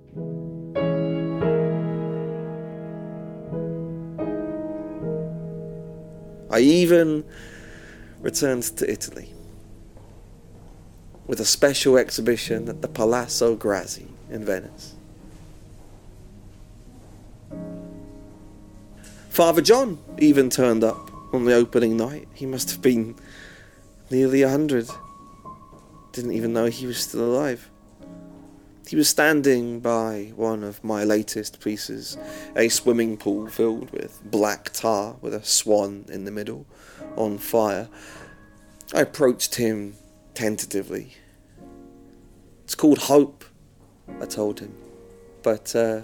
I 6.52 6.60
even 6.60 7.24
returned 8.20 8.64
to 8.76 8.88
Italy 8.88 9.32
with 11.26 11.40
a 11.40 11.46
special 11.46 11.96
exhibition 11.96 12.68
at 12.68 12.82
the 12.82 12.88
Palazzo 12.88 13.56
Grassi 13.56 14.06
in 14.30 14.44
Venice. 14.44 14.94
Father 19.30 19.62
John 19.62 19.98
even 20.18 20.50
turned 20.50 20.84
up 20.84 21.10
on 21.32 21.46
the 21.46 21.54
opening 21.54 21.96
night. 21.96 22.28
He 22.34 22.44
must 22.44 22.70
have 22.70 22.82
been 22.82 23.16
nearly 24.10 24.42
a 24.42 24.50
hundred. 24.50 24.90
Didn't 26.12 26.32
even 26.32 26.52
know 26.52 26.66
he 26.66 26.86
was 26.86 26.98
still 26.98 27.24
alive. 27.24 27.70
He 28.92 28.96
was 28.96 29.08
standing 29.08 29.80
by 29.80 30.34
one 30.36 30.62
of 30.62 30.84
my 30.84 31.02
latest 31.02 31.60
pieces, 31.60 32.18
a 32.54 32.68
swimming 32.68 33.16
pool 33.16 33.46
filled 33.46 33.90
with 33.90 34.20
black 34.22 34.68
tar 34.74 35.16
with 35.22 35.32
a 35.32 35.42
swan 35.42 36.04
in 36.10 36.26
the 36.26 36.30
middle, 36.30 36.66
on 37.16 37.38
fire. 37.38 37.88
I 38.92 39.00
approached 39.00 39.54
him 39.54 39.96
tentatively. 40.34 41.14
It's 42.64 42.74
called 42.74 42.98
Hope, 42.98 43.46
I 44.20 44.26
told 44.26 44.60
him. 44.60 44.74
But, 45.42 45.74
uh, 45.74 46.02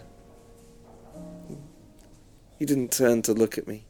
he 2.58 2.64
didn't 2.64 2.90
turn 2.90 3.20
to 3.20 3.34
look 3.34 3.58
at 3.58 3.68
me. 3.68 3.84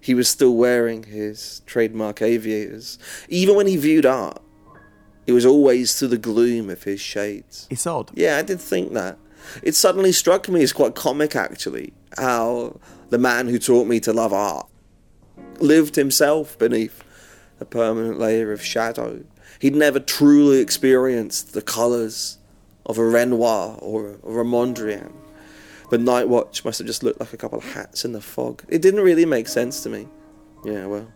He 0.00 0.14
was 0.14 0.28
still 0.28 0.56
wearing 0.56 1.04
his 1.04 1.62
trademark 1.66 2.20
aviators. 2.20 2.98
Even 3.28 3.54
when 3.54 3.68
he 3.68 3.76
viewed 3.76 4.06
art, 4.06 4.41
it 5.26 5.32
was 5.32 5.46
always 5.46 5.98
through 5.98 6.08
the 6.08 6.18
gloom 6.18 6.70
of 6.70 6.82
his 6.82 7.00
shades. 7.00 7.66
It's 7.70 7.86
odd. 7.86 8.10
Yeah, 8.14 8.36
I 8.36 8.42
did 8.42 8.60
think 8.60 8.92
that. 8.92 9.18
It 9.62 9.74
suddenly 9.74 10.12
struck 10.12 10.48
me 10.48 10.62
as 10.62 10.72
quite 10.72 10.94
comic, 10.94 11.34
actually, 11.34 11.92
how 12.16 12.80
the 13.10 13.18
man 13.18 13.48
who 13.48 13.58
taught 13.58 13.86
me 13.86 14.00
to 14.00 14.12
love 14.12 14.32
art 14.32 14.66
lived 15.58 15.96
himself 15.96 16.58
beneath 16.58 17.02
a 17.60 17.64
permanent 17.64 18.18
layer 18.18 18.52
of 18.52 18.64
shadow. 18.64 19.24
He'd 19.58 19.74
never 19.74 20.00
truly 20.00 20.58
experienced 20.58 21.52
the 21.52 21.62
colours 21.62 22.38
of 22.86 22.98
a 22.98 23.04
Renoir 23.04 23.78
or, 23.80 24.18
or 24.22 24.40
a 24.40 24.44
Mondrian. 24.44 25.12
But 25.88 26.00
Night 26.00 26.28
Watch 26.28 26.64
must 26.64 26.78
have 26.78 26.86
just 26.86 27.02
looked 27.02 27.20
like 27.20 27.32
a 27.32 27.36
couple 27.36 27.58
of 27.58 27.72
hats 27.74 28.04
in 28.04 28.12
the 28.12 28.20
fog. 28.20 28.64
It 28.68 28.82
didn't 28.82 29.00
really 29.00 29.26
make 29.26 29.46
sense 29.46 29.82
to 29.82 29.88
me. 29.88 30.08
Yeah, 30.64 30.86
well. 30.86 31.12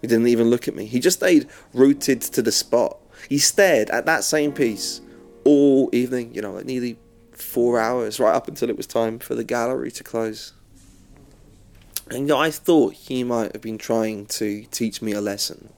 He 0.00 0.06
didn't 0.06 0.28
even 0.28 0.50
look 0.50 0.66
at 0.66 0.74
me. 0.74 0.86
He 0.86 0.98
just 0.98 1.18
stayed 1.18 1.48
rooted 1.74 2.22
to 2.22 2.42
the 2.42 2.52
spot. 2.52 2.98
He 3.28 3.38
stared 3.38 3.90
at 3.90 4.06
that 4.06 4.24
same 4.24 4.52
piece 4.52 5.00
all 5.44 5.90
evening, 5.92 6.34
you 6.34 6.42
know, 6.42 6.52
like 6.52 6.66
nearly 6.66 6.98
four 7.32 7.80
hours, 7.80 8.20
right 8.20 8.34
up 8.34 8.48
until 8.48 8.70
it 8.70 8.76
was 8.76 8.86
time 8.86 9.18
for 9.18 9.34
the 9.34 9.44
gallery 9.44 9.90
to 9.92 10.04
close. 10.04 10.52
And 12.10 12.30
I 12.30 12.50
thought 12.50 12.94
he 12.94 13.24
might 13.24 13.52
have 13.52 13.62
been 13.62 13.78
trying 13.78 14.26
to 14.26 14.64
teach 14.70 15.00
me 15.00 15.12
a 15.12 15.20
lesson, 15.20 15.72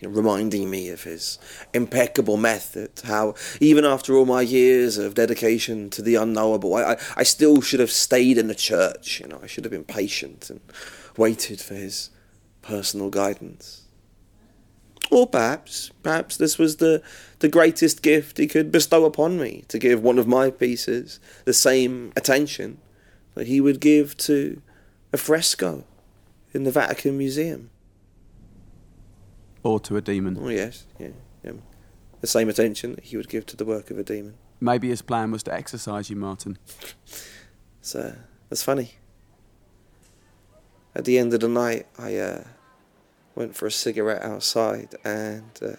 you 0.00 0.08
know, 0.08 0.14
reminding 0.14 0.70
me 0.70 0.88
of 0.88 1.04
his 1.04 1.38
impeccable 1.74 2.36
method. 2.36 2.90
How 3.04 3.34
even 3.60 3.84
after 3.84 4.14
all 4.14 4.24
my 4.24 4.40
years 4.40 4.96
of 4.96 5.14
dedication 5.14 5.90
to 5.90 6.02
the 6.02 6.14
unknowable, 6.14 6.74
I, 6.74 6.92
I, 6.92 6.96
I 7.16 7.22
still 7.24 7.60
should 7.60 7.80
have 7.80 7.90
stayed 7.90 8.38
in 8.38 8.48
the 8.48 8.54
church. 8.54 9.20
You 9.20 9.28
know, 9.28 9.40
I 9.42 9.46
should 9.46 9.64
have 9.64 9.72
been 9.72 9.84
patient 9.84 10.48
and 10.48 10.60
waited 11.16 11.60
for 11.60 11.74
his 11.74 12.10
personal 12.62 13.10
guidance. 13.10 13.85
Or 15.10 15.26
perhaps, 15.26 15.90
perhaps 16.02 16.36
this 16.36 16.58
was 16.58 16.76
the, 16.76 17.02
the 17.38 17.48
greatest 17.48 18.02
gift 18.02 18.38
he 18.38 18.46
could 18.46 18.72
bestow 18.72 19.04
upon 19.04 19.38
me, 19.38 19.64
to 19.68 19.78
give 19.78 20.02
one 20.02 20.18
of 20.18 20.26
my 20.26 20.50
pieces 20.50 21.20
the 21.44 21.52
same 21.52 22.12
attention 22.16 22.78
that 23.34 23.46
he 23.46 23.60
would 23.60 23.80
give 23.80 24.16
to 24.16 24.60
a 25.12 25.16
fresco 25.16 25.84
in 26.52 26.64
the 26.64 26.70
Vatican 26.70 27.16
Museum. 27.18 27.70
Or 29.62 29.78
to 29.80 29.96
a 29.96 30.00
demon. 30.00 30.38
Oh 30.40 30.48
yes, 30.48 30.86
yeah, 30.98 31.08
yeah. 31.44 31.52
the 32.20 32.26
same 32.26 32.48
attention 32.48 32.94
that 32.94 33.04
he 33.04 33.16
would 33.16 33.28
give 33.28 33.46
to 33.46 33.56
the 33.56 33.64
work 33.64 33.90
of 33.90 33.98
a 33.98 34.04
demon. 34.04 34.34
Maybe 34.60 34.88
his 34.88 35.02
plan 35.02 35.30
was 35.30 35.42
to 35.44 35.54
exercise 35.54 36.10
you, 36.10 36.16
Martin. 36.16 36.58
So 37.82 38.16
that's 38.48 38.64
funny. 38.64 38.94
At 40.92 41.04
the 41.04 41.18
end 41.18 41.32
of 41.34 41.38
the 41.38 41.48
night, 41.48 41.86
I 41.96 42.16
uh, 42.16 42.42
went 43.36 43.54
for 43.54 43.66
a 43.66 43.70
cigarette 43.70 44.22
outside, 44.22 44.96
and 45.04 45.50
uh, 45.62 45.76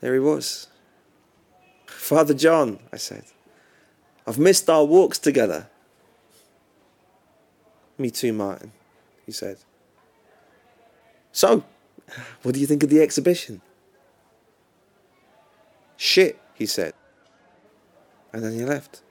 there 0.00 0.12
he 0.12 0.20
was. 0.20 0.66
Father 1.86 2.34
John, 2.34 2.80
I 2.92 2.96
said, 2.96 3.24
I've 4.26 4.38
missed 4.38 4.68
our 4.68 4.84
walks 4.84 5.18
together. 5.18 5.68
Me 7.96 8.10
too, 8.10 8.32
Martin, 8.32 8.72
he 9.24 9.32
said. 9.32 9.58
So, 11.30 11.64
what 12.42 12.54
do 12.54 12.60
you 12.60 12.66
think 12.66 12.82
of 12.82 12.90
the 12.90 13.00
exhibition? 13.00 13.62
Shit, 15.96 16.38
he 16.54 16.66
said. 16.66 16.94
And 18.32 18.42
then 18.42 18.52
he 18.52 18.64
left. 18.64 19.02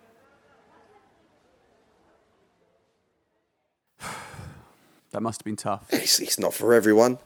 That 5.11 5.21
must 5.21 5.41
have 5.41 5.45
been 5.45 5.57
tough. 5.57 5.85
It's, 5.89 6.19
it's 6.19 6.39
not 6.39 6.53
for 6.53 6.73
everyone. 6.73 7.17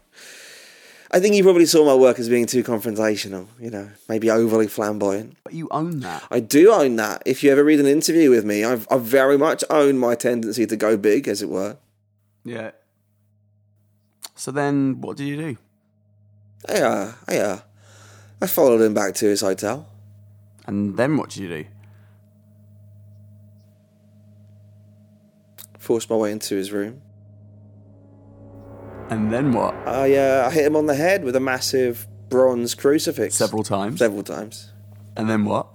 I 1.12 1.20
think 1.20 1.36
you 1.36 1.44
probably 1.44 1.68
saw 1.68 1.86
my 1.86 1.94
work 1.94 2.18
as 2.18 2.28
being 2.28 2.48
too 2.48 2.64
confrontational, 2.64 3.48
you 3.60 3.70
know, 3.70 3.90
maybe 4.10 4.30
overly 4.30 4.68
flamboyant. 4.68 5.38
But 5.44 5.54
you 5.54 5.68
own 5.70 6.00
that. 6.00 6.24
I 6.32 6.40
do 6.40 6.74
own 6.74 6.96
that. 6.96 7.22
If 7.26 7.44
you 7.44 7.52
ever 7.52 7.64
read 7.64 7.80
an 7.80 7.86
interview 7.86 8.32
with 8.32 8.44
me, 8.44 8.64
I've, 8.64 8.88
I 8.90 8.98
very 8.98 9.38
much 9.38 9.64
own 9.70 9.98
my 9.98 10.16
tendency 10.16 10.66
to 10.66 10.76
go 10.76 10.98
big, 10.98 11.28
as 11.28 11.42
it 11.44 11.50
were. 11.50 11.78
Yeah. 12.44 12.72
So 14.34 14.52
then, 14.52 15.00
what 15.00 15.18
did 15.18 15.26
you 15.26 15.38
do? 15.38 15.58
I, 16.68 16.82
uh, 16.82 17.14
I, 17.28 17.38
uh, 17.38 17.60
I 18.42 18.48
followed 18.48 18.82
him 18.82 18.96
back 18.96 19.14
to 19.16 19.26
his 19.26 19.42
hotel. 19.42 19.88
And 20.66 20.98
then 20.98 21.16
what 21.18 21.30
did 21.30 21.44
you 21.44 21.50
do? 21.50 21.66
Forced 25.78 26.10
my 26.10 26.16
way 26.16 26.32
into 26.32 26.56
his 26.56 26.72
room. 26.72 27.04
And 29.10 29.32
then 29.32 29.52
what? 29.54 29.74
I, 29.88 30.16
uh, 30.16 30.48
I 30.48 30.52
hit 30.52 30.66
him 30.66 30.76
on 30.76 30.86
the 30.88 30.96
head 30.96 31.24
with 31.24 31.36
a 31.36 31.40
massive 31.40 32.08
bronze 32.30 32.74
crucifix. 32.74 33.36
Several 33.36 33.64
times. 33.64 34.00
Several 34.00 34.24
times. 34.24 34.72
And 35.16 35.30
then 35.30 35.46
what? 35.46 35.68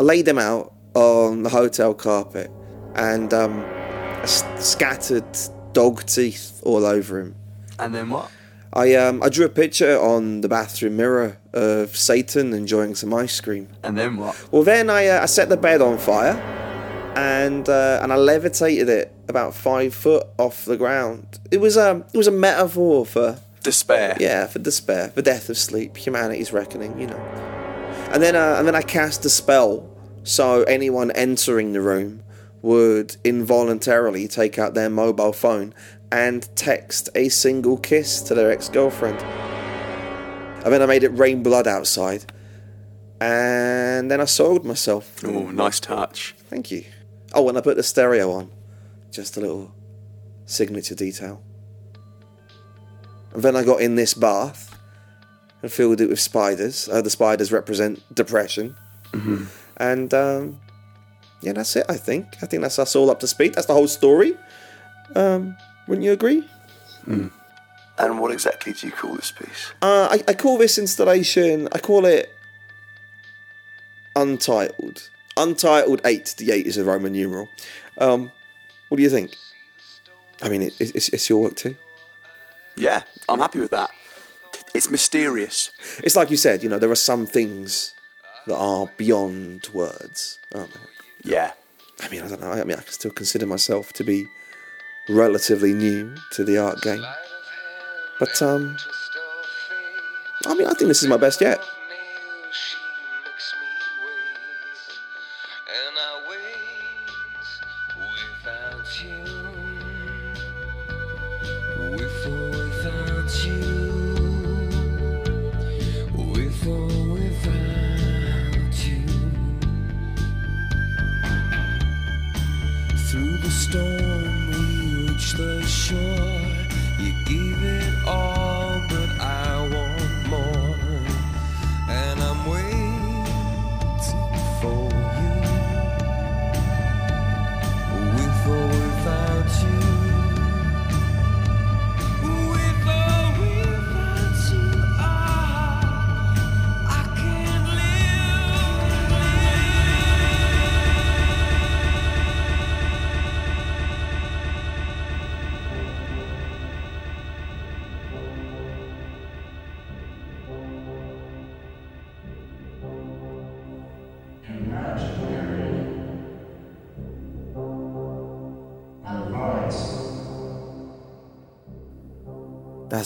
I 0.00 0.02
laid 0.02 0.26
him 0.26 0.38
out 0.38 0.72
on 0.94 1.42
the 1.42 1.50
hotel 1.50 1.94
carpet 1.94 2.50
and 2.94 3.32
um, 3.34 3.60
I 3.60 4.20
s- 4.22 4.44
scattered 4.58 5.24
dog 5.72 6.04
teeth 6.06 6.60
all 6.64 6.84
over 6.86 7.20
him. 7.20 7.34
And 7.78 7.94
then 7.94 8.10
what? 8.10 8.30
I 8.72 8.94
um, 8.96 9.22
I 9.22 9.28
drew 9.28 9.46
a 9.46 9.48
picture 9.50 10.00
on 10.00 10.40
the 10.40 10.48
bathroom 10.48 10.96
mirror 10.96 11.38
of 11.52 11.96
Satan 11.96 12.52
enjoying 12.52 12.96
some 12.96 13.14
ice 13.14 13.40
cream. 13.40 13.68
And 13.84 13.96
then 13.96 14.16
what? 14.16 14.34
Well, 14.50 14.64
then 14.64 14.90
I, 14.90 15.06
uh, 15.06 15.22
I 15.22 15.26
set 15.26 15.48
the 15.48 15.56
bed 15.56 15.80
on 15.80 15.96
fire, 15.98 16.34
and 17.16 17.68
uh, 17.68 18.00
and 18.02 18.12
I 18.12 18.16
levitated 18.16 18.88
it 18.88 19.12
about 19.28 19.54
five 19.54 19.94
foot 19.94 20.26
off 20.38 20.64
the 20.64 20.76
ground. 20.76 21.38
It 21.50 21.58
was 21.58 21.76
um 21.76 22.04
it 22.12 22.16
was 22.16 22.26
a 22.26 22.32
metaphor 22.32 23.06
for 23.06 23.40
Despair. 23.62 24.16
yeah 24.20 24.46
for 24.46 24.58
despair, 24.58 25.08
for 25.10 25.22
death 25.22 25.48
of 25.48 25.56
sleep, 25.56 25.96
humanity's 25.96 26.52
reckoning, 26.52 27.00
you 27.00 27.06
know. 27.06 27.20
And 28.12 28.22
then 28.22 28.36
uh, 28.36 28.56
and 28.58 28.66
then 28.66 28.74
I 28.74 28.82
cast 28.82 29.24
a 29.24 29.30
spell 29.30 29.90
so 30.22 30.62
anyone 30.64 31.10
entering 31.12 31.72
the 31.72 31.80
room 31.80 32.22
would 32.62 33.16
involuntarily 33.24 34.26
take 34.26 34.58
out 34.58 34.72
their 34.74 34.88
mobile 34.88 35.32
phone 35.34 35.74
and 36.10 36.48
text 36.56 37.10
a 37.14 37.28
single 37.28 37.76
kiss 37.76 38.22
to 38.22 38.34
their 38.34 38.50
ex-girlfriend. 38.50 39.20
And 40.64 40.72
then 40.72 40.80
I 40.80 40.86
made 40.86 41.02
it 41.02 41.10
rain 41.10 41.42
blood 41.42 41.66
outside. 41.66 42.24
And 43.20 44.10
then 44.10 44.20
I 44.20 44.24
soiled 44.24 44.64
myself. 44.64 45.22
Oh, 45.24 45.50
nice 45.50 45.78
touch. 45.78 46.34
Thank 46.48 46.70
you. 46.70 46.84
Oh, 47.34 47.48
and 47.48 47.58
I 47.58 47.60
put 47.60 47.76
the 47.76 47.82
stereo 47.82 48.30
on. 48.32 48.50
Just 49.10 49.36
a 49.36 49.40
little 49.40 49.74
signature 50.46 50.94
detail. 50.94 51.42
And 53.32 53.42
then 53.42 53.56
I 53.56 53.64
got 53.64 53.80
in 53.80 53.96
this 53.96 54.14
bath 54.14 54.78
and 55.62 55.70
filled 55.70 56.00
it 56.00 56.08
with 56.08 56.20
spiders. 56.20 56.88
Uh, 56.88 57.02
the 57.02 57.10
spiders 57.10 57.50
represent 57.50 58.02
depression. 58.14 58.76
And 59.76 60.14
um, 60.14 60.60
yeah, 61.40 61.52
that's 61.52 61.74
it, 61.76 61.86
I 61.88 61.96
think. 61.96 62.26
I 62.42 62.46
think 62.46 62.62
that's 62.62 62.78
us 62.78 62.94
all 62.94 63.10
up 63.10 63.20
to 63.20 63.26
speed. 63.26 63.54
That's 63.54 63.66
the 63.66 63.74
whole 63.74 63.88
story. 63.88 64.36
Um, 65.14 65.56
wouldn't 65.86 66.04
you 66.04 66.12
agree? 66.12 66.48
And 67.06 68.18
what 68.18 68.32
exactly 68.32 68.72
do 68.72 68.86
you 68.86 68.92
call 68.92 69.14
this 69.14 69.32
piece? 69.32 69.72
Uh, 69.82 70.08
I, 70.10 70.22
I 70.28 70.34
call 70.34 70.58
this 70.58 70.78
installation, 70.78 71.68
I 71.72 71.78
call 71.78 72.06
it 72.06 72.30
Untitled. 74.16 75.10
Untitled 75.36 76.00
8. 76.04 76.34
The 76.38 76.52
8 76.52 76.66
is 76.66 76.76
a 76.76 76.84
Roman 76.84 77.12
numeral. 77.12 77.48
Um, 77.98 78.30
what 78.88 78.96
do 78.96 79.02
you 79.02 79.10
think? 79.10 79.34
I 80.42 80.48
mean, 80.48 80.62
it, 80.62 80.74
it's, 80.80 81.08
it's 81.08 81.28
your 81.28 81.42
work 81.42 81.56
too. 81.56 81.76
Yeah, 82.76 83.02
I'm 83.28 83.38
happy 83.38 83.60
with 83.60 83.70
that. 83.70 83.90
It's 84.74 84.90
mysterious. 84.90 85.70
It's 86.02 86.16
like 86.16 86.30
you 86.30 86.36
said, 86.36 86.62
you 86.62 86.68
know, 86.68 86.78
there 86.78 86.90
are 86.90 86.96
some 86.96 87.26
things 87.26 87.94
that 88.46 88.56
are 88.56 88.90
beyond 88.96 89.68
words, 89.72 90.38
aren't 90.54 90.72
there? 90.72 90.82
Yeah. 91.22 91.52
I 92.02 92.08
mean, 92.08 92.22
I 92.22 92.28
don't 92.28 92.40
know. 92.40 92.50
I 92.50 92.64
mean, 92.64 92.76
I 92.76 92.82
can 92.82 92.92
still 92.92 93.12
consider 93.12 93.46
myself 93.46 93.92
to 93.94 94.04
be 94.04 94.26
relatively 95.08 95.72
new 95.72 96.14
to 96.32 96.44
the 96.44 96.58
art 96.58 96.82
game. 96.82 97.04
But, 98.18 98.40
um, 98.42 98.76
I 100.46 100.54
mean, 100.54 100.66
I 100.66 100.74
think 100.74 100.88
this 100.88 101.02
is 101.02 101.08
my 101.08 101.16
best 101.16 101.40
yet. 101.40 101.60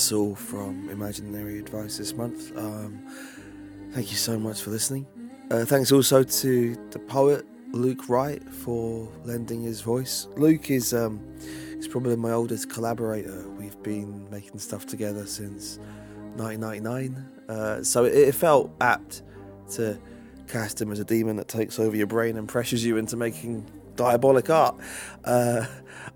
That's 0.08 0.14
all 0.14 0.34
from 0.34 0.88
Imaginary 0.88 1.58
Advice 1.58 1.98
this 1.98 2.14
month. 2.14 2.56
Um, 2.56 2.98
thank 3.92 4.10
you 4.10 4.16
so 4.16 4.38
much 4.38 4.62
for 4.62 4.70
listening. 4.70 5.06
Uh, 5.50 5.66
thanks 5.66 5.92
also 5.92 6.22
to 6.22 6.74
the 6.92 6.98
poet 6.98 7.44
Luke 7.72 8.08
Wright 8.08 8.42
for 8.42 9.06
lending 9.24 9.60
his 9.60 9.82
voice. 9.82 10.26
Luke 10.34 10.70
is 10.70 10.94
um, 10.94 11.20
is 11.76 11.86
probably 11.86 12.16
my 12.16 12.32
oldest 12.32 12.70
collaborator. 12.70 13.50
We've 13.50 13.82
been 13.82 14.30
making 14.30 14.60
stuff 14.60 14.86
together 14.86 15.26
since 15.26 15.76
1999, 16.36 17.28
uh, 17.50 17.82
so 17.82 18.06
it, 18.06 18.14
it 18.14 18.34
felt 18.34 18.70
apt 18.80 19.20
to 19.72 20.00
cast 20.46 20.80
him 20.80 20.90
as 20.90 21.00
a 21.00 21.04
demon 21.04 21.36
that 21.36 21.48
takes 21.48 21.78
over 21.78 21.94
your 21.94 22.06
brain 22.06 22.38
and 22.38 22.48
pressures 22.48 22.82
you 22.82 22.96
into 22.96 23.18
making 23.18 23.70
diabolic 23.94 24.48
art. 24.48 24.74
Uh, 25.26 25.66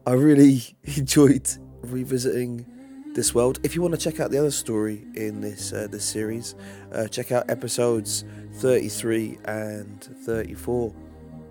I 0.07 0.13
really 0.13 0.63
enjoyed 0.97 1.47
revisiting 1.83 2.72
this 3.15 3.35
world. 3.35 3.59
If 3.63 3.75
you 3.75 3.83
want 3.83 3.95
to 3.95 4.01
check 4.01 4.21
out 4.21 4.31
the 4.31 4.39
other 4.39 4.51
story 4.51 5.05
in 5.15 5.41
this 5.41 5.73
uh, 5.73 5.89
this 5.91 6.05
series, 6.05 6.55
uh, 6.93 7.09
check 7.09 7.33
out 7.33 7.51
episodes 7.51 8.25
33 8.55 9.39
and 9.45 10.03
34. 10.25 10.95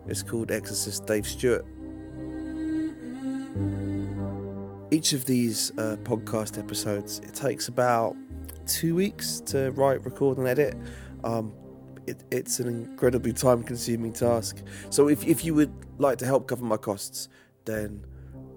It's 0.08 0.24
called 0.24 0.52
Exorcist 0.52 1.06
Dave 1.06 1.28
Stewart. 1.28 1.66
Each 4.92 5.14
of 5.14 5.26
these 5.26 5.72
uh, 5.78 5.98
podcast 6.04 6.58
episodes, 6.58 7.20
it 7.20 7.34
takes 7.34 7.68
about 7.68 8.16
two 8.68 8.96
weeks 8.96 9.40
to 9.42 9.72
write, 9.72 10.04
record, 10.04 10.38
and 10.38 10.48
edit. 10.48 10.76
Um, 11.24 11.54
it, 12.08 12.24
it's 12.32 12.60
an 12.60 12.68
incredibly 12.68 13.32
time 13.32 13.64
consuming 13.64 14.12
task. 14.12 14.62
So 14.90 15.08
if, 15.08 15.26
if 15.26 15.46
you 15.46 15.54
would 15.54 15.72
like 15.98 16.18
to 16.18 16.26
help 16.26 16.48
cover 16.48 16.66
my 16.66 16.78
costs, 16.78 17.30
then 17.66 18.06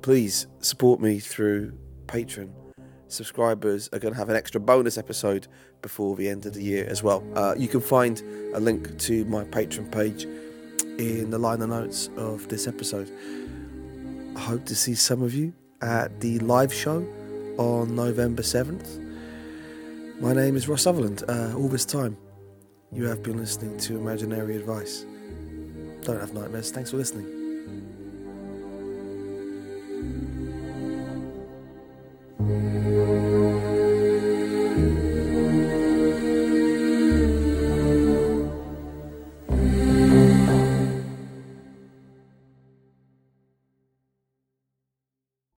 please 0.02 0.46
support 0.60 1.00
me 1.00 1.20
through 1.20 1.78
Patreon. 2.06 2.63
Subscribers 3.08 3.88
are 3.92 3.98
going 3.98 4.14
to 4.14 4.18
have 4.18 4.28
an 4.28 4.36
extra 4.36 4.60
bonus 4.60 4.98
episode 4.98 5.46
before 5.82 6.16
the 6.16 6.28
end 6.28 6.46
of 6.46 6.54
the 6.54 6.62
year 6.62 6.86
as 6.88 7.02
well. 7.02 7.22
Uh, 7.34 7.54
you 7.56 7.68
can 7.68 7.80
find 7.80 8.22
a 8.54 8.60
link 8.60 8.98
to 9.00 9.24
my 9.26 9.44
Patreon 9.44 9.90
page 9.92 10.24
in 10.98 11.30
the 11.30 11.38
liner 11.38 11.66
notes 11.66 12.08
of 12.16 12.48
this 12.48 12.66
episode. 12.66 13.10
I 14.36 14.40
hope 14.40 14.64
to 14.66 14.74
see 14.74 14.94
some 14.94 15.22
of 15.22 15.34
you 15.34 15.52
at 15.82 16.20
the 16.20 16.38
live 16.40 16.72
show 16.72 17.06
on 17.58 17.94
November 17.94 18.42
7th. 18.42 19.00
My 20.20 20.32
name 20.32 20.56
is 20.56 20.68
Ross 20.68 20.82
Sutherland. 20.82 21.22
Uh, 21.28 21.54
all 21.56 21.68
this 21.68 21.84
time, 21.84 22.16
you 22.92 23.04
have 23.04 23.22
been 23.22 23.36
listening 23.36 23.76
to 23.78 23.96
Imaginary 23.96 24.56
Advice. 24.56 25.04
Don't 26.02 26.20
have 26.20 26.32
nightmares. 26.32 26.70
Thanks 26.70 26.90
for 26.90 26.96
listening. 26.96 27.33